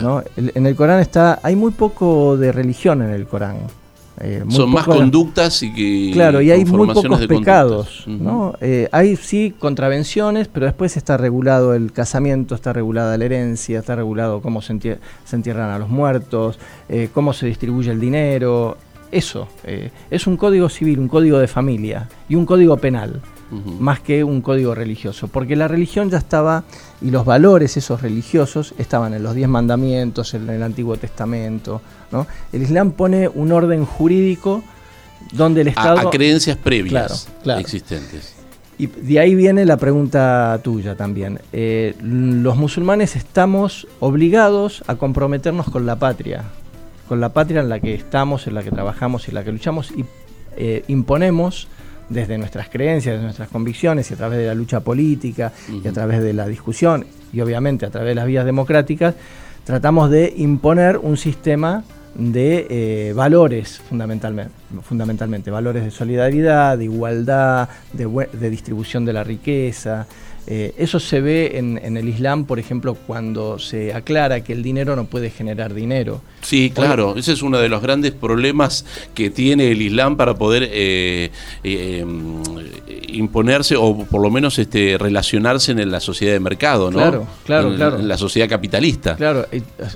¿no? 0.02 0.22
El- 0.36 0.52
en 0.54 0.66
el 0.66 0.74
Corán 0.76 1.00
está, 1.00 1.38
hay 1.42 1.54
muy 1.56 1.70
poco 1.70 2.36
de 2.36 2.50
religión 2.52 3.00
en 3.02 3.10
el 3.10 3.26
Corán. 3.26 3.58
Eh, 4.20 4.42
Son 4.48 4.70
más 4.70 4.84
conductas 4.84 5.62
y 5.62 5.72
que. 5.72 6.10
Claro, 6.12 6.40
y 6.40 6.50
hay 6.50 6.64
muy 6.64 6.86
pocos 6.94 7.20
de 7.20 7.28
pecados. 7.28 8.04
¿no? 8.06 8.54
Eh, 8.60 8.88
hay 8.92 9.16
sí 9.16 9.54
contravenciones, 9.58 10.48
pero 10.48 10.66
después 10.66 10.96
está 10.96 11.16
regulado 11.16 11.74
el 11.74 11.92
casamiento, 11.92 12.54
está 12.54 12.72
regulada 12.72 13.16
la 13.18 13.24
herencia, 13.24 13.78
está 13.80 13.94
regulado 13.96 14.40
cómo 14.40 14.62
se, 14.62 14.74
entie- 14.74 14.98
se 15.24 15.36
entierran 15.36 15.70
a 15.70 15.78
los 15.78 15.88
muertos, 15.88 16.58
eh, 16.88 17.08
cómo 17.12 17.32
se 17.32 17.46
distribuye 17.46 17.90
el 17.90 18.00
dinero. 18.00 18.76
Eso, 19.12 19.46
es 20.10 20.26
un 20.26 20.36
código 20.36 20.68
civil, 20.68 20.98
un 20.98 21.08
código 21.08 21.38
de 21.38 21.46
familia 21.46 22.08
y 22.28 22.34
un 22.34 22.44
código 22.44 22.76
penal, 22.76 23.20
Más 23.78 24.00
que 24.00 24.24
un 24.24 24.40
código 24.40 24.74
religioso, 24.74 25.28
porque 25.28 25.54
la 25.54 25.68
religión 25.68 26.10
ya 26.10 26.18
estaba, 26.18 26.64
y 27.00 27.10
los 27.10 27.24
valores 27.24 27.76
esos 27.76 28.02
religiosos 28.02 28.74
estaban 28.78 29.14
en 29.14 29.22
los 29.22 29.34
diez 29.36 29.48
mandamientos, 29.48 30.34
en 30.34 30.48
el 30.50 30.62
Antiguo 30.62 30.96
Testamento. 30.96 31.80
¿no? 32.10 32.26
El 32.52 32.62
Islam 32.62 32.90
pone 32.90 33.28
un 33.28 33.52
orden 33.52 33.84
jurídico 33.84 34.64
donde 35.32 35.60
el 35.60 35.68
A- 35.68 35.70
Estado... 35.70 35.98
a, 36.08 36.10
creencias 36.10 36.56
previas 36.56 36.90
Claro, 37.26 37.42
claro. 37.44 37.60
existentes. 37.60 38.34
Y 38.78 38.88
de 38.88 39.20
ahí 39.20 39.34
viene 39.34 39.64
la 39.64 39.76
pregunta 39.76 40.58
tuya 40.62 40.96
también. 40.96 41.40
Eh, 41.52 41.94
los 42.02 42.56
musulmanes 42.56 43.16
estamos 43.16 43.86
obligados 44.00 44.82
a 44.86 44.96
comprometernos 44.96 45.70
con 45.70 45.86
la 45.86 45.96
patria, 45.96 46.44
con 47.08 47.20
la 47.20 47.30
patria 47.32 47.60
en 47.60 47.68
la 47.68 47.80
que 47.80 47.94
estamos, 47.94 48.46
en 48.48 48.54
la 48.54 48.62
que 48.62 48.70
trabajamos 48.70 49.28
en 49.28 49.34
la 49.34 49.44
que 49.44 49.52
luchamos 49.52 49.92
y 49.92 50.04
eh, 50.58 50.84
imponemos 50.88 51.68
desde 52.08 52.38
nuestras 52.38 52.68
creencias, 52.68 53.14
desde 53.14 53.24
nuestras 53.24 53.48
convicciones 53.48 54.10
y 54.10 54.14
a 54.14 54.16
través 54.16 54.38
de 54.38 54.46
la 54.46 54.54
lucha 54.54 54.80
política 54.80 55.52
y 55.82 55.86
a 55.86 55.92
través 55.92 56.22
de 56.22 56.32
la 56.32 56.46
discusión 56.46 57.04
y 57.32 57.40
obviamente 57.40 57.86
a 57.86 57.90
través 57.90 58.10
de 58.10 58.14
las 58.14 58.26
vías 58.26 58.44
democráticas, 58.44 59.14
tratamos 59.64 60.10
de 60.10 60.32
imponer 60.36 60.98
un 60.98 61.16
sistema 61.16 61.84
de 62.14 62.66
eh, 62.70 63.12
valores 63.12 63.78
fundamentalmente, 63.88 64.52
fundamentalmente, 64.82 65.50
valores 65.50 65.84
de 65.84 65.90
solidaridad, 65.90 66.78
de 66.78 66.84
igualdad, 66.84 67.68
de, 67.92 68.28
de 68.32 68.50
distribución 68.50 69.04
de 69.04 69.12
la 69.12 69.22
riqueza. 69.22 70.06
Eh, 70.48 70.74
eso 70.78 71.00
se 71.00 71.20
ve 71.20 71.52
en, 71.54 71.80
en 71.82 71.96
el 71.96 72.08
Islam, 72.08 72.44
por 72.44 72.60
ejemplo, 72.60 72.94
cuando 72.94 73.58
se 73.58 73.92
aclara 73.92 74.44
que 74.44 74.52
el 74.52 74.62
dinero 74.62 74.94
no 74.94 75.06
puede 75.06 75.30
generar 75.30 75.74
dinero. 75.74 76.22
Sí, 76.42 76.70
claro, 76.72 77.16
ese 77.16 77.32
es 77.32 77.42
uno 77.42 77.58
de 77.58 77.68
los 77.68 77.82
grandes 77.82 78.12
problemas 78.12 78.84
que 79.14 79.30
tiene 79.30 79.72
el 79.72 79.82
Islam 79.82 80.16
para 80.16 80.34
poder 80.34 80.68
eh, 80.70 81.30
eh, 81.64 81.98
em, 82.00 82.42
imponerse 83.08 83.74
o 83.76 84.04
por 84.04 84.22
lo 84.22 84.30
menos 84.30 84.58
este, 84.60 84.96
relacionarse 84.98 85.72
en 85.72 85.90
la 85.90 85.98
sociedad 85.98 86.34
de 86.34 86.40
mercado, 86.40 86.92
¿no? 86.92 86.98
Claro, 86.98 87.26
claro, 87.44 87.70
en, 87.70 87.76
claro. 87.76 87.98
en 87.98 88.06
la 88.06 88.16
sociedad 88.16 88.48
capitalista. 88.48 89.16
Claro, 89.16 89.46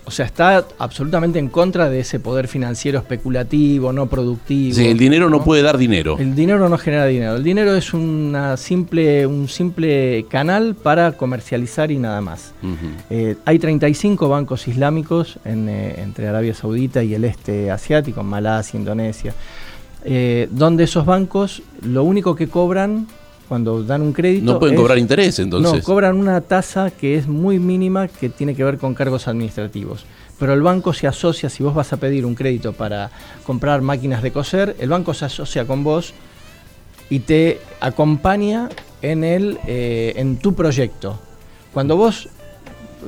o 0.04 0.10
sea, 0.10 0.26
está 0.26 0.66
absolutamente 0.78 1.38
en 1.38 1.48
contra 1.48 1.88
de 1.88 2.00
ese 2.00 2.18
poder 2.18 2.48
financiero 2.48 2.98
especulativo, 2.98 3.92
no 3.92 4.08
productivo. 4.08 4.74
Sí, 4.74 4.88
el 4.88 4.98
dinero 4.98 5.30
no 5.30 5.44
puede 5.44 5.62
dar 5.62 5.78
dinero. 5.78 6.16
El 6.18 6.34
dinero 6.34 6.68
no 6.68 6.76
genera 6.76 7.06
dinero. 7.06 7.36
El 7.36 7.44
dinero 7.44 7.76
es 7.76 7.94
una 7.94 8.56
simple, 8.56 9.24
un 9.26 9.48
simple 9.48 10.26
canal 10.28 10.39
para 10.74 11.12
comercializar 11.12 11.90
y 11.90 11.98
nada 11.98 12.20
más. 12.20 12.52
Eh, 13.10 13.36
hay 13.44 13.58
35 13.58 14.28
bancos 14.28 14.66
islámicos 14.68 15.38
en, 15.44 15.68
eh, 15.68 16.00
entre 16.02 16.28
Arabia 16.28 16.54
Saudita 16.54 17.02
y 17.02 17.14
el 17.14 17.24
este 17.24 17.70
asiático, 17.70 18.22
Malasia, 18.22 18.78
Indonesia, 18.78 19.34
eh, 20.04 20.48
donde 20.50 20.84
esos 20.84 21.04
bancos 21.04 21.62
lo 21.82 22.04
único 22.04 22.34
que 22.34 22.48
cobran 22.48 23.06
cuando 23.48 23.82
dan 23.82 24.02
un 24.02 24.12
crédito... 24.12 24.44
No 24.52 24.58
pueden 24.58 24.76
es- 24.76 24.80
cobrar 24.80 24.98
interés, 24.98 25.38
entonces. 25.40 25.72
no, 25.72 25.82
cobran 25.82 26.16
una 26.16 26.40
tasa 26.40 26.90
que 26.90 27.16
es 27.16 27.26
muy 27.26 27.58
mínima 27.58 28.06
que 28.06 28.28
tiene 28.28 28.54
que 28.54 28.62
ver 28.62 28.78
con 28.78 28.94
cargos 28.94 29.26
administrativos. 29.26 30.04
Pero 30.38 30.54
el 30.54 30.62
banco 30.62 30.92
se 30.94 31.06
asocia, 31.06 31.50
si 31.50 31.62
vos 31.62 31.74
vas 31.74 31.92
a 31.92 31.98
pedir 31.98 32.24
un 32.24 32.34
crédito 32.34 32.72
para 32.72 33.10
comprar 33.44 33.82
máquinas 33.82 34.22
de 34.22 34.30
coser, 34.30 34.76
el 34.78 34.88
banco 34.88 35.12
se 35.14 35.24
asocia 35.26 35.66
con 35.66 35.84
vos 35.84 36.14
y 37.10 37.20
te 37.20 37.60
acompaña 37.80 38.68
en, 39.02 39.24
el, 39.24 39.58
eh, 39.66 40.14
en 40.16 40.38
tu 40.38 40.54
proyecto. 40.54 41.18
Cuando 41.74 41.96
vos 41.96 42.28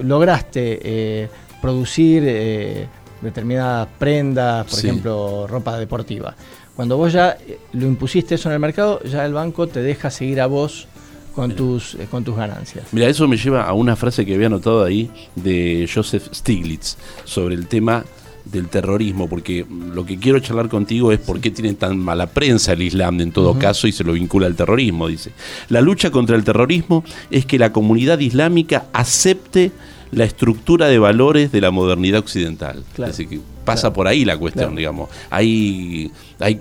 lograste 0.03 0.81
eh, 0.83 1.29
producir 1.61 2.23
eh, 2.27 2.87
determinadas 3.21 3.89
prendas, 3.99 4.67
por 4.67 4.79
Sí. 4.79 4.89
ejemplo, 4.89 5.47
ropa 5.47 5.79
deportiva, 5.79 6.35
cuando 6.75 6.97
vos 6.97 7.13
ya 7.13 7.37
lo 7.73 7.87
impusiste 7.87 8.35
eso 8.35 8.49
en 8.49 8.55
el 8.55 8.61
mercado, 8.61 9.03
ya 9.05 9.25
el 9.25 9.33
banco 9.35 9.67
te 9.67 9.81
deja 9.81 10.11
seguir 10.11 10.41
a 10.41 10.47
vos 10.47 10.89
con 11.35 11.53
tus, 11.55 11.95
eh, 11.95 12.07
con 12.11 12.25
tus 12.25 12.37
ganancias. 12.37 12.87
Mira, 12.93 13.09
eso 13.09 13.27
me 13.29 13.37
lleva 13.37 13.63
a 13.65 13.73
una 13.75 13.95
frase 13.97 14.25
que 14.27 14.35
había 14.35 14.47
anotado 14.49 14.85
ahí 14.85 15.11
de 15.37 15.89
Joseph 15.93 16.29
Stiglitz 16.33 16.97
sobre 17.25 17.55
el 17.55 17.67
tema 17.69 18.05
del 18.45 18.69
terrorismo, 18.69 19.29
porque 19.29 19.65
lo 19.95 20.05
que 20.05 20.19
quiero 20.19 20.39
charlar 20.41 20.69
contigo 20.69 21.13
es 21.13 21.19
por 21.21 21.41
qué 21.41 21.51
tiene 21.51 21.75
tan 21.75 21.99
mala 21.99 22.27
prensa 22.27 22.73
el 22.73 22.83
Islam 22.83 23.21
en 23.21 23.33
todo 23.33 23.59
caso 23.59 23.87
y 23.87 23.93
se 23.93 24.05
lo 24.05 24.13
vincula 24.15 24.47
al 24.47 24.57
terrorismo, 24.57 25.07
dice. 25.09 25.33
La 25.69 25.81
lucha 25.81 26.11
contra 26.11 26.37
el 26.37 26.45
terrorismo 26.45 27.05
es 27.31 27.47
que 27.47 27.59
la 27.59 27.73
comunidad 27.73 28.19
islámica 28.19 28.87
acepte 28.93 29.71
la 30.11 30.25
estructura 30.25 30.89
de 30.89 30.99
valores 30.99 31.53
de 31.53 31.61
la 31.61 31.71
modernidad 31.71 32.21
occidental. 32.21 32.85
Claro. 32.95 33.13
Así 33.13 33.27
que 33.27 33.41
pasa 33.65 33.83
Claro. 33.83 33.95
por 33.95 34.09
ahí 34.09 34.25
la 34.25 34.37
cuestión, 34.37 34.67
Claro. 34.71 34.79
digamos. 34.79 35.11
Hay, 35.31 36.11
hay 36.39 36.61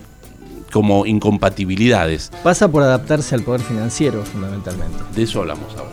como 0.71 1.05
incompatibilidades. 1.05 2.31
Pasa 2.43 2.71
por 2.71 2.83
adaptarse 2.83 3.35
al 3.35 3.41
poder 3.43 3.61
financiero, 3.61 4.23
fundamentalmente. 4.23 4.97
De 5.15 5.23
eso 5.23 5.41
hablamos 5.41 5.65
ahora. 5.75 5.91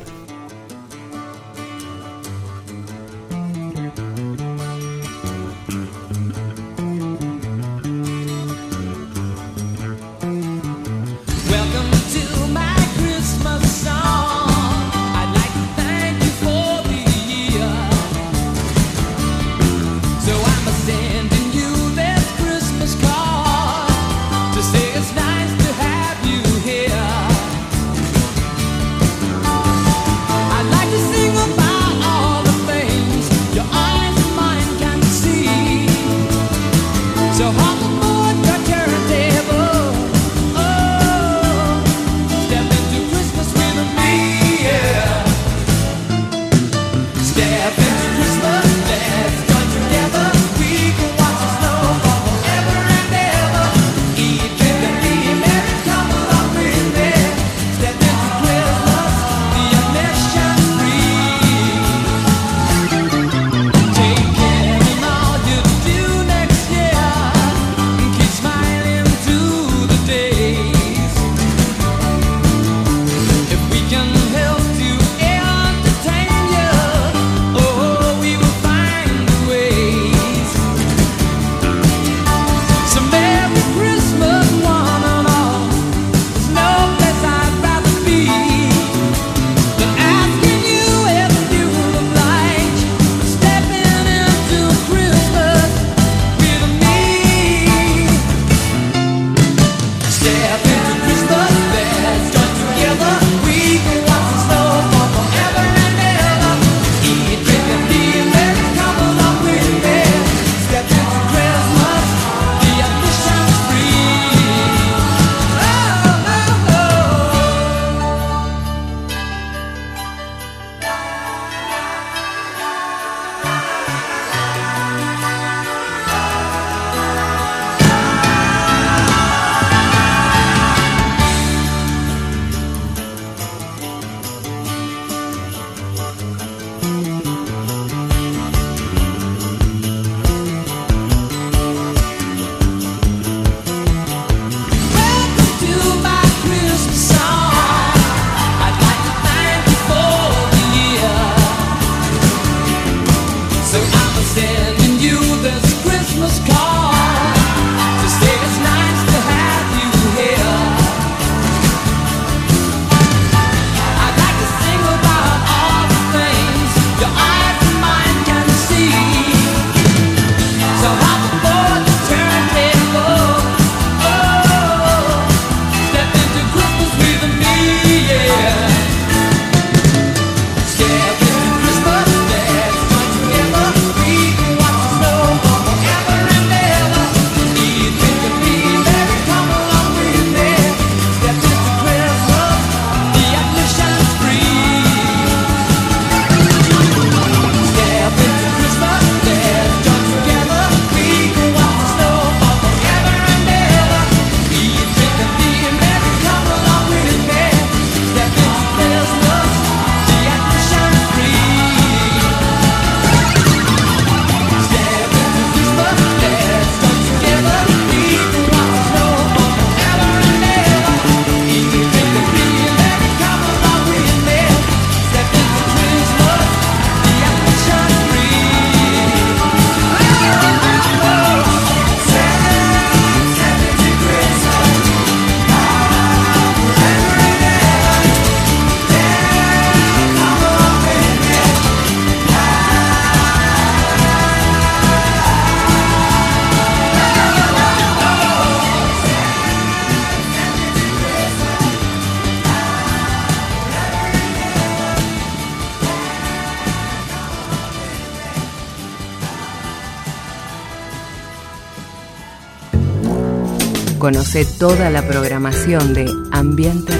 Toda 264.59 264.91
la 264.91 265.07
programación 265.07 265.95
de 265.95 266.07
Ambiente. 266.33 266.93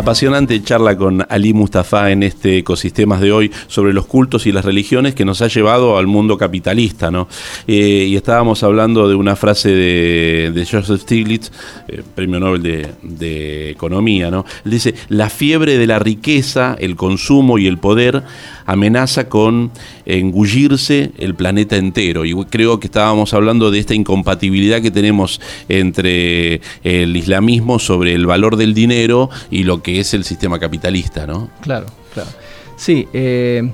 Apasionante 0.00 0.62
charla 0.62 0.96
con 0.96 1.26
Ali 1.28 1.52
Mustafa 1.52 2.10
en 2.10 2.22
este 2.22 2.56
Ecosistemas 2.56 3.20
de 3.20 3.32
hoy 3.32 3.52
sobre 3.66 3.92
los 3.92 4.06
cultos 4.06 4.46
y 4.46 4.52
las 4.52 4.64
religiones 4.64 5.14
que 5.14 5.26
nos 5.26 5.42
ha 5.42 5.48
llevado 5.48 5.98
al 5.98 6.06
mundo 6.06 6.38
capitalista, 6.38 7.10
¿no? 7.10 7.28
Eh, 7.66 8.06
y 8.08 8.16
estábamos 8.16 8.62
hablando 8.62 9.10
de 9.10 9.14
una 9.14 9.36
frase 9.36 9.68
de, 9.68 10.66
Joseph 10.68 11.02
Stiglitz, 11.02 11.52
eh, 11.86 12.02
premio 12.14 12.40
Nobel 12.40 12.62
de, 12.62 12.88
de 13.02 13.68
Economía, 13.72 14.30
¿no? 14.30 14.46
Él 14.64 14.70
dice, 14.70 14.94
la 15.10 15.28
fiebre 15.28 15.76
de 15.76 15.86
la 15.86 15.98
riqueza, 15.98 16.76
el 16.80 16.96
consumo 16.96 17.58
y 17.58 17.66
el 17.66 17.76
poder 17.76 18.22
amenaza 18.66 19.28
con 19.28 19.70
engullirse 20.06 21.12
el 21.18 21.34
planeta 21.34 21.76
entero. 21.76 22.24
Y 22.24 22.34
creo 22.46 22.80
que 22.80 22.86
estábamos 22.86 23.34
hablando 23.34 23.70
de 23.70 23.78
esta 23.78 23.94
incompatibilidad 23.94 24.80
que 24.80 24.90
tenemos 24.90 25.40
entre 25.68 26.60
el 26.82 27.16
islamismo 27.16 27.78
sobre 27.78 28.14
el 28.14 28.26
valor 28.26 28.56
del 28.56 28.74
dinero 28.74 29.30
y 29.50 29.64
lo 29.64 29.82
que 29.82 30.00
es 30.00 30.14
el 30.14 30.24
sistema 30.24 30.58
capitalista, 30.58 31.26
¿no? 31.26 31.50
Claro, 31.60 31.86
claro. 32.12 32.30
Sí, 32.76 33.06
eh, 33.12 33.70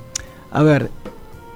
a 0.50 0.62
ver, 0.62 0.90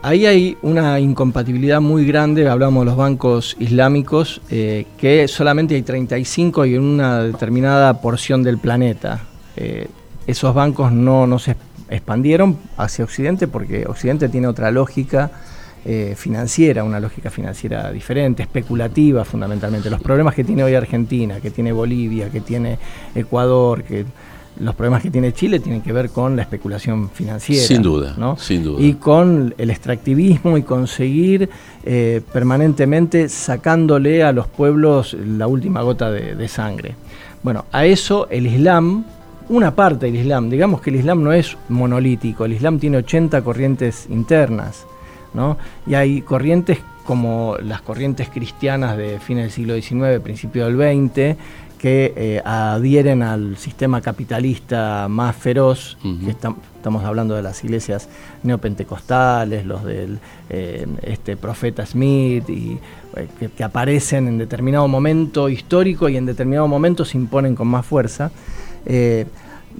ahí 0.02 0.26
hay 0.26 0.56
una 0.62 1.00
incompatibilidad 1.00 1.80
muy 1.80 2.04
grande, 2.06 2.48
hablamos 2.48 2.82
de 2.82 2.86
los 2.86 2.96
bancos 2.96 3.56
islámicos, 3.58 4.40
eh, 4.50 4.86
que 4.98 5.28
solamente 5.28 5.74
hay 5.74 5.82
35 5.82 6.66
y 6.66 6.74
en 6.74 6.82
una 6.82 7.22
determinada 7.22 8.00
porción 8.00 8.42
del 8.42 8.58
planeta. 8.58 9.24
Eh, 9.56 9.88
esos 10.26 10.54
bancos 10.54 10.92
no, 10.92 11.26
no 11.26 11.38
se 11.38 11.52
expandieron 11.90 12.56
hacia 12.76 13.04
Occidente 13.04 13.48
porque 13.48 13.84
Occidente 13.86 14.28
tiene 14.28 14.46
otra 14.46 14.70
lógica 14.70 15.30
eh, 15.84 16.14
financiera, 16.16 16.84
una 16.84 17.00
lógica 17.00 17.30
financiera 17.30 17.90
diferente, 17.90 18.42
especulativa 18.42 19.24
fundamentalmente. 19.24 19.90
Los 19.90 20.02
problemas 20.02 20.34
que 20.34 20.44
tiene 20.44 20.62
hoy 20.62 20.74
Argentina, 20.74 21.40
que 21.40 21.50
tiene 21.50 21.72
Bolivia, 21.72 22.28
que 22.30 22.40
tiene 22.40 22.78
Ecuador, 23.14 23.82
que 23.82 24.04
los 24.58 24.74
problemas 24.74 25.02
que 25.02 25.10
tiene 25.10 25.32
Chile 25.32 25.58
tienen 25.58 25.80
que 25.80 25.92
ver 25.92 26.10
con 26.10 26.36
la 26.36 26.42
especulación 26.42 27.08
financiera. 27.08 27.62
Sin 27.62 27.80
duda, 27.80 28.14
¿no? 28.18 28.36
sin 28.36 28.62
duda. 28.62 28.82
Y 28.82 28.94
con 28.94 29.54
el 29.56 29.70
extractivismo 29.70 30.58
y 30.58 30.62
conseguir 30.62 31.48
eh, 31.82 32.20
permanentemente 32.30 33.28
sacándole 33.30 34.22
a 34.22 34.32
los 34.32 34.48
pueblos 34.48 35.14
la 35.14 35.46
última 35.46 35.80
gota 35.80 36.10
de, 36.10 36.34
de 36.34 36.48
sangre. 36.48 36.94
Bueno, 37.42 37.64
a 37.72 37.86
eso 37.86 38.28
el 38.28 38.46
Islam 38.46 39.04
una 39.50 39.74
parte 39.74 40.06
del 40.06 40.16
Islam. 40.16 40.48
Digamos 40.48 40.80
que 40.80 40.90
el 40.90 40.96
Islam 40.96 41.22
no 41.22 41.32
es 41.32 41.58
monolítico, 41.68 42.44
el 42.44 42.52
Islam 42.52 42.78
tiene 42.78 42.98
80 42.98 43.42
corrientes 43.42 44.06
internas, 44.08 44.86
¿no? 45.34 45.58
Y 45.86 45.94
hay 45.94 46.22
corrientes 46.22 46.78
como 47.04 47.56
las 47.60 47.82
corrientes 47.82 48.28
cristianas 48.28 48.96
de 48.96 49.18
fines 49.18 49.44
del 49.44 49.52
siglo 49.52 49.74
XIX, 49.74 50.22
principio 50.22 50.66
del 50.66 50.76
XX, 50.76 51.36
que 51.78 52.12
eh, 52.14 52.42
adhieren 52.44 53.22
al 53.22 53.56
sistema 53.56 54.00
capitalista 54.00 55.08
más 55.08 55.34
feroz, 55.34 55.96
uh 56.04 56.08
-huh. 56.08 56.24
que 56.26 56.30
está, 56.30 56.54
estamos 56.76 57.02
hablando 57.04 57.34
de 57.34 57.42
las 57.42 57.64
iglesias 57.64 58.08
neopentecostales, 58.44 59.66
los 59.66 59.82
del 59.84 60.20
eh, 60.50 60.86
este 61.02 61.36
profeta 61.36 61.84
Smith, 61.86 62.48
y, 62.50 62.78
eh, 63.16 63.28
que, 63.38 63.48
que, 63.48 63.64
aparecen 63.64 64.28
en 64.28 64.38
determinado 64.38 64.86
momento 64.86 65.48
histórico 65.48 66.08
y 66.08 66.16
en 66.18 66.26
determinado 66.26 66.68
momento 66.68 67.04
se 67.04 67.16
imponen 67.16 67.56
con 67.56 67.66
más 67.66 67.84
fuerza. 67.84 68.30
Eh, 68.86 69.26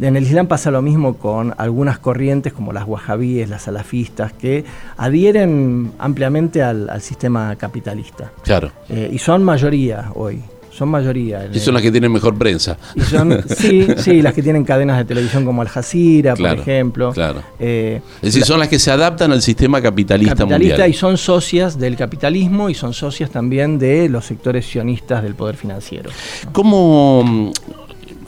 en 0.01 0.16
el 0.16 0.22
Islam 0.22 0.46
pasa 0.46 0.70
lo 0.70 0.82
mismo 0.82 1.14
con 1.14 1.55
algunas 1.59 1.98
corrientes 1.98 2.53
como 2.53 2.72
las 2.72 2.86
wahabíes, 2.86 3.48
las 3.48 3.62
salafistas, 3.62 4.32
que 4.32 4.64
adhieren 4.96 5.92
ampliamente 5.98 6.62
al, 6.62 6.88
al 6.88 7.03
sistema 7.03 7.57
capitalista. 7.57 8.32
Claro. 8.42 8.70
Eh, 8.88 9.11
y 9.12 9.18
son 9.18 9.42
mayoría 9.42 10.11
hoy. 10.14 10.42
Son 10.72 10.88
mayoría. 10.88 11.46
Y 11.53 11.59
son 11.59 11.74
las 11.74 11.82
que 11.82 11.90
tienen 11.90 12.11
mejor 12.12 12.38
prensa. 12.38 12.78
Y 12.94 13.01
son, 13.01 13.42
sí, 13.48 13.86
sí, 13.98 14.22
las 14.22 14.32
que 14.32 14.42
tienen 14.42 14.64
cadenas 14.64 14.96
de 14.98 15.05
televisión 15.05 15.44
como 15.44 15.61
Al 15.62 15.68
Jazeera, 15.68 16.34
claro, 16.34 16.57
por 16.57 16.62
ejemplo. 16.62 17.12
Claro. 17.12 17.42
Eh, 17.59 18.01
es 18.16 18.22
decir, 18.22 18.40
la, 18.40 18.46
son 18.46 18.61
las 18.61 18.68
que 18.68 18.78
se 18.78 18.90
adaptan 18.90 19.32
al 19.32 19.42
sistema 19.42 19.82
capitalista, 19.82 20.36
capitalista 20.36 20.74
mundial. 20.76 20.90
y 20.90 20.94
son 20.94 21.18
socias 21.18 21.78
del 21.78 21.96
capitalismo 21.96 22.70
y 22.70 22.74
son 22.74 22.94
socias 22.94 23.30
también 23.30 23.78
de 23.78 24.09
los 24.09 24.24
sectores 24.24 24.64
sionistas 24.64 25.22
del 25.22 25.34
poder 25.34 25.57
financiero. 25.57 26.11
¿Cómo 26.53 27.53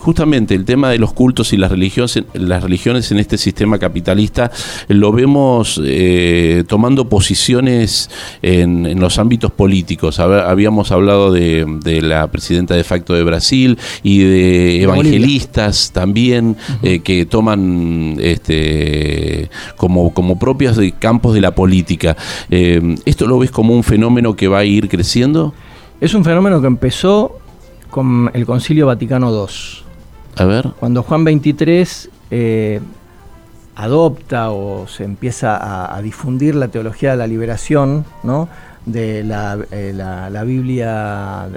justamente 0.02 0.56
el 0.56 0.64
tema 0.64 0.90
de 0.90 0.98
los 0.98 1.12
cultos 1.12 1.52
y 1.52 1.56
las 1.56 1.70
religiones, 1.70 2.24
las 2.34 2.62
religiones 2.62 3.12
en 3.12 3.20
este 3.20 3.38
sistema 3.38 3.78
capitalista 3.78 4.50
lo 4.88 5.12
vemos 5.12 5.80
eh, 5.84 6.64
tomando 6.66 7.08
posiciones 7.08 8.10
en, 8.42 8.84
en, 8.84 8.98
los 8.98 9.18
ámbitos 9.18 9.52
políticos. 9.52 10.18
Habíamos 10.18 10.90
hablado 10.90 11.30
de, 11.30 11.64
de, 11.84 12.02
la 12.02 12.26
presidenta 12.32 12.74
de 12.74 12.82
facto 12.82 13.14
de 13.14 13.22
Brasil 13.22 13.78
y 14.02 14.18
de 14.18 14.82
evangelistas 14.82 15.92
también 15.92 16.48
uh 16.48 16.52
-huh. 16.52 16.78
eh, 16.82 16.98
que 17.00 17.24
toman 17.24 18.16
este, 18.18 19.50
como, 19.76 20.12
como 20.12 20.36
propios 20.36 20.76
de 20.76 20.92
campos 20.92 21.32
de 21.34 21.40
la 21.40 21.54
política. 21.54 22.16
Eh, 22.50 22.96
¿Esto 23.04 23.26
lo 23.26 23.38
ves 23.38 23.52
como 23.52 23.72
un 23.72 23.84
fenómeno 23.84 24.34
que 24.34 24.48
va 24.48 24.58
a 24.58 24.64
ir 24.64 24.88
creciendo? 24.88 25.54
Es 26.00 26.12
un 26.14 26.24
fenómeno 26.24 26.60
que 26.60 26.66
empezó 26.66 27.38
con 27.90 28.30
el 28.34 28.46
Concilio 28.46 28.86
Vaticano 28.86 29.30
II. 29.30 29.82
A 30.36 30.44
ver. 30.44 30.70
Cuando 30.80 31.02
Juan 31.02 31.24
23 31.24 32.10
eh, 32.30 32.80
adopta 33.74 34.50
o 34.50 34.86
se 34.86 35.04
empieza 35.04 35.56
a, 35.56 35.96
a, 35.96 36.02
difundir 36.02 36.54
la 36.54 36.68
teología 36.68 37.12
de 37.12 37.16
la 37.16 37.26
liberación, 37.26 38.04
¿no? 38.22 38.48
de 38.86 39.22
la, 39.22 39.58
eh, 39.70 39.92
la, 39.94 40.28
la, 40.30 40.44
Biblia 40.44 41.48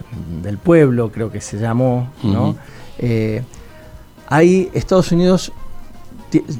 del 0.43 0.57
pueblo, 0.57 1.11
creo 1.11 1.32
que 1.32 1.41
se 1.41 1.57
llamó, 1.57 2.09
¿no? 2.23 2.49
Uh 2.49 2.53
-huh. 2.53 2.57
eh, 2.99 3.43
ahí 4.28 4.69
Estados 4.73 5.11
Unidos 5.11 5.51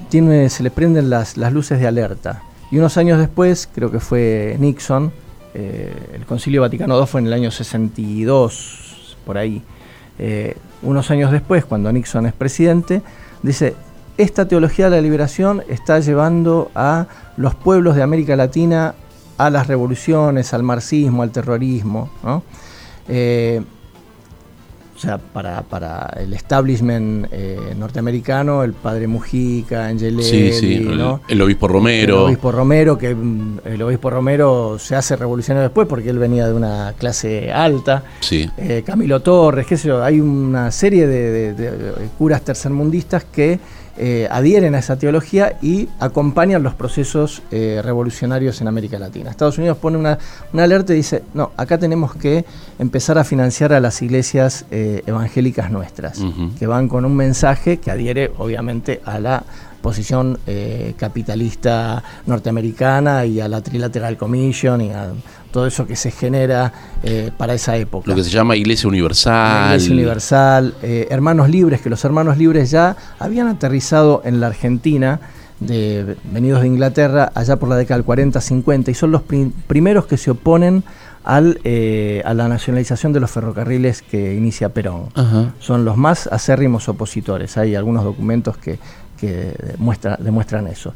tiene, 0.10 0.50
se 0.50 0.64
le 0.64 0.72
prenden 0.72 1.10
las, 1.10 1.38
las, 1.38 1.54
luces 1.54 1.80
de 1.80 1.88
alerta. 1.88 2.42
Y 2.72 2.78
unos 2.78 2.98
años 2.98 3.20
después, 3.20 3.70
creo 3.74 3.92
que 3.92 4.00
fue 4.00 4.56
Nixon, 4.60 5.12
eh, 5.54 5.94
el 6.14 6.26
Concilio 6.26 6.62
Vaticano 6.62 6.98
II 7.00 7.06
fue 7.06 7.22
en 7.22 7.28
el 7.28 7.34
año 7.34 7.52
62, 7.52 9.18
por 9.26 9.38
ahí. 9.38 9.62
Eh, 10.20 10.56
unos 10.82 11.12
años 11.12 11.32
después, 11.32 11.66
cuando 11.66 11.92
Nixon 11.92 12.26
es 12.26 12.34
presidente, 12.34 13.02
dice, 13.42 13.76
esta 14.18 14.48
teología 14.48 14.90
de 14.90 14.98
la 14.98 15.02
liberación 15.02 15.64
está 15.68 16.00
llevando 16.00 16.72
a 16.76 17.08
los 17.38 17.56
pueblos 17.56 17.96
de 17.96 18.04
América 18.04 18.36
Latina 18.36 18.96
a 19.38 19.50
las 19.50 19.68
revoluciones, 19.68 20.54
al 20.54 20.64
marxismo, 20.64 21.24
al 21.24 21.32
terrorismo. 21.32 22.10
Eh, 23.08 23.62
o 24.96 25.00
sea, 25.00 25.18
para, 25.18 25.62
para 25.64 26.14
el 26.18 26.34
establishment 26.34 27.28
eh, 27.32 27.76
norteamericano, 27.78 28.64
el 28.64 28.74
padre 28.74 29.08
Mujica, 29.08 29.88
Angelelli, 29.88 30.24
sí, 30.24 30.54
sí, 30.54 30.80
¿no? 30.80 31.22
el, 31.28 31.36
el, 31.36 31.42
obispo 31.42 31.68
Romero. 31.68 32.20
El 32.20 32.26
obispo 32.28 32.52
Romero, 32.52 32.98
que 32.98 33.14
mm, 33.14 33.60
el 33.66 33.82
obispo 33.82 34.10
Romero 34.10 34.78
se 34.80 34.96
hace 34.96 35.16
revolucionario 35.18 35.64
después 35.64 35.88
porque 35.88 36.10
él 36.10 36.18
venía 36.18 36.48
de 36.48 36.54
una 36.54 36.94
clase 36.98 37.52
alta. 37.52 38.04
Sí. 38.22 38.50
Eh, 38.58 38.84
Camilo 38.86 39.22
Torres, 39.22 39.68
qué 39.68 39.76
sé 39.76 39.90
yo, 39.90 40.02
hay 40.02 40.22
una 40.22 40.72
serie 40.72 41.08
de, 41.08 41.54
de, 41.54 41.72
de 41.72 41.92
curas 42.18 42.42
tercermundistas 42.42 43.26
que 43.26 43.60
eh, 43.98 44.28
adhieren 44.30 44.76
a 44.76 44.80
esa 44.80 44.98
teología 44.98 45.58
y 45.62 45.88
acompañan 46.02 46.64
los 46.64 46.74
procesos 46.74 47.42
eh, 47.50 47.82
revolucionarios 47.82 48.60
en 48.60 48.68
América 48.68 49.00
Latina. 49.00 49.30
Estados 49.30 49.58
Unidos 49.58 49.78
pone 49.78 49.98
una, 49.98 50.20
una, 50.52 50.64
alerta 50.64 50.94
y 50.94 50.98
dice, 50.98 51.24
no, 51.34 51.52
acá 51.56 51.78
tenemos 51.78 52.14
que 52.14 52.44
empezar 52.78 53.18
a 53.18 53.24
financiar 53.24 53.72
a 53.72 53.80
las 53.80 54.02
iglesias 54.02 54.66
eh, 54.70 55.02
evangélicas 55.06 55.72
nuestras, 55.72 56.20
uh 56.20 56.26
-huh. 56.26 56.56
que 56.58 56.68
van 56.68 56.90
con 56.90 57.06
un 57.06 57.16
mensaje 57.16 57.78
que 57.78 57.90
adhiere 57.90 58.32
obviamente 58.38 59.02
a 59.06 59.20
la 59.20 59.44
posición 59.82 60.40
capitalista 60.98 62.04
norteamericana 62.26 63.24
y 63.28 63.40
a 63.40 63.48
la 63.48 63.62
Trilateral 63.62 64.18
Commission 64.18 64.82
y 64.82 64.90
a 64.90 65.12
todo 65.56 65.68
eso 65.68 65.88
que 65.88 65.96
se 65.96 66.12
genera 66.12 66.74
eh, 67.02 67.32
para 67.38 67.54
esa 67.54 67.78
época. 67.78 68.10
Lo 68.10 68.14
que 68.14 68.26
se 68.26 68.30
llama 68.30 68.58
Iglesia 68.58 68.90
Universal. 68.90 69.70
Iglesia 69.70 69.94
Universal, 69.94 70.74
eh, 70.84 71.08
Hermanos 71.10 71.50
Libres, 71.50 71.80
que 71.80 71.90
los 71.90 72.04
Hermanos 72.04 72.38
Libres 72.38 72.72
ya 72.72 72.98
habían 73.20 73.48
aterrizado 73.48 74.22
en 74.26 74.42
la 74.42 74.48
Argentina, 74.48 75.22
de, 75.62 76.18
venidos 76.26 76.60
de 76.60 76.68
Inglaterra, 76.68 77.32
allá 77.34 77.56
por 77.56 77.70
la 77.70 77.78
década 77.78 78.02
del 78.02 78.06
40-50, 78.06 78.90
y 78.90 78.96
son 78.96 79.12
los 79.12 79.22
prim 79.22 79.54
primeros 79.66 80.08
que 80.08 80.18
se 80.18 80.32
oponen 80.32 80.84
al, 81.24 81.62
eh, 81.64 82.22
a 82.26 82.34
la 82.34 82.50
nacionalización 82.50 83.14
de 83.14 83.22
los 83.22 83.32
ferrocarriles 83.32 84.02
que 84.02 84.36
inicia 84.36 84.68
Perón. 84.68 85.08
Son 85.60 85.86
los 85.86 85.96
más 85.96 86.28
acérrimos 86.28 86.90
opositores. 86.90 87.56
Hay 87.56 87.76
algunos 87.76 88.04
documentos 88.04 88.58
que, 88.58 88.78
que 89.18 89.56
demuestra, 89.72 90.18
demuestran 90.20 90.68
eso. 90.68 90.94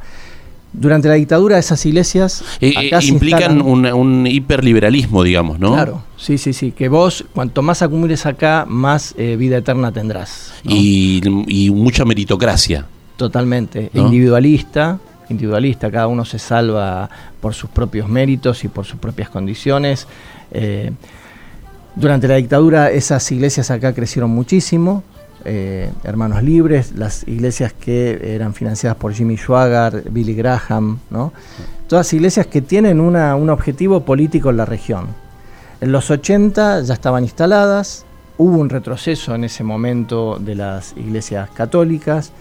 Durante 0.71 1.07
la 1.07 1.15
dictadura 1.15 1.57
esas 1.57 1.83
iglesias 1.85 2.43
eh, 2.61 2.73
acá 2.77 3.03
implican 3.03 3.61
un, 3.61 3.87
un, 3.87 4.27
hiperliberalismo, 4.27 5.23
digamos, 5.23 5.59
¿no? 5.59 5.73
Claro, 5.73 6.03
sí, 6.15 6.37
sí, 6.37 6.53
sí. 6.53 6.71
Que 6.71 6.89
vos 6.89 7.25
cuanto 7.33 7.63
más 7.63 7.81
acumules 7.81 8.27
acá, 8.27 8.65
más 8.67 9.15
eh, 9.17 9.35
vida 9.35 9.57
eterna 9.57 9.91
tendrás. 9.91 10.53
¿no? 10.63 10.71
Y, 10.75 11.21
y, 11.47 11.71
mucha 11.71 12.05
meritocracia. 12.05 12.85
Totalmente. 13.17 13.89
¿No? 13.93 14.05
Individualista, 14.05 14.99
individualista, 15.29 15.89
cada 15.89 16.07
uno 16.07 16.23
se 16.23 16.37
salva 16.37 17.09
por 17.41 17.53
sus 17.55 17.69
propios 17.69 18.07
méritos 18.07 18.63
y 18.63 18.67
por 18.67 18.85
sus 18.85 18.99
propias 18.99 19.29
condiciones. 19.29 20.07
Eh, 20.51 20.91
durante 21.95 22.27
la 22.27 22.35
dictadura 22.35 22.91
esas 22.91 23.31
iglesias 23.31 23.71
acá 23.71 23.93
crecieron 23.93 24.29
muchísimo. 24.29 25.03
Eh, 25.45 25.91
hermanos 26.03 26.43
libres, 26.43 26.93
las 26.95 27.27
iglesias 27.27 27.73
que 27.73 28.19
eran 28.35 28.53
financiadas 28.53 28.97
por 28.97 29.13
Jimmy 29.13 29.37
Swaggart, 29.37 30.09
Billy 30.11 30.33
Graham, 30.33 30.99
¿no? 31.09 31.31
Todas 31.87 32.11
iglesias 32.13 32.47
que 32.47 32.61
tienen 32.61 32.99
una- 32.99 33.35
un 33.35 33.49
objetivo 33.49 34.01
político 34.01 34.49
en 34.49 34.57
la 34.57 34.65
región. 34.65 35.07
En 35.81 35.91
los 35.91 36.11
80 36.11 36.81
ya 36.81 36.93
estaban 36.93 37.23
instaladas, 37.23 38.05
hubo 38.37 38.57
un 38.57 38.69
retroceso 38.69 39.33
en 39.35 39.43
ese 39.45 39.63
momento 39.63 40.37
de 40.39 40.55
las 40.55 40.93
iglesias 40.97 41.49
católicas, 41.51 42.31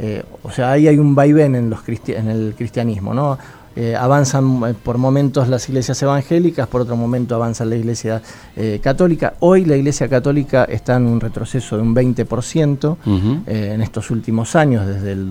eh, 0.00 0.22
o 0.42 0.50
sea, 0.50 0.72
ahí 0.72 0.86
hay 0.88 0.98
un 0.98 1.14
vaivén 1.14 1.54
en, 1.54 1.70
los 1.70 1.80
en 2.08 2.28
el 2.28 2.54
cristianismo, 2.56 3.14
¿no? 3.14 3.38
Eh, 3.80 3.94
avanzan 3.94 4.60
eh, 4.66 4.74
por 4.74 4.98
momentos 4.98 5.46
las 5.46 5.68
iglesias 5.68 6.02
evangélicas, 6.02 6.66
por 6.66 6.80
otro 6.80 6.96
momento 6.96 7.36
avanza 7.36 7.64
la 7.64 7.76
iglesia 7.76 8.20
eh, 8.56 8.80
católica. 8.82 9.34
Hoy 9.38 9.64
la 9.64 9.76
iglesia 9.76 10.08
católica 10.08 10.64
está 10.64 10.96
en 10.96 11.06
un 11.06 11.20
retroceso 11.20 11.76
de 11.76 11.82
un 11.82 11.94
20% 11.94 12.96
Ujú. 13.06 13.42
eh, 13.46 13.70
en 13.74 13.80
estos 13.80 14.10
últimos 14.10 14.56
años, 14.56 14.84
desde 14.84 15.12
el 15.12 15.30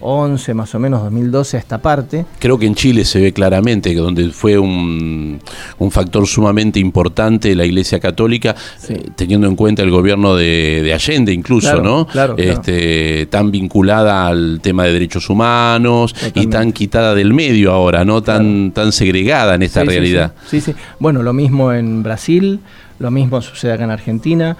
2011 0.00 0.54
más 0.54 0.74
o 0.74 0.78
menos, 0.78 1.02
2012 1.02 1.56
a 1.56 1.60
esta 1.60 1.78
parte. 1.78 2.24
Creo 2.38 2.58
que 2.58 2.66
en 2.66 2.74
Chile 2.74 3.04
se 3.04 3.20
ve 3.20 3.32
claramente 3.32 3.90
que 3.90 3.96
donde 4.00 4.28
fue 4.30 4.58
un, 4.58 5.40
un 5.78 5.90
factor 5.90 6.26
sumamente 6.26 6.78
importante 6.80 7.54
la 7.54 7.64
Iglesia 7.64 7.98
Católica, 8.00 8.54
Sí. 8.78 8.94
eh, 8.94 9.10
teniendo 9.16 9.46
en 9.46 9.56
cuenta 9.56 9.82
el 9.82 9.90
gobierno 9.90 10.34
de, 10.36 10.82
de 10.84 10.94
Allende 10.94 11.32
incluso, 11.32 11.68
Claro, 11.68 11.82
¿no? 11.82 12.06
claro, 12.06 12.36
claro. 12.36 12.50
Este, 12.52 13.26
tan 13.26 13.50
vinculada 13.50 14.26
al 14.28 14.60
tema 14.62 14.84
de 14.84 14.92
derechos 14.92 15.28
humanos 15.30 16.14
y 16.34 16.46
tan 16.46 16.72
quitada 16.72 17.14
del 17.14 17.34
medio 17.34 17.72
ahora, 17.72 18.04
¿no? 18.04 18.22
Tan, 18.22 18.72
tan 18.72 18.92
segregada 18.92 19.54
en 19.56 19.62
esta 19.62 19.82
sí, 19.82 19.86
realidad. 19.88 20.32
Sí, 20.46 20.60
sí, 20.60 20.72
sí. 20.72 20.78
Bueno, 20.98 21.22
lo 21.22 21.32
mismo 21.32 21.72
en 21.72 22.02
Brasil, 22.02 22.60
lo 22.98 23.10
mismo 23.10 23.40
sucede 23.42 23.72
acá 23.72 23.84
en 23.84 23.90
Argentina. 23.90 24.56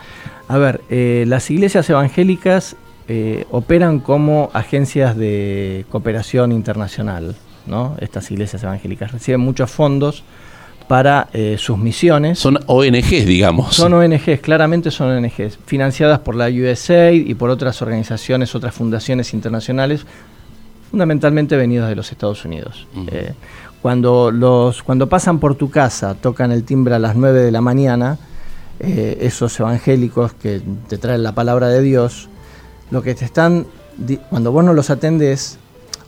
A 0.49 0.59
ver, 0.59 0.81
eh, 0.91 1.25
las 1.27 1.51
iglesias 1.51 1.89
evangélicas 1.91 2.77
eh, 3.09 3.47
operan 3.51 4.01
como 4.01 4.51
agencias 4.53 5.17
de 5.17 5.87
cooperación 5.91 6.53
internacional, 6.53 7.35
¿no? 7.67 7.97
Estas 8.01 8.31
iglesias 8.31 8.63
evangélicas 8.63 9.13
reciben 9.13 9.41
muchos 9.41 9.71
fondos 9.71 10.25
para 10.89 11.29
eh, 11.33 11.57
sus 11.59 11.79
misiones. 11.79 12.39
Son 12.39 12.59
ONGs, 12.67 13.27
digamos. 13.27 13.77
Son 13.77 13.93
ONGs, 13.93 14.41
claramente 14.41 14.91
son 14.91 15.11
ONGs, 15.11 15.59
financiadas 15.67 16.19
por 16.21 16.35
la 16.35 16.49
USAID 16.49 17.29
y 17.29 17.35
por 17.35 17.51
otras 17.51 17.81
organizaciones, 17.83 18.55
otras 18.55 18.75
fundaciones 18.75 19.35
internacionales, 19.35 20.05
fundamentalmente 20.91 21.57
venidos 21.57 21.89
de 21.89 21.95
los 21.95 22.11
Estados 22.11 22.45
Unidos. 22.45 22.87
Eh, 23.13 23.35
cuando, 23.83 24.31
los, 24.31 24.83
cuando 24.83 25.09
pasan 25.09 25.39
por 25.39 25.55
tu 25.55 25.71
casa, 25.71 26.15
tocan 26.15 26.51
el 26.51 26.65
timbre 26.65 26.95
a 26.95 26.99
las 26.99 27.15
9 27.15 27.41
de 27.41 27.53
la 27.53 27.61
mañana, 27.61 28.19
eh, 28.81 29.19
esos 29.21 29.59
evangélicos 29.61 30.33
que 30.33 30.63
te 30.89 30.99
traen 30.99 31.23
la 31.23 31.33
palabra 31.33 31.69
de 31.69 31.83
Dios, 31.83 32.29
lo 32.91 33.03
que 33.03 33.15
te 33.15 33.25
están, 33.25 33.67
cuando 34.31 34.53
vos 34.53 34.65
no 34.65 34.73
los 34.73 34.91
atendés, 34.91 35.59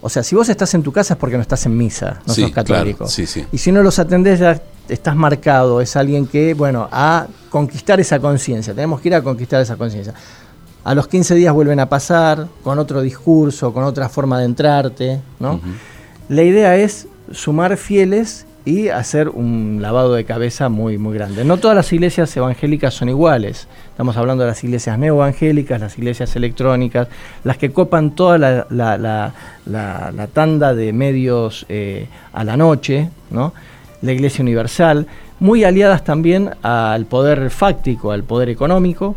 o 0.01 0.09
sea, 0.09 0.23
si 0.23 0.35
vos 0.35 0.49
estás 0.49 0.73
en 0.73 0.81
tu 0.83 0.91
casa 0.91 1.13
es 1.13 1.19
porque 1.19 1.35
no 1.35 1.41
estás 1.41 1.65
en 1.65 1.77
misa, 1.77 2.21
no 2.25 2.33
Sí, 2.33 2.41
sos 2.41 2.51
claro, 2.51 2.67
católico. 2.67 3.07
sí, 3.07 3.25
sí. 3.27 3.45
Y 3.51 3.57
si 3.59 3.71
no 3.71 3.83
los 3.83 3.99
atendés 3.99 4.39
ya 4.39 4.59
estás 4.89 5.15
marcado, 5.15 5.79
es 5.79 5.95
alguien 5.95 6.25
que, 6.25 6.53
bueno, 6.55 6.89
a 6.91 7.27
conquistar 7.49 7.99
esa 7.99 8.19
conciencia, 8.19 8.73
tenemos 8.73 8.99
que 9.01 9.09
ir 9.09 9.15
a 9.15 9.21
conquistar 9.21 9.61
esa 9.61 9.75
conciencia. 9.75 10.13
A 10.83 10.95
los 10.95 11.07
15 11.07 11.35
días 11.35 11.53
vuelven 11.53 11.79
a 11.79 11.87
pasar 11.87 12.47
con 12.63 12.79
otro 12.79 13.01
discurso, 13.01 13.71
con 13.71 13.83
otra 13.83 14.09
forma 14.09 14.39
de 14.39 14.45
entrarte, 14.45 15.21
¿no? 15.39 15.59
La 16.27 16.41
idea 16.41 16.75
es 16.75 17.07
sumar 17.31 17.77
fieles 17.77 18.47
y 18.65 18.87
hacer 18.89 19.29
un 19.29 19.77
lavado 19.81 20.13
de 20.15 20.23
cabeza 20.25 20.69
muy, 20.69 20.97
muy 20.97 21.13
grande. 21.13 21.45
No 21.45 21.57
todas 21.57 21.75
las 21.77 21.93
iglesias 21.93 22.35
evangélicas 22.35 22.95
son 22.95 23.09
iguales. 23.09 23.67
Estamos 23.91 24.17
hablando 24.17 24.43
de 24.43 24.49
las 24.49 24.63
iglesias 24.63 24.97
neoevangélicas, 24.97 25.79
las 25.79 25.97
iglesias 25.97 26.35
electrónicas, 26.35 27.07
las 27.43 27.57
que 27.57 27.71
copan 27.71 28.11
toda 28.11 28.37
la, 28.37 28.65
la- 28.69 28.97
la- 28.97 30.27
tanda 30.33 30.73
de 30.73 30.91
medios 30.93 31.65
eh, 31.69 32.07
a 32.33 32.43
la 32.43 32.57
noche, 32.57 33.09
¿no? 33.29 33.53
la 34.01 34.11
Iglesia 34.13 34.41
Universal, 34.41 35.05
muy 35.39 35.63
aliadas 35.63 36.03
también 36.03 36.51
al 36.63 37.05
poder 37.05 37.49
fáctico, 37.51 38.11
al 38.11 38.23
poder 38.23 38.49
económico 38.49 39.15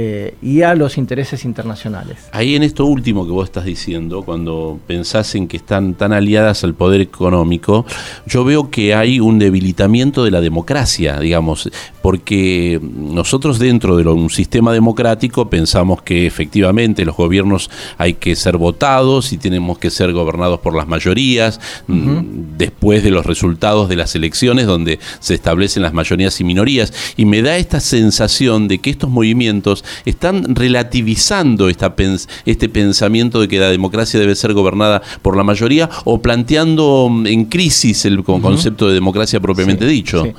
eh, 0.00 0.36
y 0.40 0.62
a 0.62 0.76
los 0.76 0.96
intereses 0.96 1.44
internacionales. 1.44 2.28
Ahí 2.30 2.54
en 2.54 2.62
esto 2.62 2.84
último 2.86 3.26
que 3.26 3.32
vos 3.32 3.46
estás 3.46 3.64
diciendo, 3.64 4.22
cuando 4.22 4.78
pensás 4.86 5.34
en 5.34 5.48
que 5.48 5.56
están 5.56 5.94
tan 5.94 6.12
aliadas 6.12 6.62
al 6.62 6.74
poder 6.74 7.00
económico, 7.00 7.84
yo 8.24 8.44
veo 8.44 8.70
que 8.70 8.94
hay 8.94 9.18
un 9.18 9.40
debilitamiento 9.40 10.22
de 10.22 10.30
la 10.30 10.40
democracia, 10.40 11.18
digamos, 11.18 11.68
porque 12.00 12.80
nosotros 12.80 13.58
dentro 13.58 13.96
de 13.96 14.06
un 14.06 14.30
sistema 14.30 14.72
democrático 14.72 15.50
pensamos 15.50 16.00
que 16.02 16.28
efectivamente 16.28 17.04
los 17.04 17.16
gobiernos 17.16 17.68
hay 17.96 18.14
que 18.14 18.36
ser 18.36 18.56
votados 18.56 19.32
y 19.32 19.36
tenemos 19.36 19.78
que 19.78 19.90
ser 19.90 20.12
gobernados 20.12 20.60
por 20.60 20.76
las 20.76 20.86
mayorías, 20.86 21.60
mm, 21.88 22.56
después 22.56 23.02
de 23.02 23.10
los 23.10 23.26
resultados 23.26 23.88
de 23.88 23.96
las 23.96 24.14
elecciones 24.14 24.66
donde 24.66 25.00
se 25.18 25.34
establecen 25.34 25.82
las 25.82 25.92
mayorías 25.92 26.40
y 26.40 26.44
minorías, 26.44 26.92
y 27.16 27.24
me 27.24 27.42
da 27.42 27.56
esta 27.56 27.80
sensación 27.80 28.68
de 28.68 28.78
que 28.78 28.90
estos 28.90 29.10
movimientos 29.10 29.84
están 30.04 30.54
relativizando 30.54 31.68
esta 31.68 31.94
pens- 31.96 32.28
este 32.46 32.68
pensamiento 32.68 33.40
de 33.40 33.48
que 33.48 33.58
la 33.58 33.70
democracia 33.70 34.18
debe 34.18 34.34
ser 34.34 34.52
gobernada 34.52 35.02
por 35.22 35.36
la 35.36 35.44
mayoría 35.44 35.88
o 36.04 36.20
planteando 36.20 37.08
mm, 37.10 37.26
en 37.26 37.44
crisis 37.46 38.04
el 38.04 38.22
con- 38.24 38.40
concepto 38.40 38.88
de 38.88 38.94
democracia 38.94 39.40
propiamente 39.40 39.86
Sí, 39.86 39.92
dicho. 39.92 40.24
sí. 40.24 40.32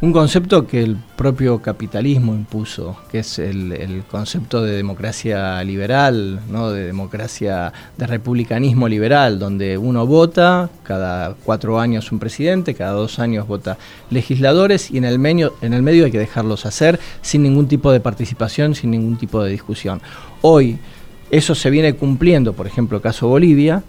Un 0.00 0.12
concepto 0.12 0.66
que 0.66 0.82
el 0.82 0.96
propio 1.16 1.62
capitalismo 1.62 2.34
impuso, 2.34 2.96
que 3.10 3.20
es 3.20 3.38
el, 3.38 4.02
concepto 4.10 4.62
de 4.62 4.76
democracia 4.76 5.62
liberal, 5.64 6.40
¿no? 6.50 6.70
de 6.70 6.84
democracia, 6.84 7.72
de 7.96 8.06
republicanismo 8.06 8.88
liberal, 8.88 9.38
donde 9.38 9.78
uno 9.78 10.06
vota, 10.06 10.68
cada 10.82 11.34
cuatro 11.44 11.78
años 11.78 12.12
un 12.12 12.18
presidente, 12.18 12.74
cada 12.74 12.92
dos 12.92 13.18
años 13.18 13.46
vota 13.46 13.78
legisladores 14.10 14.90
y 14.90 14.98
en 14.98 15.04
el, 15.04 15.18
medio, 15.18 15.54
en 15.62 15.72
el 15.72 15.82
medio 15.82 16.04
hay 16.04 16.10
que 16.10 16.18
dejarlos 16.18 16.66
hacer 16.66 17.00
sin 17.22 17.42
ningún 17.42 17.68
tipo 17.68 17.90
de 17.90 18.00
participación, 18.00 18.74
sin 18.74 18.90
ningún 18.90 19.16
tipo 19.16 19.42
de 19.42 19.50
discusión. 19.52 20.02
Hoy 20.42 20.78
eso 21.30 21.54
se 21.54 21.70
viene 21.70 21.94
cumpliendo, 21.94 22.52
por 22.52 22.66
ejemplo, 22.66 23.00
caso 23.00 23.28
Bolivia, 23.28 23.82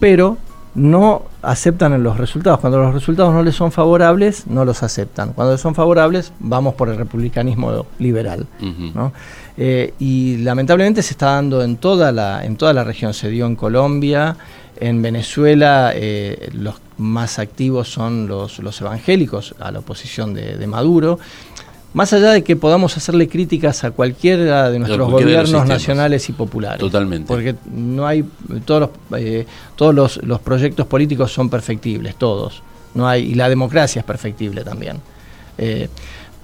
pero 0.00 0.38
no 0.74 1.24
aceptan 1.42 2.02
los 2.02 2.16
resultados. 2.16 2.60
Cuando 2.60 2.78
los 2.78 2.94
resultados 2.94 3.32
no 3.34 3.42
les 3.42 3.54
son 3.54 3.72
favorables, 3.72 4.46
no 4.46 4.64
los 4.64 4.82
aceptan. 4.82 5.32
Cuando 5.32 5.52
les 5.52 5.60
son 5.60 5.74
favorables, 5.74 6.32
vamos 6.40 6.74
por 6.74 6.88
el 6.88 6.96
republicanismo 6.96 7.86
liberal. 7.98 8.46
Eh, 9.56 9.92
y 9.98 10.38
lamentablemente 10.38 11.02
se 11.02 11.12
está 11.12 11.26
dando 11.26 11.62
en 11.62 11.76
toda 11.76 12.10
la, 12.10 12.44
en 12.44 12.56
toda 12.56 12.72
la 12.72 12.84
región. 12.84 13.12
Se 13.12 13.28
dio 13.28 13.46
en 13.46 13.56
Colombia, 13.56 14.36
en 14.80 15.02
Venezuela, 15.02 15.92
eh, 15.94 16.50
los 16.54 16.76
más 16.96 17.38
activos 17.38 17.88
son 17.88 18.26
los, 18.26 18.58
los 18.60 18.80
evangélicos 18.80 19.54
a 19.60 19.70
la 19.70 19.80
oposición 19.80 20.32
de, 20.34 20.56
de 20.56 20.66
Maduro. 20.66 21.18
Más 21.94 22.12
allá 22.12 22.30
de 22.30 22.42
que 22.42 22.56
podamos 22.56 22.96
hacerle 22.96 23.28
críticas 23.28 23.84
a 23.84 23.90
cualquiera 23.90 24.70
de 24.70 24.78
nuestros 24.78 25.10
cualquiera 25.10 25.42
gobiernos 25.42 25.68
nacionales 25.68 26.28
y 26.28 26.32
populares. 26.32 26.80
Totalmente. 26.80 27.28
Porque 27.28 27.54
no 27.70 28.06
hay 28.06 28.24
todos 28.64 28.90
los, 29.10 29.20
eh, 29.20 29.46
todos 29.76 29.94
los, 29.94 30.22
los 30.22 30.40
proyectos 30.40 30.86
políticos 30.86 31.32
son 31.32 31.50
perfectibles, 31.50 32.14
todos. 32.16 32.62
No 32.94 33.06
hay 33.06 33.32
y 33.32 33.34
la 33.34 33.48
democracia 33.48 34.00
es 34.00 34.06
perfectible 34.06 34.64
también. 34.64 34.98
Eh, 35.58 35.88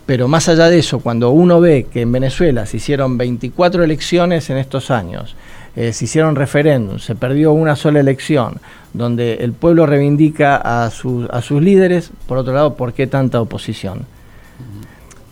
pero 0.04 0.26
más 0.26 0.48
allá 0.48 0.70
de 0.70 0.78
eso, 0.78 1.00
cuando 1.00 1.30
uno 1.30 1.60
ve 1.60 1.86
que 1.92 2.02
en 2.02 2.12
Venezuela 2.12 2.64
se 2.64 2.78
hicieron 2.78 3.18
24 3.18 3.84
elecciones 3.84 4.48
en 4.48 4.56
estos 4.56 4.90
años, 4.90 5.36
eh, 5.76 5.92
se 5.92 6.06
hicieron 6.06 6.34
referéndums, 6.34 7.04
se 7.04 7.14
perdió 7.14 7.52
una 7.52 7.76
sola 7.76 8.00
elección, 8.00 8.58
donde 8.94 9.34
el 9.34 9.52
pueblo 9.52 9.84
reivindica 9.84 10.56
a, 10.56 10.90
sus 10.90 11.28
a 11.30 11.42
sus 11.42 11.62
líderes, 11.62 12.10
por 12.26 12.38
otro 12.38 12.54
lado, 12.54 12.74
¿por 12.74 12.94
qué 12.94 13.06
tanta 13.06 13.40
oposición? 13.40 14.06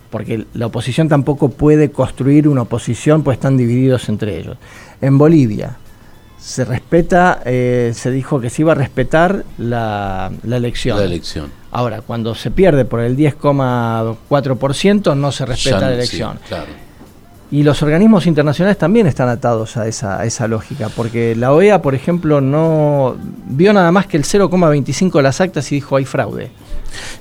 Porque 0.09 0.45
la 0.53 0.67
oposición 0.67 1.09
tampoco 1.09 1.49
puede 1.49 1.91
construir 1.91 2.47
una 2.47 2.61
oposición, 2.63 3.23
pues 3.23 3.37
están 3.37 3.57
divididos 3.57 4.09
entre 4.09 4.39
ellos. 4.39 4.57
En 5.01 5.17
Bolivia 5.17 5.77
se 6.39 6.65
respeta, 6.65 7.41
eh, 7.45 7.91
se 7.93 8.11
dijo 8.11 8.39
que 8.39 8.49
se 8.49 8.61
iba 8.61 8.71
a 8.71 8.75
respetar 8.75 9.43
la, 9.57 10.31
la 10.43 10.57
elección. 10.57 10.97
La 10.97 11.05
elección. 11.05 11.51
Ahora, 11.71 12.01
cuando 12.01 12.35
se 12.35 12.51
pierde 12.51 12.85
por 12.85 13.01
el 13.01 13.17
10,4%, 13.17 15.17
no 15.17 15.31
se 15.31 15.45
respeta 15.45 15.81
la 15.81 15.87
sí, 15.87 15.93
elección. 15.93 16.39
claro. 16.47 16.87
Y 17.49 17.63
los 17.63 17.81
organismos 17.81 18.27
internacionales 18.27 18.77
también 18.77 19.07
están 19.07 19.29
atados 19.29 19.77
a 19.77 19.87
esa, 19.87 20.19
a 20.19 20.25
esa 20.25 20.49
lógica, 20.49 20.89
porque 20.93 21.33
la 21.33 21.53
OEA, 21.53 21.81
por 21.81 21.95
ejemplo, 21.95 22.41
no 22.41 23.15
vio 23.45 23.71
nada 23.71 23.89
más 23.91 24.05
que 24.05 24.17
el 24.17 24.23
0,25 24.23 25.13
de 25.13 25.23
las 25.23 25.39
actas 25.39 25.71
y 25.71 25.75
dijo 25.75 25.95
hay 25.95 26.03
fraude. 26.03 26.51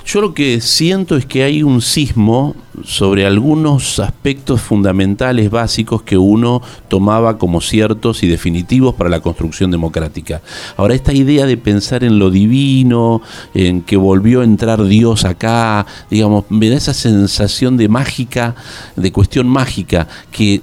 Yo 0.04 0.20
lo 0.20 0.34
que 0.34 0.60
siento 0.60 1.16
es 1.16 1.26
que 1.26 1.42
hay 1.42 1.62
un 1.62 1.80
sismo 1.80 2.54
sobre 2.84 3.26
algunos 3.26 3.98
aspectos 3.98 4.60
fundamentales 4.60 5.50
básicos 5.50 6.02
que 6.02 6.18
uno 6.18 6.62
tomaba 6.88 7.38
como 7.38 7.60
ciertos 7.60 8.22
y 8.22 8.28
definitivos 8.28 8.94
para 8.94 9.10
la 9.10 9.20
construcción 9.20 9.70
democrática. 9.70 10.42
Ahora, 10.76 10.94
esta 10.94 11.12
idea 11.12 11.46
de 11.46 11.56
pensar 11.56 12.04
en 12.04 12.18
lo 12.18 12.30
divino, 12.30 13.22
en 13.54 13.82
que 13.82 13.96
volvió 13.96 14.42
a 14.42 14.44
entrar 14.44 14.84
Dios 14.84 15.24
acá, 15.24 15.86
digamos, 16.10 16.44
me 16.50 16.68
da 16.68 16.76
esa 16.76 16.94
sensación 16.94 17.76
de 17.76 17.88
mágica, 17.88 18.54
de 18.94 19.12
cuestión 19.12 19.48
mágica, 19.48 20.06
que 20.30 20.62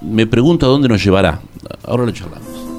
me 0.00 0.26
pregunto 0.26 0.66
a 0.66 0.68
dónde 0.68 0.88
nos 0.88 1.02
llevará. 1.02 1.40
Ahora 1.84 2.04
lo 2.04 2.12
charlamos. 2.12 2.71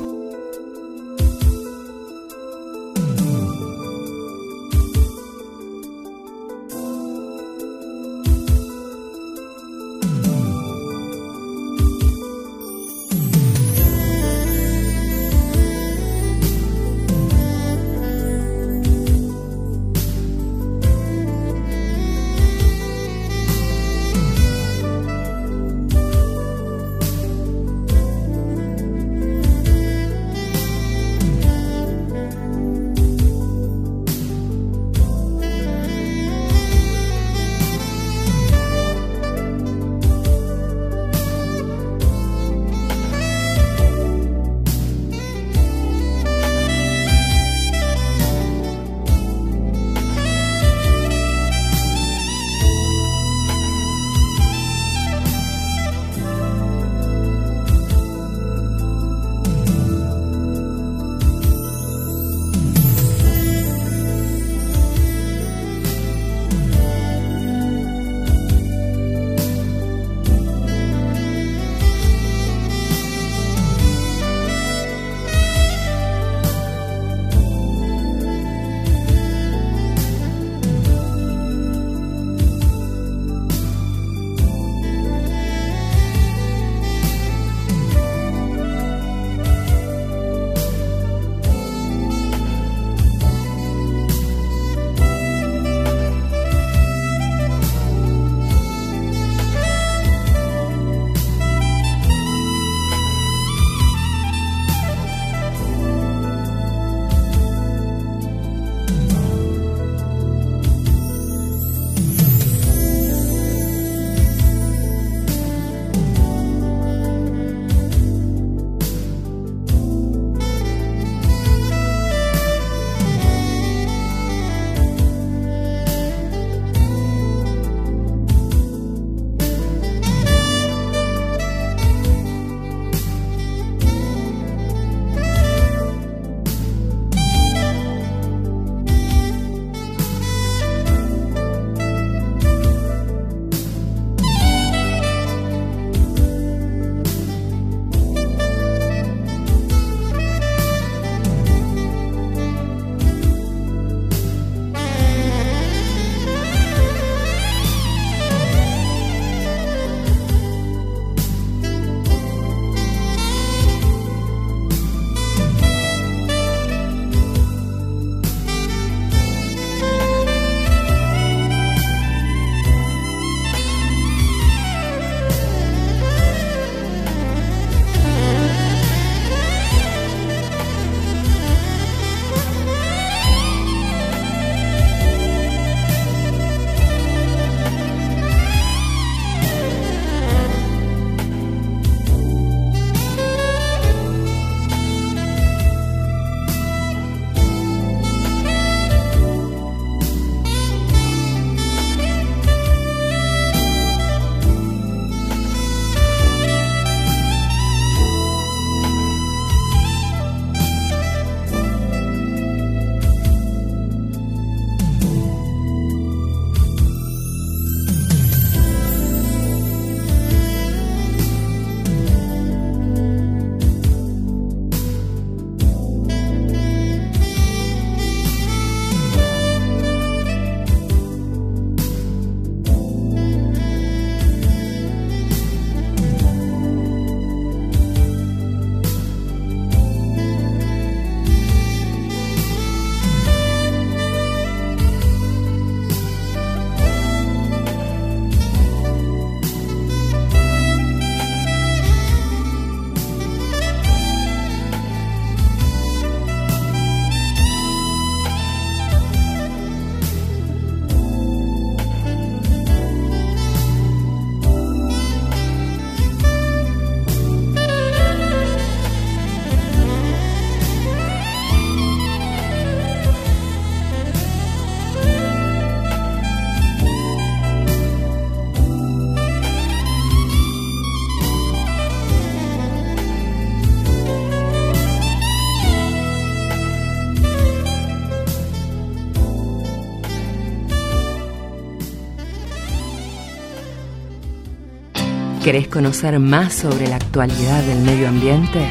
¿Querés 295.43 295.67
conocer 295.67 296.17
más 296.19 296.53
sobre 296.53 296.87
la 296.87 296.95
actualidad 296.95 297.63
del 297.63 297.79
medio 297.79 298.07
ambiente? 298.07 298.65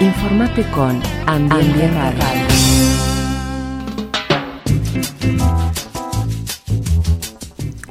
Informate 0.00 0.62
con 0.70 1.02
Ambiente 1.26 1.88
Radio. 1.88 2.99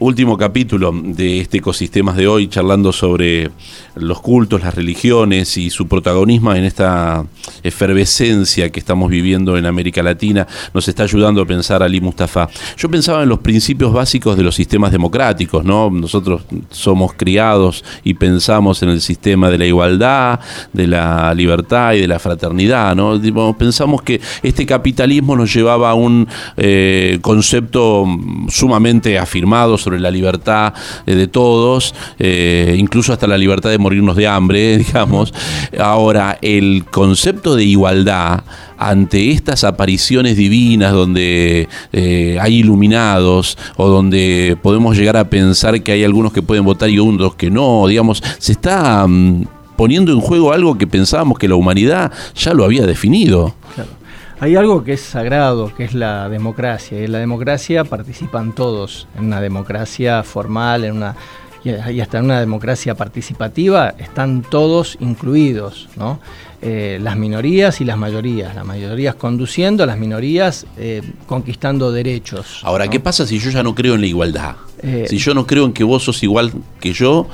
Último 0.02 0.38
capítulo 0.38 0.94
de 0.94 1.42
este 1.42 1.58
Ecosistemas 1.58 2.16
de 2.16 2.26
hoy, 2.26 2.48
charlando 2.48 2.94
sobre 2.94 3.52
los 3.96 4.22
cultos, 4.22 4.62
las 4.62 4.74
religiones 4.74 5.58
y 5.58 5.70
su 5.70 5.90
protagonismo 5.90 6.54
en 6.54 6.64
esta 6.64 7.26
efervescencia 7.64 8.70
que 8.70 8.80
estamos 8.80 9.10
viviendo 9.10 9.58
en 9.58 9.66
América 9.66 10.02
Latina. 10.02 10.48
Nos 10.74 10.88
está 10.88 11.04
ayudando 11.04 11.42
a 11.42 11.46
pensar 11.46 11.84
Ali 11.84 12.00
Mustafa. 12.00 12.48
Yo 12.78 12.90
pensaba 12.90 13.24
en 13.24 13.28
los 13.28 13.40
principios 13.40 13.92
básicos 13.92 14.38
de 14.38 14.44
los 14.44 14.56
sistemas 14.56 14.94
democráticos, 14.94 15.66
¿no? 15.66 15.90
Nosotros 15.90 16.44
somos 16.70 17.14
criados 17.16 17.84
y 18.02 18.14
pensamos 18.14 18.82
en 18.82 18.90
el 18.92 19.02
sistema 19.02 19.50
de 19.50 19.58
la 19.58 19.66
igualdad, 19.66 20.40
de 20.72 20.88
la 20.88 21.34
libertad 21.34 21.96
y 21.96 22.00
de 22.00 22.08
la 22.08 22.20
fraternidad, 22.20 22.96
¿no? 22.96 23.20
Pensamos 23.58 24.02
que 24.04 24.22
este 24.44 24.66
capitalismo 24.66 25.36
nos 25.36 25.54
llevaba 25.54 25.90
a 25.90 25.94
un 25.94 26.26
eh, 26.56 27.20
concepto 27.22 28.06
sumamente 28.48 29.20
afirmado 29.20 29.78
sobre 29.90 30.00
la 30.00 30.12
libertad 30.12 30.74
eh, 31.08 31.16
de 31.16 31.28
todos, 31.28 31.96
eh, 32.20 32.76
incluso 32.78 33.12
hasta 33.12 33.26
la 33.26 33.40
libertad 33.40 33.72
de 33.72 33.80
morirnos 33.80 34.16
de 34.16 34.28
hambre, 34.28 34.78
digamos. 34.86 35.34
Ahora, 35.80 36.38
el 36.44 36.86
concepto 36.92 37.56
de 37.56 37.64
igualdad 37.64 38.44
ante 38.78 39.32
estas 39.32 39.64
apariciones 39.64 40.38
divinas 40.38 40.94
donde 40.94 41.68
eh, 41.92 42.38
hay 42.40 42.58
iluminados 42.58 43.58
o 43.78 43.88
donde 43.90 44.58
podemos 44.62 44.96
llegar 44.96 45.18
a 45.18 45.28
pensar 45.30 45.82
que 45.82 45.92
hay 45.92 46.04
algunos 46.04 46.32
que 46.32 46.44
pueden 46.44 46.64
votar 46.64 46.90
y 46.90 47.00
otros 47.00 47.34
que 47.36 47.50
no, 47.50 47.88
digamos, 47.88 48.22
se 48.38 48.52
está 48.52 49.08
mm, 49.08 49.44
poniendo 49.76 50.12
en 50.12 50.22
juego 50.22 50.54
algo 50.54 50.78
que 50.78 50.86
pensábamos 50.86 51.40
que 51.40 51.48
la 51.48 51.56
humanidad 51.56 52.12
ya 52.36 52.54
lo 52.54 52.64
había 52.64 52.86
definido. 52.86 53.56
Claro. 53.74 53.99
Hay 54.42 54.56
algo 54.56 54.86
que 54.86 54.94
es 54.94 55.02
sagrado, 55.02 55.74
que 55.76 55.84
es 55.84 55.94
la 55.94 56.30
democracia. 56.30 57.00
Y 57.00 57.06
en 57.06 57.12
la 57.12 57.20
democracia 57.20 57.84
participan 57.84 58.54
todos. 58.54 59.08
En 59.18 59.26
una 59.26 59.42
democracia 59.42 60.24
formal, 60.24 60.86
en 60.86 60.96
una 60.96 61.16
y 61.64 62.00
hasta 62.00 62.20
en 62.20 62.26
una 62.26 62.40
democracia 62.40 62.96
participativa 62.96 63.94
están 63.98 64.44
todos 64.44 64.98
incluidos, 65.02 65.90
¿no? 65.98 66.20
Eh, 66.62 67.00
las 67.02 67.18
minorías 67.18 67.80
y 67.82 67.86
las 67.86 67.98
mayorías, 67.98 68.56
las 68.56 68.66
mayorías 68.66 69.16
conduciendo, 69.16 69.86
las 69.86 69.98
minorías 69.98 70.66
eh, 70.78 71.02
conquistando 71.26 71.92
derechos. 71.92 72.62
Ahora, 72.64 72.86
¿no? 72.86 72.92
¿qué 72.92 73.00
pasa 73.00 73.26
si 73.26 73.40
yo 73.40 73.50
ya 73.50 73.64
no 73.64 73.76
creo 73.76 73.96
en 73.96 74.02
la 74.02 74.08
igualdad? 74.08 74.56
Eh, 74.82 75.06
si 75.10 75.18
yo 75.18 75.34
no 75.34 75.46
creo 75.46 75.66
en 75.66 75.74
que 75.74 75.84
vos 75.84 76.04
sos 76.04 76.22
igual 76.24 76.52
que 76.80 76.94
yo, 76.94 77.28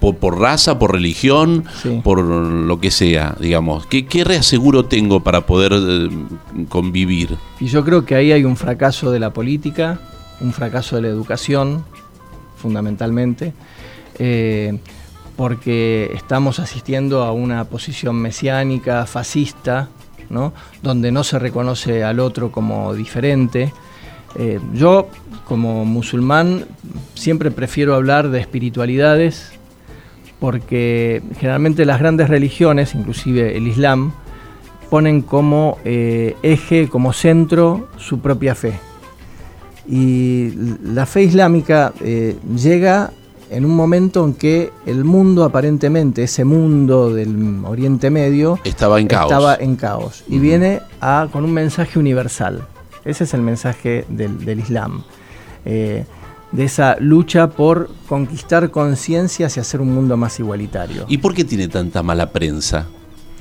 por, 0.00 0.16
por 0.16 0.38
raza, 0.38 0.78
por 0.78 0.92
religión, 0.92 1.64
Sí. 1.82 2.00
por 2.02 2.20
lo 2.22 2.80
que 2.80 2.90
sea, 2.90 3.36
digamos. 3.40 3.86
¿Qué, 3.86 4.06
qué 4.06 4.24
reaseguro 4.24 4.84
tengo 4.86 5.20
para 5.20 5.46
poder 5.46 5.72
eh, 5.74 6.08
convivir? 6.68 7.36
Y 7.60 7.66
yo 7.66 7.84
creo 7.84 8.04
que 8.04 8.14
ahí 8.14 8.32
hay 8.32 8.44
un 8.44 8.56
fracaso 8.56 9.10
de 9.10 9.20
la 9.20 9.32
política, 9.32 10.00
un 10.40 10.52
fracaso 10.52 10.96
de 10.96 11.02
la 11.02 11.08
educación, 11.08 11.84
fundamentalmente, 12.56 13.52
eh, 14.18 14.78
porque 15.36 16.10
estamos 16.14 16.58
asistiendo 16.58 17.22
a 17.22 17.32
una 17.32 17.64
posición 17.64 18.16
mesiánica, 18.16 19.06
fascista, 19.06 19.88
¿no? 20.28 20.52
donde 20.82 21.10
no 21.12 21.24
se 21.24 21.38
reconoce 21.38 22.04
al 22.04 22.20
otro 22.20 22.52
como 22.52 22.92
diferente. 22.94 23.72
Eh, 24.36 24.60
yo, 24.74 25.08
como 25.46 25.84
musulmán, 25.84 26.66
siempre 27.14 27.50
prefiero 27.50 27.94
hablar 27.94 28.30
de 28.30 28.40
espiritualidades, 28.40 29.52
porque 30.40 31.22
generalmente 31.38 31.84
las 31.84 31.98
grandes 32.00 32.28
religiones, 32.28 32.94
inclusive 32.94 33.56
el 33.56 33.66
Islam, 33.68 34.12
ponen 34.88 35.22
como 35.22 35.78
eh, 35.84 36.34
eje, 36.42 36.88
como 36.88 37.12
centro, 37.12 37.88
su 37.98 38.18
propia 38.20 38.54
fe. 38.54 38.72
Y 39.88 40.52
la 40.84 41.06
fe 41.06 41.22
islámica 41.24 41.92
eh, 42.00 42.36
llega 42.56 43.10
en 43.50 43.64
un 43.64 43.74
momento 43.74 44.24
en 44.24 44.34
que 44.34 44.70
el 44.86 45.04
mundo 45.04 45.44
aparentemente, 45.44 46.22
ese 46.22 46.44
mundo 46.44 47.12
del 47.12 47.64
Oriente 47.64 48.08
Medio, 48.10 48.58
Estaba 48.64 49.00
en 49.00 49.08
caos. 49.08 49.24
estaba 49.30 49.54
en 49.56 49.74
caos. 49.76 50.24
Y 50.28 50.38
viene 50.38 50.80
a- 51.00 51.28
con 51.32 51.44
un 51.44 51.52
mensaje 51.52 51.98
universal. 51.98 52.62
Ese 53.04 53.24
es 53.24 53.34
el 53.34 53.40
mensaje 53.42 54.04
del, 54.08 54.44
del 54.44 54.60
Islam. 54.60 55.02
Eh, 55.64 56.04
de 56.52 56.64
esa 56.64 56.96
lucha 56.98 57.50
por 57.50 57.90
conquistar 58.08 58.70
conciencias 58.70 59.56
y 59.56 59.60
hacer 59.60 59.80
un 59.80 59.94
mundo 59.94 60.16
más 60.16 60.38
igualitario. 60.40 61.04
¿Y 61.08 61.18
por 61.18 61.34
qué 61.34 61.44
tiene 61.44 61.68
tanta 61.68 62.02
mala 62.02 62.30
prensa? 62.30 62.86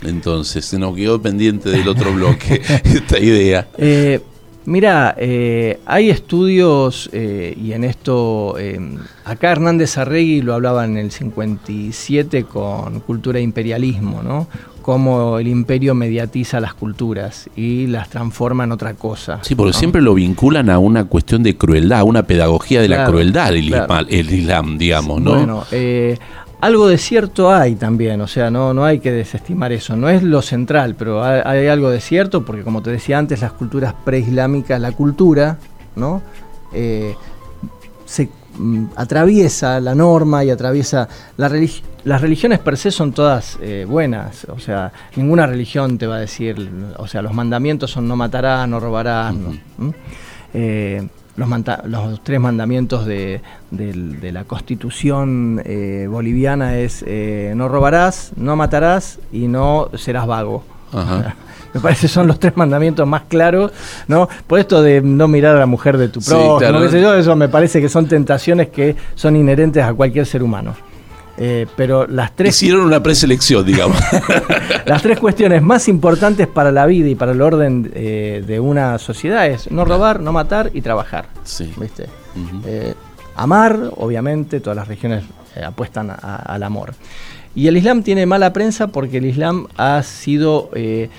Entonces, 0.03 0.65
se 0.65 0.79
nos 0.79 0.95
quedó 0.95 1.21
pendiente 1.21 1.69
del 1.69 1.87
otro 1.87 2.13
bloque 2.13 2.61
esta 2.83 3.19
idea. 3.19 3.67
Eh, 3.77 4.21
mira, 4.65 5.15
eh, 5.17 5.79
hay 5.85 6.09
estudios 6.09 7.09
eh, 7.11 7.57
y 7.59 7.73
en 7.73 7.83
esto, 7.83 8.57
eh, 8.57 8.79
acá 9.25 9.51
Hernández 9.51 9.97
Arregui 9.97 10.41
lo 10.41 10.53
hablaba 10.53 10.85
en 10.85 10.97
el 10.97 11.11
57 11.11 12.45
con 12.45 13.01
Cultura 13.01 13.39
e 13.39 13.41
Imperialismo, 13.41 14.23
¿no? 14.23 14.47
Cómo 14.89 15.37
el 15.37 15.47
imperio 15.47 15.93
mediatiza 15.93 16.59
las 16.59 16.73
culturas 16.73 17.47
y 17.55 17.85
las 17.85 18.09
transforma 18.09 18.63
en 18.63 18.71
otra 18.71 18.95
cosa. 18.95 19.37
Sí, 19.43 19.53
porque 19.53 19.73
¿no? 19.73 19.77
siempre 19.77 20.01
lo 20.01 20.15
vinculan 20.15 20.67
a 20.71 20.79
una 20.79 21.05
cuestión 21.05 21.43
de 21.43 21.55
crueldad, 21.55 21.99
a 21.99 22.03
una 22.05 22.23
pedagogía 22.23 22.81
de 22.81 22.87
la 22.87 23.05
crueldad 23.05 23.53
el, 23.55 23.67
claro. 23.67 23.85
isma- 23.93 24.07
el 24.09 24.33
Islam, 24.33 24.79
digamos, 24.79 25.21
¿no? 25.21 25.35
Bueno, 25.35 25.63
eh, 25.71 26.17
algo 26.59 26.87
de 26.87 26.97
cierto 26.97 27.51
hay 27.51 27.75
también, 27.75 28.19
o 28.21 28.25
sea, 28.27 28.49
no, 28.49 28.73
no 28.73 28.83
hay 28.83 28.97
que 28.99 29.11
desestimar 29.11 29.71
eso, 29.73 29.95
no 29.95 30.09
es 30.09 30.23
lo 30.23 30.41
central, 30.41 30.95
pero 30.97 31.23
hay, 31.23 31.41
hay 31.45 31.67
algo 31.67 31.91
de 31.91 32.01
cierto, 32.01 32.43
porque 32.43 32.63
como 32.63 32.81
te 32.81 32.89
decía 32.89 33.19
antes, 33.19 33.41
las 33.41 33.51
culturas 33.53 33.93
preislámicas, 34.03 34.81
la 34.81 34.91
cultura, 34.93 35.59
¿no? 35.95 36.23
Eh, 36.73 37.13
se 38.05 38.29
atraviesa 38.95 39.79
la 39.79 39.95
norma 39.95 40.43
y 40.43 40.49
atraviesa 40.49 41.07
la 41.37 41.49
religi- 41.49 41.81
las 42.03 42.21
religiones 42.21 42.59
per 42.59 42.77
se 42.77 42.91
son 42.91 43.11
todas 43.13 43.57
eh, 43.61 43.85
buenas, 43.87 44.45
o 44.45 44.59
sea, 44.59 44.91
ninguna 45.15 45.45
religión 45.45 45.97
te 45.97 46.07
va 46.07 46.15
a 46.17 46.19
decir, 46.19 46.69
o 46.97 47.07
sea, 47.07 47.21
los 47.21 47.33
mandamientos 47.33 47.91
son 47.91 48.07
no 48.07 48.15
matarás, 48.15 48.67
no 48.67 48.79
robarás, 48.79 49.33
no, 49.35 49.51
¿m? 49.79 49.93
Eh, 50.53 51.07
los, 51.37 52.23
tres 52.23 52.39
mandamientos 52.39 53.05
de, 53.05 53.41
la 53.71 54.43
constitución 54.43 55.61
eh, 55.63 56.07
boliviana 56.09 56.77
es 56.77 57.05
no 57.55 57.69
robarás, 57.69 58.31
no 58.35 58.55
matarás 58.55 59.19
y 59.31 59.47
no 59.47 59.89
serás 59.95 60.27
vago. 60.27 60.63
Ajá. 60.93 61.35
Me 61.73 61.79
parece 61.79 62.01
que 62.01 62.07
son 62.07 62.25
los 62.27 62.39
tres 62.39 62.57
mandamientos 62.57 63.07
más 63.07 63.23
claros, 63.27 63.71
¿no? 64.07 64.27
Por 64.47 64.59
esto 64.59 64.81
de 64.81 65.01
no 65.01 65.27
mirar 65.27 65.55
a 65.55 65.59
la 65.59 65.67
mujer 65.67 65.97
de 65.99 66.09
tu 66.09 66.19
Sí, 66.19 66.31
prójimo, 66.31 66.57
claro. 66.57 66.81
qué 66.81 66.89
sé 66.89 66.99
yo, 67.01 67.13
eso 67.13 67.35
me 67.35 67.47
parece 67.47 67.79
que 67.79 67.87
son 67.89 68.07
tentaciones 68.07 68.69
que 68.69 68.95
son 69.13 69.35
inherentes 69.35 69.83
a 69.83 69.93
cualquier 69.93 70.25
ser 70.25 70.41
humano. 70.41 70.73
Eh, 71.37 71.67
pero 71.77 72.07
las 72.07 72.35
tres 72.35 72.55
Hicieron 72.55 72.81
una 72.81 73.01
preselección, 73.03 73.63
digamos. 73.65 73.97
las 74.85 75.01
tres 75.03 75.19
cuestiones 75.19 75.61
más 75.61 75.87
importantes 75.87 76.47
para 76.47 76.71
la 76.71 76.85
vida 76.87 77.07
y 77.07 77.15
para 77.15 77.33
el 77.33 77.41
orden 77.41 77.91
eh, 77.93 78.43
de 78.45 78.59
una 78.59 78.97
sociedad 78.97 79.45
es 79.47 79.69
no 79.71 79.85
robar, 79.85 80.19
no 80.21 80.33
matar 80.33 80.71
y 80.73 80.81
trabajar. 80.81 81.27
Sí. 81.43 81.71
¿viste? 81.79 82.07
Eh, 82.65 82.93
amar, 83.35 83.79
obviamente, 83.97 84.59
todas 84.59 84.75
las 84.75 84.87
regiones 84.87 85.23
apuestan 85.65 86.09
a- 86.09 86.15
al 86.45 86.63
amor. 86.63 86.93
Y 87.55 87.67
el 87.67 87.77
Islam 87.77 88.03
tiene 88.03 88.25
mala 88.25 88.53
prensa 88.53 88.87
porque 88.87 89.17
el 89.17 89.25
Islam 89.25 89.67
ha 89.75 90.01
sido 90.03 90.69
eh, 90.73 91.09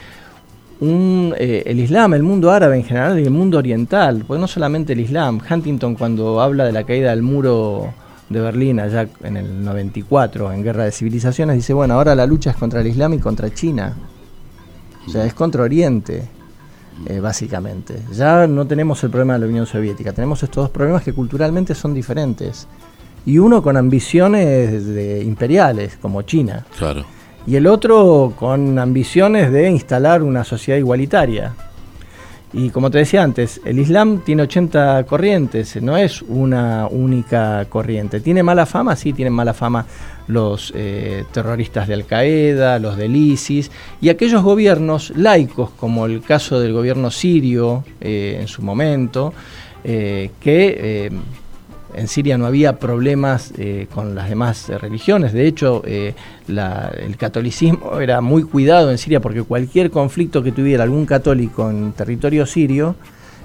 un, 0.81 1.35
eh, 1.37 1.65
el 1.67 1.81
Islam, 1.81 2.15
el 2.15 2.23
mundo 2.23 2.51
árabe 2.51 2.77
en 2.77 2.85
general 2.85 3.19
y 3.19 3.25
el 3.25 3.31
mundo 3.31 3.59
oriental, 3.59 4.25
porque 4.27 4.41
no 4.41 4.47
solamente 4.47 4.93
el 4.93 5.01
Islam. 5.01 5.41
Huntington 5.49 5.95
cuando 5.95 6.41
habla 6.41 6.65
de 6.65 6.73
la 6.73 6.85
caída 6.85 7.11
del 7.11 7.23
muro 7.23 7.93
de 8.29 8.41
Berlín 8.41 8.81
allá 8.81 9.09
en 9.23 9.37
el 9.37 9.65
94, 9.65 10.53
en 10.53 10.63
Guerra 10.63 10.85
de 10.85 10.93
Civilizaciones, 10.93 11.57
dice, 11.57 11.75
bueno, 11.75 11.95
ahora 11.95 12.15
la 12.15 12.27
lucha 12.27 12.51
es 12.51 12.57
contra 12.57 12.81
el 12.81 12.87
Islam 12.87 13.15
y 13.15 13.19
contra 13.19 13.53
China. 13.53 13.97
O 15.07 15.11
sea, 15.11 15.25
es 15.25 15.35
contra 15.35 15.63
Oriente, 15.63 16.29
eh, 17.07 17.21
básicamente. 17.21 18.01
Ya 18.13 18.47
no 18.47 18.67
tenemos 18.67 19.03
el 19.03 19.11
problema 19.11 19.35
de 19.35 19.41
la 19.41 19.47
Unión 19.47 19.67
Soviética, 19.67 20.13
tenemos 20.13 20.43
estos 20.43 20.65
dos 20.65 20.71
problemas 20.71 21.03
que 21.03 21.13
culturalmente 21.13 21.75
son 21.75 21.93
diferentes. 21.93 22.69
Y 23.27 23.39
uno 23.39 23.63
con 23.63 23.77
ambiciones 23.77 24.87
de- 24.87 25.23
imperiales, 25.23 25.99
como 26.01 26.23
China, 26.23 26.65
Claro. 26.79 27.05
y 27.47 27.57
el 27.57 27.67
otro 27.67 28.33
con 28.37 28.79
ambiciones 28.79 29.53
de 29.53 29.71
instalar 29.71 30.23
una 30.23 30.45
sociedad 30.45 30.79
igualitaria. 30.79 31.55
Y 32.53 32.71
como 32.71 32.91
te 32.91 32.99
decía 32.99 33.23
antes, 33.23 33.61
el 33.65 33.79
Islam 33.79 34.23
tiene 34.25 34.43
80 34.43 35.05
corrientes, 35.05 35.81
no 35.81 35.97
es 35.97 36.21
una 36.23 36.89
única 36.91 37.65
corriente. 37.69 38.19
¿Tiene 38.21 38.43
mala 38.43 38.67
fama? 38.67 38.97
Sí, 38.97 39.13
tienen 39.13 39.33
mala 39.33 39.55
fama 39.55 39.87
los 40.27 40.73
eh, 40.75 41.25
terroristas 41.33 41.87
de 41.87 41.95
Al 41.95 42.07
Qaeda, 42.07 42.81
los 42.81 42.97
del 42.97 43.15
ISIS 43.15 43.71
y 44.01 44.09
aquellos 44.09 44.43
gobiernos 44.43 45.13
laicos, 45.17 45.71
como 45.71 46.07
el 46.07 46.23
caso 46.23 46.59
del 46.59 46.73
gobierno 46.73 47.13
sirio 47.13 47.85
eh, 48.01 48.39
en 48.41 48.49
su 48.49 48.63
momento, 48.63 49.33
eh, 49.85 50.31
que 50.41 51.07
en 51.95 52.09
Siria 52.09 52.39
no 52.39 52.47
había 52.47 52.79
problemas 52.79 53.53
eh, 53.59 53.87
con 53.95 54.15
las 54.15 54.29
demás 54.29 54.69
eh, 54.69 54.79
religiones. 54.79 55.33
De 55.33 55.47
hecho, 55.47 55.83
eh, 55.87 56.15
la- 56.47 56.93
el 56.97 57.17
catolicismo 57.17 57.99
era 58.01 58.21
muy 58.21 58.43
cuidado 58.45 58.91
en 58.91 58.99
Siria 58.99 59.21
porque 59.21 59.43
cualquier 59.43 59.91
conflicto 59.91 60.43
que 60.43 60.53
tuviera 60.53 60.85
algún 60.85 61.07
católico 61.07 61.71
en 61.71 61.93
territorio 61.93 62.47
sirio, 62.47 62.95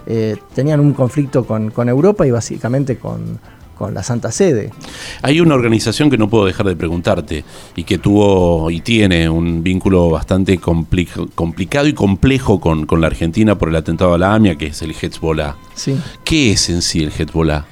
eh, 0.07 0.35
tenían 0.53 0.79
un 0.79 0.93
conflicto 0.93 1.45
con, 1.45 1.71
con 1.71 1.89
Europa 1.89 2.27
y 2.27 2.31
básicamente 2.31 2.97
con, 2.97 3.39
con 3.75 3.93
la 3.93 4.03
Santa 4.03 4.31
Sede. 4.31 4.71
Hay 5.23 5.41
una 5.41 5.55
organización 5.55 6.09
que 6.11 6.17
no 6.17 6.29
puedo 6.29 6.45
dejar 6.45 6.67
de 6.67 6.75
preguntarte 6.75 7.43
y 7.75 7.83
que 7.83 7.97
tuvo 7.97 8.69
y 8.69 8.81
tiene 8.81 9.27
un 9.29 9.63
vínculo 9.63 10.09
bastante 10.11 10.59
compli- 10.59 11.09
complicado 11.33 11.87
y 11.87 11.93
complejo 11.93 12.59
con, 12.61 12.85
con 12.85 13.01
la 13.01 13.07
Argentina 13.07 13.57
por 13.57 13.69
el 13.69 13.75
atentado 13.75 14.13
a 14.13 14.17
la 14.17 14.33
AMIA, 14.35 14.55
que 14.55 14.67
es 14.67 14.81
el 14.83 14.91
Hezbollah. 14.91 15.55
Sí. 15.73 15.99
¿Qué 16.23 16.51
es 16.51 16.69
en 16.69 16.81
sí 16.83 17.01
el 17.03 17.11
Hezbollah? 17.11 17.65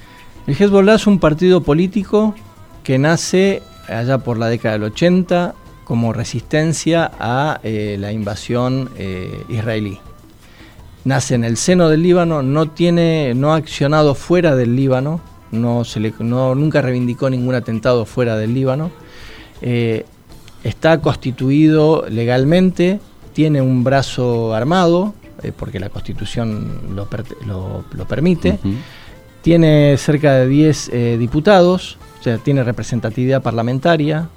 El 0.47 0.55
Hezbollah 0.59 0.95
es 0.95 1.07
un 1.07 1.19
partido 1.19 1.61
político 1.61 2.35
que 2.83 2.97
nace 2.97 3.61
allá 3.87 4.17
por 4.17 4.37
la 4.37 4.47
década 4.47 4.73
del 4.73 4.83
80 4.83 5.55
como 5.85 6.13
resistencia 6.13 7.11
a 7.19 7.59
eh, 7.63 7.97
la 7.99 8.11
invasión 8.11 8.89
eh, 8.97 9.43
israelí. 9.49 9.99
Nace 11.05 11.35
en 11.35 11.43
el 11.43 11.57
seno 11.57 11.89
del 11.89 12.01
Líbano, 12.03 12.41
no 12.43 12.69
tiene, 12.69 13.33
no 13.35 13.53
ha 13.53 13.57
accionado 13.57 14.15
fuera 14.15 14.55
del 14.55 14.75
Líbano, 14.75 15.19
no 15.51 16.55
nunca 16.55 16.81
reivindicó 16.81 17.29
ningún 17.29 17.55
atentado 17.55 18.05
fuera 18.05 18.37
del 18.37 18.53
Líbano. 18.53 18.89
Eh, 19.61 20.05
está 20.63 20.99
constituido 21.01 22.05
legalmente, 22.09 22.99
tiene 23.33 23.61
un 23.61 23.83
brazo 23.83 24.53
armado, 24.53 25.13
porque 25.57 25.79
la 25.79 25.89
Constitución 25.89 26.95
lo, 26.95 27.09
per- 27.09 27.25
lo- 27.45 27.83
lo 27.93 28.07
permite. 28.07 28.57
Tiene 29.43 29.97
cerca 29.97 30.35
de 30.35 30.47
10 30.47 30.89
eh, 30.93 31.17
diputados, 31.19 31.97
o 32.19 32.23
sea, 32.23 32.37
tiene 32.37 32.63
representatividad 32.63 33.41
parlamentaria. 33.41 34.29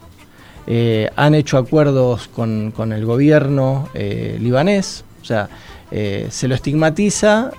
Eh, 0.67 1.09
han 1.15 1.37
hecho 1.37 1.59
acuerdos 1.59 2.27
con, 2.27 2.73
con 2.73 2.93
el 2.93 3.07
gobierno 3.07 3.89
eh, 3.95 4.37
libanés, 4.41 5.05
o 5.23 5.25
sea, 5.25 5.49
se 5.89 6.49
lo 6.49 6.55
estigmatiza 6.57 7.53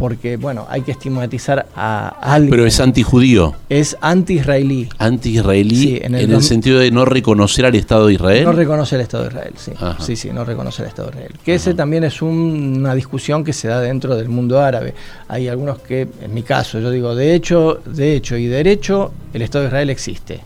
porque, 0.00 0.38
bueno, 0.38 0.66
hay 0.70 0.80
que 0.80 0.92
estigmatizar 0.92 1.66
a 1.76 2.08
alguien. 2.08 2.50
Pero 2.50 2.64
es 2.66 2.80
antijudío, 2.80 3.54
es 3.68 3.98
anti-israelí. 4.00 4.88
anti-israelí 4.98 5.76
Sí, 5.76 6.00
en 6.02 6.14
en 6.14 6.32
el, 6.32 6.42
sentido 6.42 6.80
de 6.80 6.90
no 6.90 7.04
reconocer 7.04 7.66
al 7.66 7.74
Estado 7.74 8.06
de 8.06 8.14
Israel. 8.14 8.44
No 8.44 8.52
reconoce 8.52 8.94
el 8.96 9.02
Estado 9.02 9.24
de 9.24 9.28
Israel, 9.28 9.52
sí. 9.56 9.72
Ajá. 9.78 10.02
Sí, 10.02 10.16
sí, 10.16 10.30
no 10.32 10.42
reconoce 10.44 10.82
el 10.82 10.88
Estado 10.88 11.10
de 11.10 11.16
Israel. 11.18 11.34
Que 11.44 11.54
ese 11.54 11.74
también 11.74 12.02
es 12.04 12.22
un- 12.22 12.78
una 12.78 12.94
discusión 12.94 13.44
que 13.44 13.52
se 13.52 13.68
da 13.68 13.78
dentro 13.80 14.16
del 14.16 14.30
mundo 14.30 14.58
árabe. 14.58 14.94
Hay 15.28 15.48
algunos 15.48 15.78
que, 15.80 16.08
en 16.22 16.32
mi 16.32 16.42
caso, 16.42 16.80
yo 16.80 16.90
digo, 16.90 17.14
de 17.14 17.34
hecho, 17.34 17.80
de 17.84 18.16
hecho 18.16 18.36
y 18.38 18.46
derecho, 18.46 19.12
el 19.34 19.42
Estado 19.42 19.64
de 19.64 19.68
Israel 19.68 19.90
existe. 19.90 20.40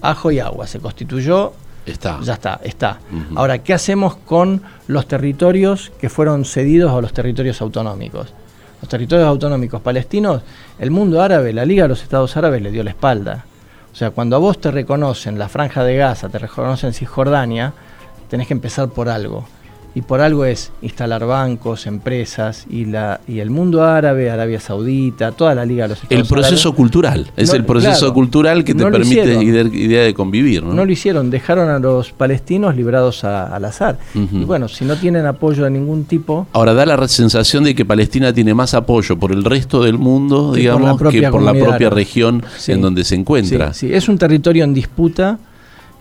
Ajo 0.00 0.30
y 0.30 0.38
agua, 0.40 0.66
se 0.66 0.78
constituyó, 0.80 1.52
Está. 1.84 2.18
ya 2.22 2.32
está, 2.34 2.60
está. 2.64 3.00
Ahora, 3.34 3.58
¿qué 3.58 3.74
hacemos 3.74 4.16
con 4.16 4.62
los 4.86 5.06
territorios 5.06 5.92
que 6.00 6.08
fueron 6.08 6.46
cedidos 6.46 6.92
a 6.92 7.00
los 7.02 7.12
territorios 7.12 7.60
autonómicos? 7.60 8.32
Los 8.80 8.88
territorios 8.88 9.28
autonómicos 9.28 9.80
palestinos, 9.80 10.42
el 10.78 10.90
mundo 10.90 11.20
árabe, 11.20 11.52
la 11.52 11.64
Liga 11.64 11.84
de 11.84 11.90
los 11.90 12.02
Estados 12.02 12.36
Árabes 12.36 12.62
le 12.62 12.70
dio 12.70 12.82
la 12.82 12.90
espalda. 12.90 13.44
O 13.92 13.96
sea, 13.96 14.10
cuando 14.10 14.36
a 14.36 14.38
vos 14.38 14.60
te 14.60 14.70
reconocen 14.70 15.38
la 15.38 15.48
franja 15.48 15.84
de 15.84 15.96
Gaza, 15.96 16.28
te 16.28 16.38
reconocen 16.38 16.92
Cisjordania, 16.92 17.72
tenés 18.28 18.46
que 18.46 18.54
empezar 18.54 18.88
por 18.88 19.08
algo. 19.08 19.46
Y 19.94 20.02
por 20.02 20.20
algo 20.20 20.44
es 20.44 20.70
instalar 20.82 21.26
bancos, 21.26 21.86
empresas, 21.86 22.64
y, 22.70 22.84
la, 22.84 23.20
y 23.26 23.40
el 23.40 23.50
mundo 23.50 23.82
árabe, 23.82 24.30
Arabia 24.30 24.60
Saudita, 24.60 25.32
toda 25.32 25.54
la 25.54 25.64
Liga 25.64 25.84
de 25.84 25.88
los 25.90 26.02
Estados 26.02 26.22
El 26.22 26.28
proceso 26.28 26.68
Árabes, 26.68 26.76
cultural, 26.76 27.30
es 27.36 27.48
No, 27.48 27.54
el 27.56 27.64
proceso 27.64 27.98
claro, 27.98 28.14
cultural 28.14 28.64
que 28.64 28.74
te 28.74 28.84
no 28.84 28.90
permite 28.90 29.34
idea, 29.42 30.02
de 30.04 30.14
convivir. 30.14 30.62
¿no? 30.62 30.72
no 30.74 30.84
lo 30.84 30.92
hicieron, 30.92 31.28
dejaron 31.30 31.68
a 31.68 31.78
los 31.80 32.12
palestinos 32.12 32.76
librados 32.76 33.24
a- 33.24 33.46
al 33.54 33.64
azar. 33.64 33.98
Y 34.14 34.44
bueno, 34.44 34.68
si 34.68 34.84
no 34.84 34.96
tienen 34.96 35.26
apoyo 35.26 35.64
de 35.64 35.70
ningún 35.70 36.04
tipo, 36.04 36.46
Ahora 36.52 36.72
da 36.74 36.86
la 36.86 37.08
sensación 37.08 37.64
de 37.64 37.74
que 37.74 37.84
Palestina 37.84 38.32
tiene 38.32 38.54
más 38.54 38.74
apoyo 38.74 39.18
por 39.18 39.32
el 39.32 39.42
resto 39.44 39.82
del 39.82 39.98
mundo, 39.98 40.48
por 40.48 40.56
digamos, 40.56 41.00
que 41.10 41.28
por 41.30 41.42
la 41.42 41.52
propia 41.52 41.86
árabe. 41.88 41.90
región 41.90 42.44
Sí. 42.58 42.72
en 42.72 42.80
donde 42.80 43.02
se 43.04 43.16
encuentra. 43.16 43.74
Sí, 43.74 43.88
sí, 43.88 43.94
es 43.94 44.08
un 44.08 44.18
territorio 44.18 44.64
en 44.64 44.72
disputa 44.74 45.38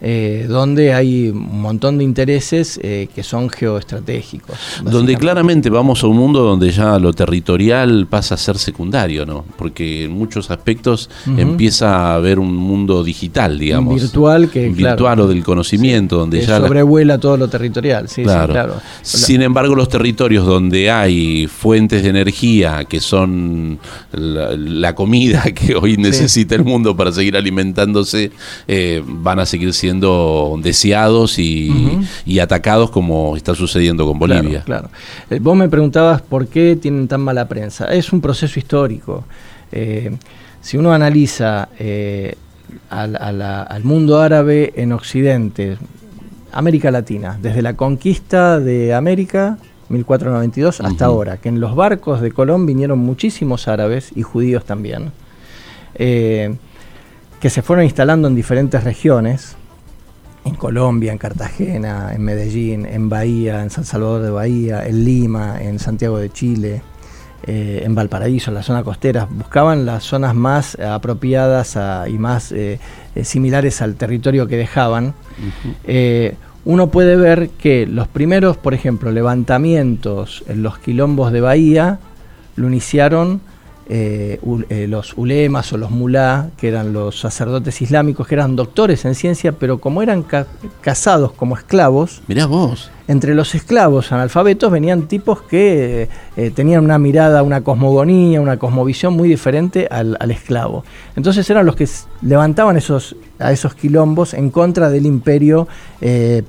eh, 0.02 0.46
donde 0.48 0.94
hay 0.94 1.30
un 1.30 1.62
montón 1.62 1.98
de 1.98 2.04
intereses 2.04 2.80
eh, 2.84 3.08
que 3.14 3.24
son 3.24 3.50
geoestratégicos. 3.50 4.56
Donde 4.84 5.16
claramente 5.18 5.70
vamos 5.70 6.04
a 6.04 6.08
un 6.08 6.18
mundo 6.18 6.42
donde 6.44 6.72
ya 6.72 6.98
lo 7.00 7.12
territorial 7.14 8.08
pasa 8.10 8.36
a 8.36 8.38
ser 8.38 8.58
secundario, 8.58 9.26
¿no? 9.26 9.44
Porque 9.58 10.06
en 10.06 10.12
muchos 10.12 10.52
aspectos 10.52 11.10
empieza 11.38 11.96
a 12.12 12.16
haber 12.16 12.40
un 12.40 12.56
mundo 12.56 13.04
digital, 13.04 13.60
digamos. 13.60 13.96
virtual 14.02 14.50
que, 14.50 14.70
virtual 14.70 14.98
claro, 14.98 15.24
o 15.26 15.28
del 15.28 15.44
conocimiento, 15.44 16.18
donde 16.18 16.40
que 16.40 16.46
ya 16.46 16.60
la- 16.60 16.68
sobrevuela 16.68 17.18
todo 17.18 17.38
lo 17.38 17.48
territorial. 17.48 18.08
Sí, 18.08 18.16
sí, 18.16 18.24
Claro. 18.24 18.76
Sin 19.02 19.42
embargo, 19.42 19.76
los 19.76 19.90
territorios 19.90 20.46
donde 20.46 20.90
hay 20.92 21.48
fuentes 21.48 22.04
de 22.04 22.10
energía 22.10 22.86
que 22.86 23.00
son 23.00 23.80
la, 24.12 24.56
la 24.56 24.96
comida 24.96 25.44
que 25.54 25.76
hoy 25.76 25.98
necesita 25.98 26.56
el 26.56 26.64
mundo 26.64 26.96
para 26.96 27.12
seguir 27.12 27.36
alimentándose, 27.36 28.32
eh, 28.68 29.04
van 29.06 29.40
a 29.40 29.46
seguir 29.46 29.74
siendo 29.74 29.89
deseados 30.62 31.40
y, 31.40 32.40
atacados 32.42 32.90
como 32.90 33.36
está 33.36 33.56
sucediendo 33.56 34.06
con 34.06 34.18
Bolivia. 34.20 34.64
Claro, 34.64 34.90
claro. 34.90 34.90
Eh, 35.30 35.40
vos 35.40 35.58
me 35.58 35.70
preguntabas 35.70 36.22
por 36.22 36.48
qué 36.48 36.78
tienen 36.82 37.08
tan 37.08 37.22
mala 37.22 37.48
prensa. 37.48 37.86
Es 37.86 38.14
un 38.14 38.22
proceso 38.22 38.60
histórico. 38.60 39.24
Eh, 39.72 40.12
si 40.62 40.78
uno 40.78 40.94
analiza 40.94 41.70
eh, 41.80 42.36
al, 42.90 43.84
mundo 43.84 44.20
árabe 44.20 44.74
en 44.76 44.92
Occidente, 44.92 45.78
América 46.52 46.92
Latina, 46.92 47.38
desde 47.42 47.62
la 47.62 47.76
conquista 47.76 48.60
de 48.60 48.94
América, 48.94 49.58
1492, 49.90 50.82
hasta 50.82 51.10
Ujú. 51.10 51.16
ahora, 51.16 51.38
que 51.38 51.50
en 51.50 51.60
los 51.60 51.76
barcos 51.76 52.22
de 52.22 52.32
Colón 52.32 52.66
vinieron 52.66 53.00
muchísimos 53.00 53.68
árabes 53.68 54.12
y 54.16 54.22
judíos 54.22 54.66
también, 54.66 55.12
eh, 55.96 56.56
que 57.40 57.50
se 57.50 57.62
fueron 57.62 57.86
instalando 57.86 58.28
en 58.28 58.36
diferentes 58.36 58.84
regiones, 58.84 59.56
en 60.46 60.56
Colombia, 60.56 61.12
en 61.12 61.18
Cartagena, 61.18 62.14
en 62.14 62.22
Medellín, 62.24 62.86
en 62.86 63.10
Bahía, 63.10 63.62
en 63.62 63.70
San 63.70 63.84
Salvador 63.86 64.22
de 64.22 64.30
Bahía, 64.32 64.86
en 64.88 65.04
Lima, 65.06 65.62
en 65.62 65.80
Santiago 65.80 66.18
de 66.18 66.30
Chile, 66.32 66.82
eh, 67.46 67.82
en 67.86 67.94
Valparaíso, 67.96 68.52
en 68.52 68.56
la 68.56 68.64
zona 68.64 68.84
costera. 68.84 69.28
Buscaban 69.30 69.86
las 69.86 70.04
zonas 70.04 70.36
más 70.36 70.78
apropiadas 70.80 71.78
a- 71.78 72.08
y 72.10 72.18
más 72.18 72.52
eh, 72.52 72.80
eh, 73.16 73.24
similares 73.24 73.82
al 73.82 73.96
territorio 73.96 74.48
que 74.48 74.58
dejaban. 74.58 75.14
Eh, 75.86 76.36
uno 76.66 76.88
puede 76.88 77.16
ver 77.16 77.50
que 77.52 77.86
los 77.88 78.08
primeros, 78.08 78.58
por 78.58 78.74
ejemplo, 78.74 79.12
levantamientos 79.12 80.44
en 80.48 80.62
los 80.64 80.78
quilombos 80.80 81.32
de 81.32 81.42
Bahía 81.42 82.00
lo 82.56 82.68
iniciaron 82.68 83.42
eh, 83.90 84.38
u- 84.44 84.62
eh, 84.70 84.86
los 84.88 85.18
ulemas 85.18 85.74
o 85.74 85.78
los 85.78 85.90
mulá, 85.90 86.50
que 86.58 86.68
eran 86.68 86.94
los 86.94 87.20
sacerdotes 87.20 87.82
islámicos, 87.82 88.28
que 88.28 88.36
eran 88.36 88.56
doctores 88.56 89.04
en 89.06 89.16
ciencia, 89.16 89.52
pero 89.54 89.80
como 89.80 90.04
eran 90.04 90.22
ca- 90.24 90.46
casados 90.82 91.32
como 91.32 91.58
esclavos, 91.58 92.22
Mirá 92.28 92.46
vos. 92.46 92.92
entre 93.08 93.34
los 93.34 93.56
esclavos 93.56 94.12
analfabetos 94.12 94.72
venían 94.72 95.08
tipos 95.08 95.42
que 95.42 96.08
eh, 96.38 96.52
tenían 96.52 96.84
una 96.86 97.00
mirada, 97.00 97.42
una 97.42 97.62
cosmogonía, 97.62 98.40
una 98.42 98.58
cosmovisión 98.58 99.14
muy 99.14 99.28
diferente 99.28 99.88
al, 99.90 100.16
al 100.20 100.30
esclavo. 100.32 100.84
Entonces 101.16 101.50
eran 101.50 101.66
los 101.66 101.76
que 101.76 101.88
levantaban 102.22 102.78
esos, 102.78 103.16
a 103.40 103.52
esos 103.52 103.74
quilombos 103.74 104.36
en 104.36 104.52
contra 104.52 104.90
del 104.92 105.08
imperio 105.08 105.68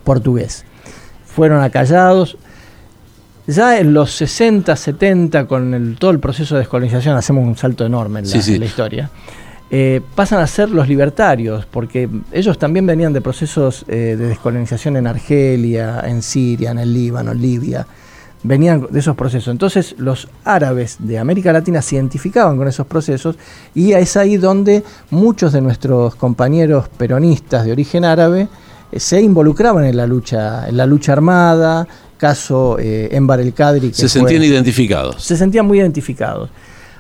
portugués. 0.05 0.65
Fueron 1.27 1.63
acallados. 1.63 2.37
Ya 3.55 3.79
en 3.79 3.93
los 3.95 4.13
60, 4.13 4.77
70, 4.77 5.47
con 5.47 5.75
el- 5.75 5.97
todo 5.99 6.11
el 6.11 6.21
proceso 6.21 6.55
de 6.55 6.61
descolonización, 6.61 7.17
hacemos 7.17 7.45
un 7.47 7.57
salto 7.57 7.85
enorme 7.85 8.21
en 8.21 8.27
la, 8.27 8.31
Sí, 8.33 8.43
sí. 8.43 8.55
en 8.55 8.61
la 8.61 8.67
historia. 8.67 9.11
eh, 9.73 10.01
pasan 10.17 10.41
a 10.41 10.49
ser 10.49 10.69
los 10.71 10.89
libertarios, 10.89 11.65
porque 11.65 12.09
ellos 12.33 12.59
también 12.59 12.87
venían 12.87 13.13
de 13.13 13.21
procesos 13.21 13.85
eh, 13.87 14.17
de 14.19 14.27
descolonización 14.27 14.97
en 14.97 15.07
Argelia, 15.07 16.03
en 16.07 16.23
Siria, 16.23 16.73
en 16.73 16.79
el 16.81 16.93
Líbano, 16.93 17.31
en 17.31 17.41
Libia. 17.41 17.87
Venían 18.43 18.89
de 18.91 18.99
esos 18.99 19.15
procesos. 19.15 19.53
Entonces 19.53 19.95
los 19.99 20.27
árabes 20.45 20.97
de 20.99 21.21
América 21.21 21.53
Latina 21.53 21.83
se 21.83 21.95
identificaban 21.95 22.57
con 22.57 22.67
esos 22.67 22.85
procesos 22.87 23.37
y 23.73 23.93
es 23.93 24.17
ahí 24.17 24.39
donde 24.39 24.83
muchos 25.11 25.53
de 25.53 25.61
nuestros 25.61 26.17
compañeros 26.17 26.89
peronistas 26.89 27.65
de 27.65 27.71
origen 27.71 28.05
árabe 28.05 28.49
eh, 28.91 28.99
se 28.99 29.21
involucraban 29.21 29.85
en 29.85 29.97
la 29.97 30.07
lucha, 30.09 30.69
en 30.69 30.77
la 30.79 30.87
lucha 30.87 31.13
armada, 31.13 31.87
caso 32.21 32.77
eh, 32.79 33.09
Enbar 33.13 33.41
el 33.41 33.53
Kadri. 33.55 33.89
que 33.89 33.95
Se 33.95 34.03
fue- 34.03 34.09
sentían 34.21 34.45
identificados. 34.45 35.23
se 35.25 35.37
sentían 35.37 35.67
muy 35.67 35.79
identificados. 35.81 36.51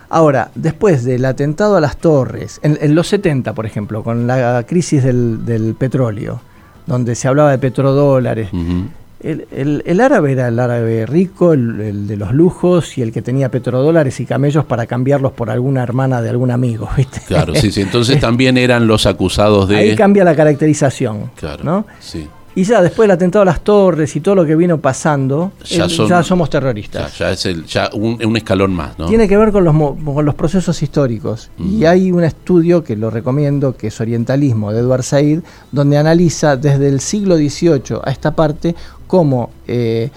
Ahora, 0.09 0.51
después 0.57 1.05
del 1.05 1.25
atentado 1.25 1.77
a 1.77 1.81
las 1.81 1.97
torres, 1.99 2.59
en, 2.65 2.77
en 2.81 2.95
los 2.97 3.07
70, 3.09 3.53
por 3.55 3.67
ejemplo, 3.67 4.03
con 4.03 4.27
la 4.27 4.65
crisis 4.67 5.05
del, 5.05 5.45
del 5.47 5.75
petróleo, 5.77 6.41
donde 6.87 7.15
se 7.15 7.29
hablaba 7.29 7.51
de 7.53 7.59
petrodólares, 7.59 8.49
Ujú. 8.53 8.89
El, 9.23 9.47
el- 9.53 9.83
el 9.85 10.01
árabe 10.01 10.33
era 10.33 10.49
el 10.49 10.59
árabe 10.59 11.05
rico, 11.05 11.53
el, 11.53 11.79
el 11.83 12.07
de 12.09 12.17
los 12.17 12.33
lujos 12.33 12.97
y 12.97 13.03
el 13.03 13.13
que 13.13 13.21
tenía 13.21 13.51
petrodólares 13.51 14.19
y 14.19 14.25
camellos 14.25 14.65
para 14.65 14.87
cambiarlos 14.87 15.33
por 15.33 15.51
alguna 15.51 15.83
hermana 15.83 16.23
de 16.23 16.31
algún 16.31 16.51
amigo, 16.51 16.89
¿viste? 16.97 17.21
Claro, 17.27 17.55
sí, 17.55 17.71
sí. 17.71 17.83
Entonces 17.83 18.19
también 18.19 18.57
eran 18.57 18.87
los 18.87 19.05
acusados 19.05 19.69
de. 19.69 19.77
Ahí 19.77 19.95
cambia 19.95 20.25
la 20.25 20.35
caracterización, 20.35 21.31
Claro. 21.37 21.63
¿no? 21.65 21.87
Sí. 22.01 22.27
Y 22.55 22.65
ya 22.65 22.83
después 22.83 23.07
del 23.07 23.13
atentado 23.13 23.43
a 23.43 23.45
las 23.45 23.61
torres 23.63 24.15
y 24.17 24.21
todo 24.21 24.35
lo 24.35 24.45
que 24.45 24.57
vino 24.57 24.79
pasando, 24.81 25.53
Ya 25.65 25.85
el- 25.85 25.91
son- 25.91 26.09
ya 26.09 26.23
somos 26.25 26.49
Ya, 26.49 26.53
terroristas. 26.53 27.17
ya 27.19 27.31
es 27.31 27.47
el, 27.47 27.65
ya 27.65 27.89
un, 27.93 28.19
un 28.25 28.37
escalón 28.37 28.73
más, 28.75 28.99
¿no? 28.99 29.07
Tiene 29.07 29.29
que 29.29 29.37
ver 29.37 29.53
con 29.53 29.65
los, 29.65 29.73
mo- 29.73 29.97
con 30.05 30.25
los 30.25 30.35
procesos 30.35 30.83
históricos. 30.83 31.51
Y 31.59 31.85
hay 31.85 32.11
un 32.11 32.25
estudio 32.25 32.83
que 32.83 32.97
lo 32.97 33.09
recomiendo, 33.11 33.77
que 33.77 33.87
es 33.87 34.01
Orientalismo, 34.01 34.73
de 34.73 34.81
Edward 34.81 35.05
Said, 35.05 35.41
donde 35.71 35.97
analiza 35.97 36.57
desde 36.57 36.89
el 36.89 37.01
siglo 37.01 37.37
XVIII 37.37 38.01
a 38.03 38.11
esta 38.11 38.33
parte 38.33 38.75
cómo 39.07 39.51
eh, 39.69 40.11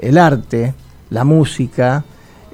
el 0.00 0.18
arte, 0.18 0.74
la 1.10 1.22
música, 1.24 2.04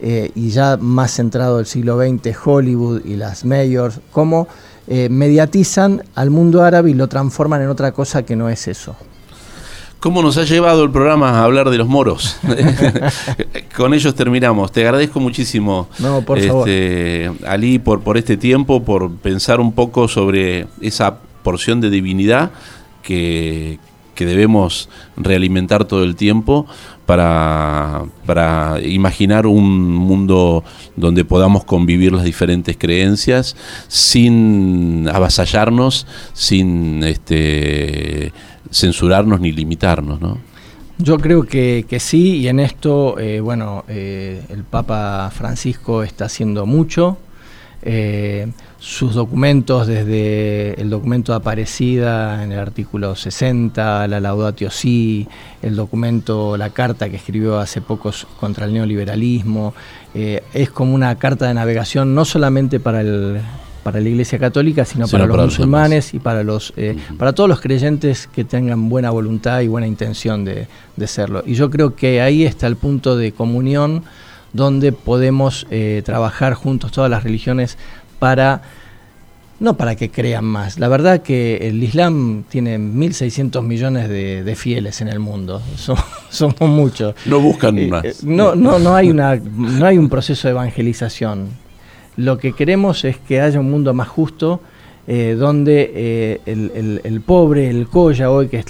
eh, 0.03 0.31
y 0.35 0.51
ya 0.51 0.77
más 0.77 1.13
centrado 1.13 1.61
el 1.61 1.67
siglo 1.67 1.99
XX, 1.99 2.37
Hollywood 2.45 3.03
y 3.07 3.17
las 3.17 3.47
mayors, 3.47 4.01
cómo 4.13 4.49
eh, 4.87 5.09
mediatizan 5.11 6.03
al 6.15 6.29
mundo 6.29 6.63
árabe 6.63 6.91
y 6.91 6.95
lo 6.95 7.09
transforman 7.09 7.63
en 7.63 7.69
otra 7.69 7.93
cosa 7.93 8.23
que 8.23 8.37
no 8.37 8.51
es 8.51 8.69
eso. 8.69 8.95
¿Cómo 10.01 10.23
nos 10.23 10.37
ha 10.37 10.45
llevado 10.45 10.85
el 10.85 10.91
programa 10.91 11.31
a 11.31 11.45
hablar 11.45 11.71
de 11.71 11.79
los 11.79 11.89
moros? 11.89 12.37
Con 13.77 13.95
ellos 13.95 14.15
terminamos. 14.15 14.71
Te 14.71 14.83
agradezco 14.83 15.19
muchísimo, 15.19 15.89
No, 15.99 16.21
por 16.23 16.41
favor. 16.41 16.69
este, 16.69 17.31
Ali, 17.47 17.79
por, 17.79 18.03
por 18.03 18.19
este 18.19 18.37
tiempo, 18.37 18.85
por 18.85 19.11
pensar 19.17 19.61
un 19.61 19.73
poco 19.73 20.07
sobre 20.07 20.67
esa 20.83 21.17
porción 21.43 21.81
de 21.81 21.89
divinidad 21.89 22.51
que, 23.03 23.79
que 24.15 24.27
debemos 24.27 24.89
realimentar 25.17 25.85
todo 25.87 26.05
el 26.05 26.17
tiempo 26.17 26.67
para, 27.07 28.05
para 28.27 28.81
imaginar 28.83 29.47
un 29.47 29.91
mundo 29.95 30.65
donde 30.97 31.25
podamos 31.25 31.65
convivir 31.65 32.13
las 32.13 32.25
diferentes 32.25 32.77
creencias 32.77 33.57
sin 33.89 35.09
avasallarnos, 35.13 36.07
sin 36.33 37.03
este, 37.03 38.33
censurarnos 38.75 39.41
ni 39.41 39.53
limitarnos, 39.53 40.21
¿no? 40.21 40.39
Yo 40.99 41.19
creo 41.19 41.45
que, 41.45 41.87
que 41.89 41.99
sí, 41.99 42.37
y 42.37 42.49
en 42.49 42.61
esto, 42.61 43.19
eh, 43.19 43.41
bueno, 43.41 43.85
eh, 43.89 44.43
el 44.49 44.63
Papa 44.63 45.31
Francisco 45.35 46.03
está 46.05 46.27
haciendo 46.27 46.67
mucho. 46.67 47.19
Eh, 47.83 48.47
sus 48.79 49.15
documentos, 49.15 49.87
desde 49.87 50.81
el 50.81 50.89
documento 50.89 51.35
Aparecida 51.35 52.43
en 52.45 52.53
el 52.53 52.59
artículo 52.59 53.17
60, 53.17 54.07
la 54.07 54.21
Laudatio 54.21 54.71
Si, 54.71 55.27
el 55.63 55.75
documento, 55.75 56.57
la 56.57 56.71
carta 56.71 57.11
que 57.11 57.17
escribió 57.17 57.59
hace 57.59 57.81
pocos 57.81 58.27
contra 58.39 58.67
el 58.67 58.73
neoliberalismo, 58.73 59.75
es 60.15 60.71
como 60.71 60.95
una 60.95 61.17
carta 61.17 61.49
de 61.49 61.55
navegación 61.55 62.15
no 62.15 62.25
solamente 62.25 62.79
para 62.79 63.01
el 63.01 63.41
para 63.85 64.01
la 64.01 64.09
Iglesia 64.09 64.39
Católica, 64.41 64.85
sino, 64.85 65.07
Sino 65.07 65.19
para 65.19 65.27
los 65.27 65.35
para 65.37 65.45
los 65.47 65.53
musulmanes 65.59 66.15
y 66.15 66.19
para 66.19 66.43
los 66.43 66.73
eh, 66.77 66.97
para 67.19 67.33
todos 67.35 67.49
los 67.49 67.61
creyentes 67.61 68.27
que 68.27 68.43
tengan 68.45 68.89
buena 68.89 69.11
voluntad 69.11 69.61
y 69.61 69.69
buena 69.69 69.87
intención 69.87 70.45
de, 70.45 70.67
de 70.97 71.07
serlo. 71.07 71.45
Y 71.47 71.55
yo 71.55 71.71
creo 71.71 71.95
que 71.95 72.21
ahí 72.21 72.45
está 72.45 72.67
el 72.67 72.75
punto 72.77 73.17
de 73.17 73.31
comunión 73.33 74.03
donde 74.53 74.91
podemos 74.93 75.67
eh, 75.71 76.03
trabajar 76.05 76.55
juntos 76.55 76.91
todas 76.93 77.11
las 77.11 77.23
religiones 77.25 77.77
para 78.19 78.63
no 79.61 79.77
para 79.77 79.95
que 79.95 80.11
crean 80.11 80.45
más. 80.45 80.79
La 80.81 80.89
verdad 80.89 81.23
que 81.23 81.69
el 81.69 81.83
Islam 81.83 82.45
tiene 82.49 82.77
1.600 82.79 83.63
millones 83.63 84.09
de, 84.09 84.43
de 84.43 84.57
fieles 84.57 85.01
en 85.01 85.09
el 85.09 85.21
mundo. 85.21 85.63
Somos, 85.77 86.05
somos 86.31 86.61
muchos. 86.69 87.15
No 87.27 87.39
buscan 87.41 87.79
Eh, 87.79 87.87
más. 87.89 88.05
eh, 88.05 88.15
no, 88.25 88.55
no, 88.57 88.79
no, 88.81 88.97
hay 88.97 89.11
una, 89.11 89.37
no 89.37 89.87
hay 89.87 89.97
un 89.99 90.09
proceso 90.09 90.49
de 90.49 90.53
evangelización. 90.53 91.49
Lo 92.17 92.39
que 92.39 92.53
queremos 92.53 93.05
es 93.05 93.17
que 93.19 93.41
haya 93.41 93.59
un 93.61 93.71
mundo 93.71 93.93
más 93.95 94.09
justo, 94.09 94.61
eh, 95.07 95.37
donde 95.39 95.93
eh, 95.95 96.41
el, 96.47 96.71
el- 96.75 97.01
el 97.05 97.21
pobre, 97.21 97.69
el 97.69 97.89
colla 97.89 98.31
hoy 98.31 98.49
que, 98.49 98.65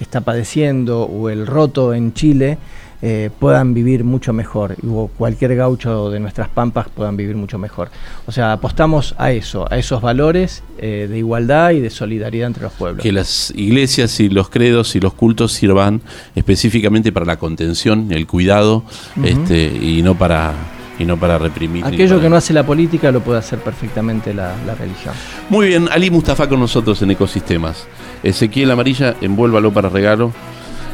está 0.00 0.20
padeciendo, 0.20 1.02
o 1.04 1.30
el 1.30 1.46
roto 1.46 1.94
en 1.94 2.12
Chile, 2.12 2.58
eh, 3.00 3.30
puedan 3.38 3.74
vivir 3.74 4.02
mucho 4.02 4.32
mejor, 4.32 4.74
o 4.90 5.06
cualquier 5.16 5.54
gaucho 5.54 6.10
de 6.10 6.18
nuestras 6.18 6.48
pampas 6.48 6.88
puedan 6.88 7.16
vivir 7.16 7.36
mucho 7.36 7.56
mejor. 7.56 7.88
O 8.26 8.32
sea, 8.32 8.52
apostamos 8.52 9.14
a 9.18 9.30
eso, 9.30 9.66
a 9.72 9.78
esos 9.78 10.02
valores 10.02 10.64
de 10.78 11.16
igualdad 11.16 11.70
y 11.70 11.80
de 11.80 11.90
solidaridad 11.90 12.48
entre 12.48 12.64
los 12.64 12.72
pueblos. 12.72 13.02
Que 13.04 13.12
las 13.12 13.52
iglesias 13.54 14.18
y 14.18 14.28
los 14.28 14.50
credos 14.50 14.96
y 14.96 15.00
los 15.00 15.14
cultos 15.14 15.52
sirvan 15.52 16.00
específicamente 16.34 17.12
para 17.12 17.24
la 17.24 17.36
contención, 17.38 18.08
el 18.10 18.26
cuidado, 18.26 18.82
este, 19.24 19.66
y 19.80 20.02
no 20.02 20.16
para 20.18 20.52
y 20.98 21.04
no 21.04 21.16
para 21.16 21.38
reprimir. 21.38 21.84
Aquello 21.84 22.08
para- 22.16 22.22
que 22.22 22.28
no 22.30 22.36
hace 22.36 22.52
la 22.52 22.64
política 22.64 23.10
lo 23.12 23.20
puede 23.20 23.38
hacer 23.38 23.58
perfectamente 23.60 24.34
la, 24.34 24.54
la 24.66 24.74
religión. 24.74 25.14
Muy 25.48 25.68
bien, 25.68 25.88
Ali 25.90 26.10
Mustafa 26.10 26.48
con 26.48 26.60
nosotros 26.60 27.00
en 27.02 27.10
Ecosistemas. 27.12 27.86
Ezequiel 28.22 28.70
Amarilla, 28.70 29.14
envuélvalo 29.20 29.72
para 29.72 29.88
regalo 29.88 30.32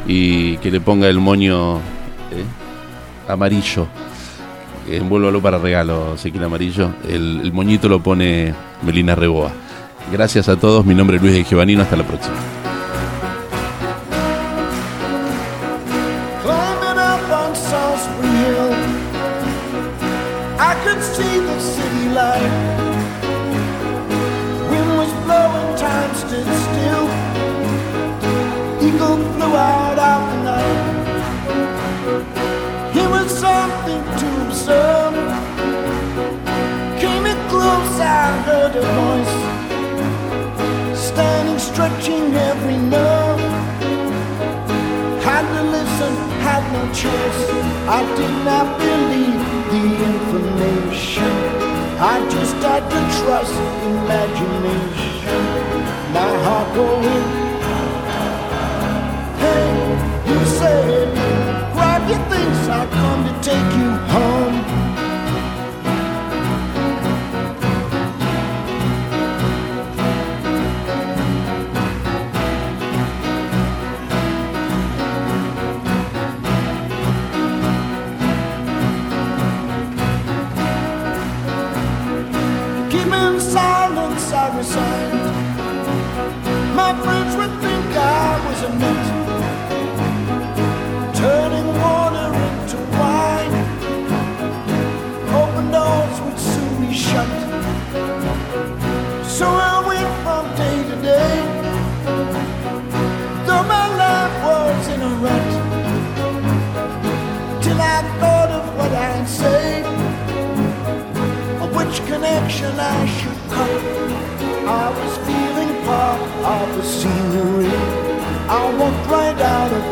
y 0.07 0.57
que 0.59 0.71
le 0.71 0.81
ponga 0.81 1.09
el 1.09 1.19
moño 1.21 1.77
¿eh? 1.77 2.45
amarillo. 3.29 3.87
Envuélvalo 4.91 5.41
para 5.41 5.57
regalo, 5.59 6.15
Ezequiel 6.17 6.45
Amarillo. 6.45 6.91
El, 7.09 7.41
el 7.43 7.53
moñito 7.55 7.89
lo 7.89 8.03
pone 8.03 8.53
Melina 8.83 9.15
Reboa. 9.15 9.51
Gracias 10.13 10.51
a 10.51 10.57
todos, 10.57 10.85
mi 10.85 10.95
nombre 10.95 11.17
es 11.17 11.23
Luis 11.23 11.33
de 11.35 11.45
Giovanino, 11.45 11.81
hasta 11.83 11.97
la 11.97 12.05
próxima. 12.07 12.35
Observe. 34.65 35.15
Came 36.99 37.27
in 37.27 37.39
close, 37.49 38.01
I 38.01 38.33
heard 38.47 38.75
a 38.77 38.85
voice. 39.01 39.37
Standing, 40.99 41.59
stretching 41.59 42.35
every 42.35 42.79
nerve. 42.79 43.41
Had 45.23 45.45
to 45.55 45.62
listen, 45.77 46.12
had 46.41 46.65
no 46.73 46.83
choice. 46.93 47.41
I 47.99 48.03
did 48.19 48.35
not 48.49 48.67
believe 48.79 49.43
the 49.73 49.85
information. 50.12 51.35
I 52.01 52.17
just 52.31 52.57
had 52.65 52.85
to 52.93 53.01
trust 53.21 53.55
imagination. 53.93 55.43
My 56.17 56.33
heart 56.45 56.69
going. 56.75 57.25
Hey, 59.43 59.73
you 60.31 60.41
said, 60.59 61.09
grab 61.75 62.03
your 62.09 62.23
things, 62.33 62.69
I'll 62.69 62.89
come 62.89 63.21
to 63.29 63.35
take 63.43 63.71
you 63.79 63.84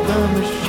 the 0.07 0.19
machine. 0.39 0.62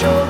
show. 0.00 0.29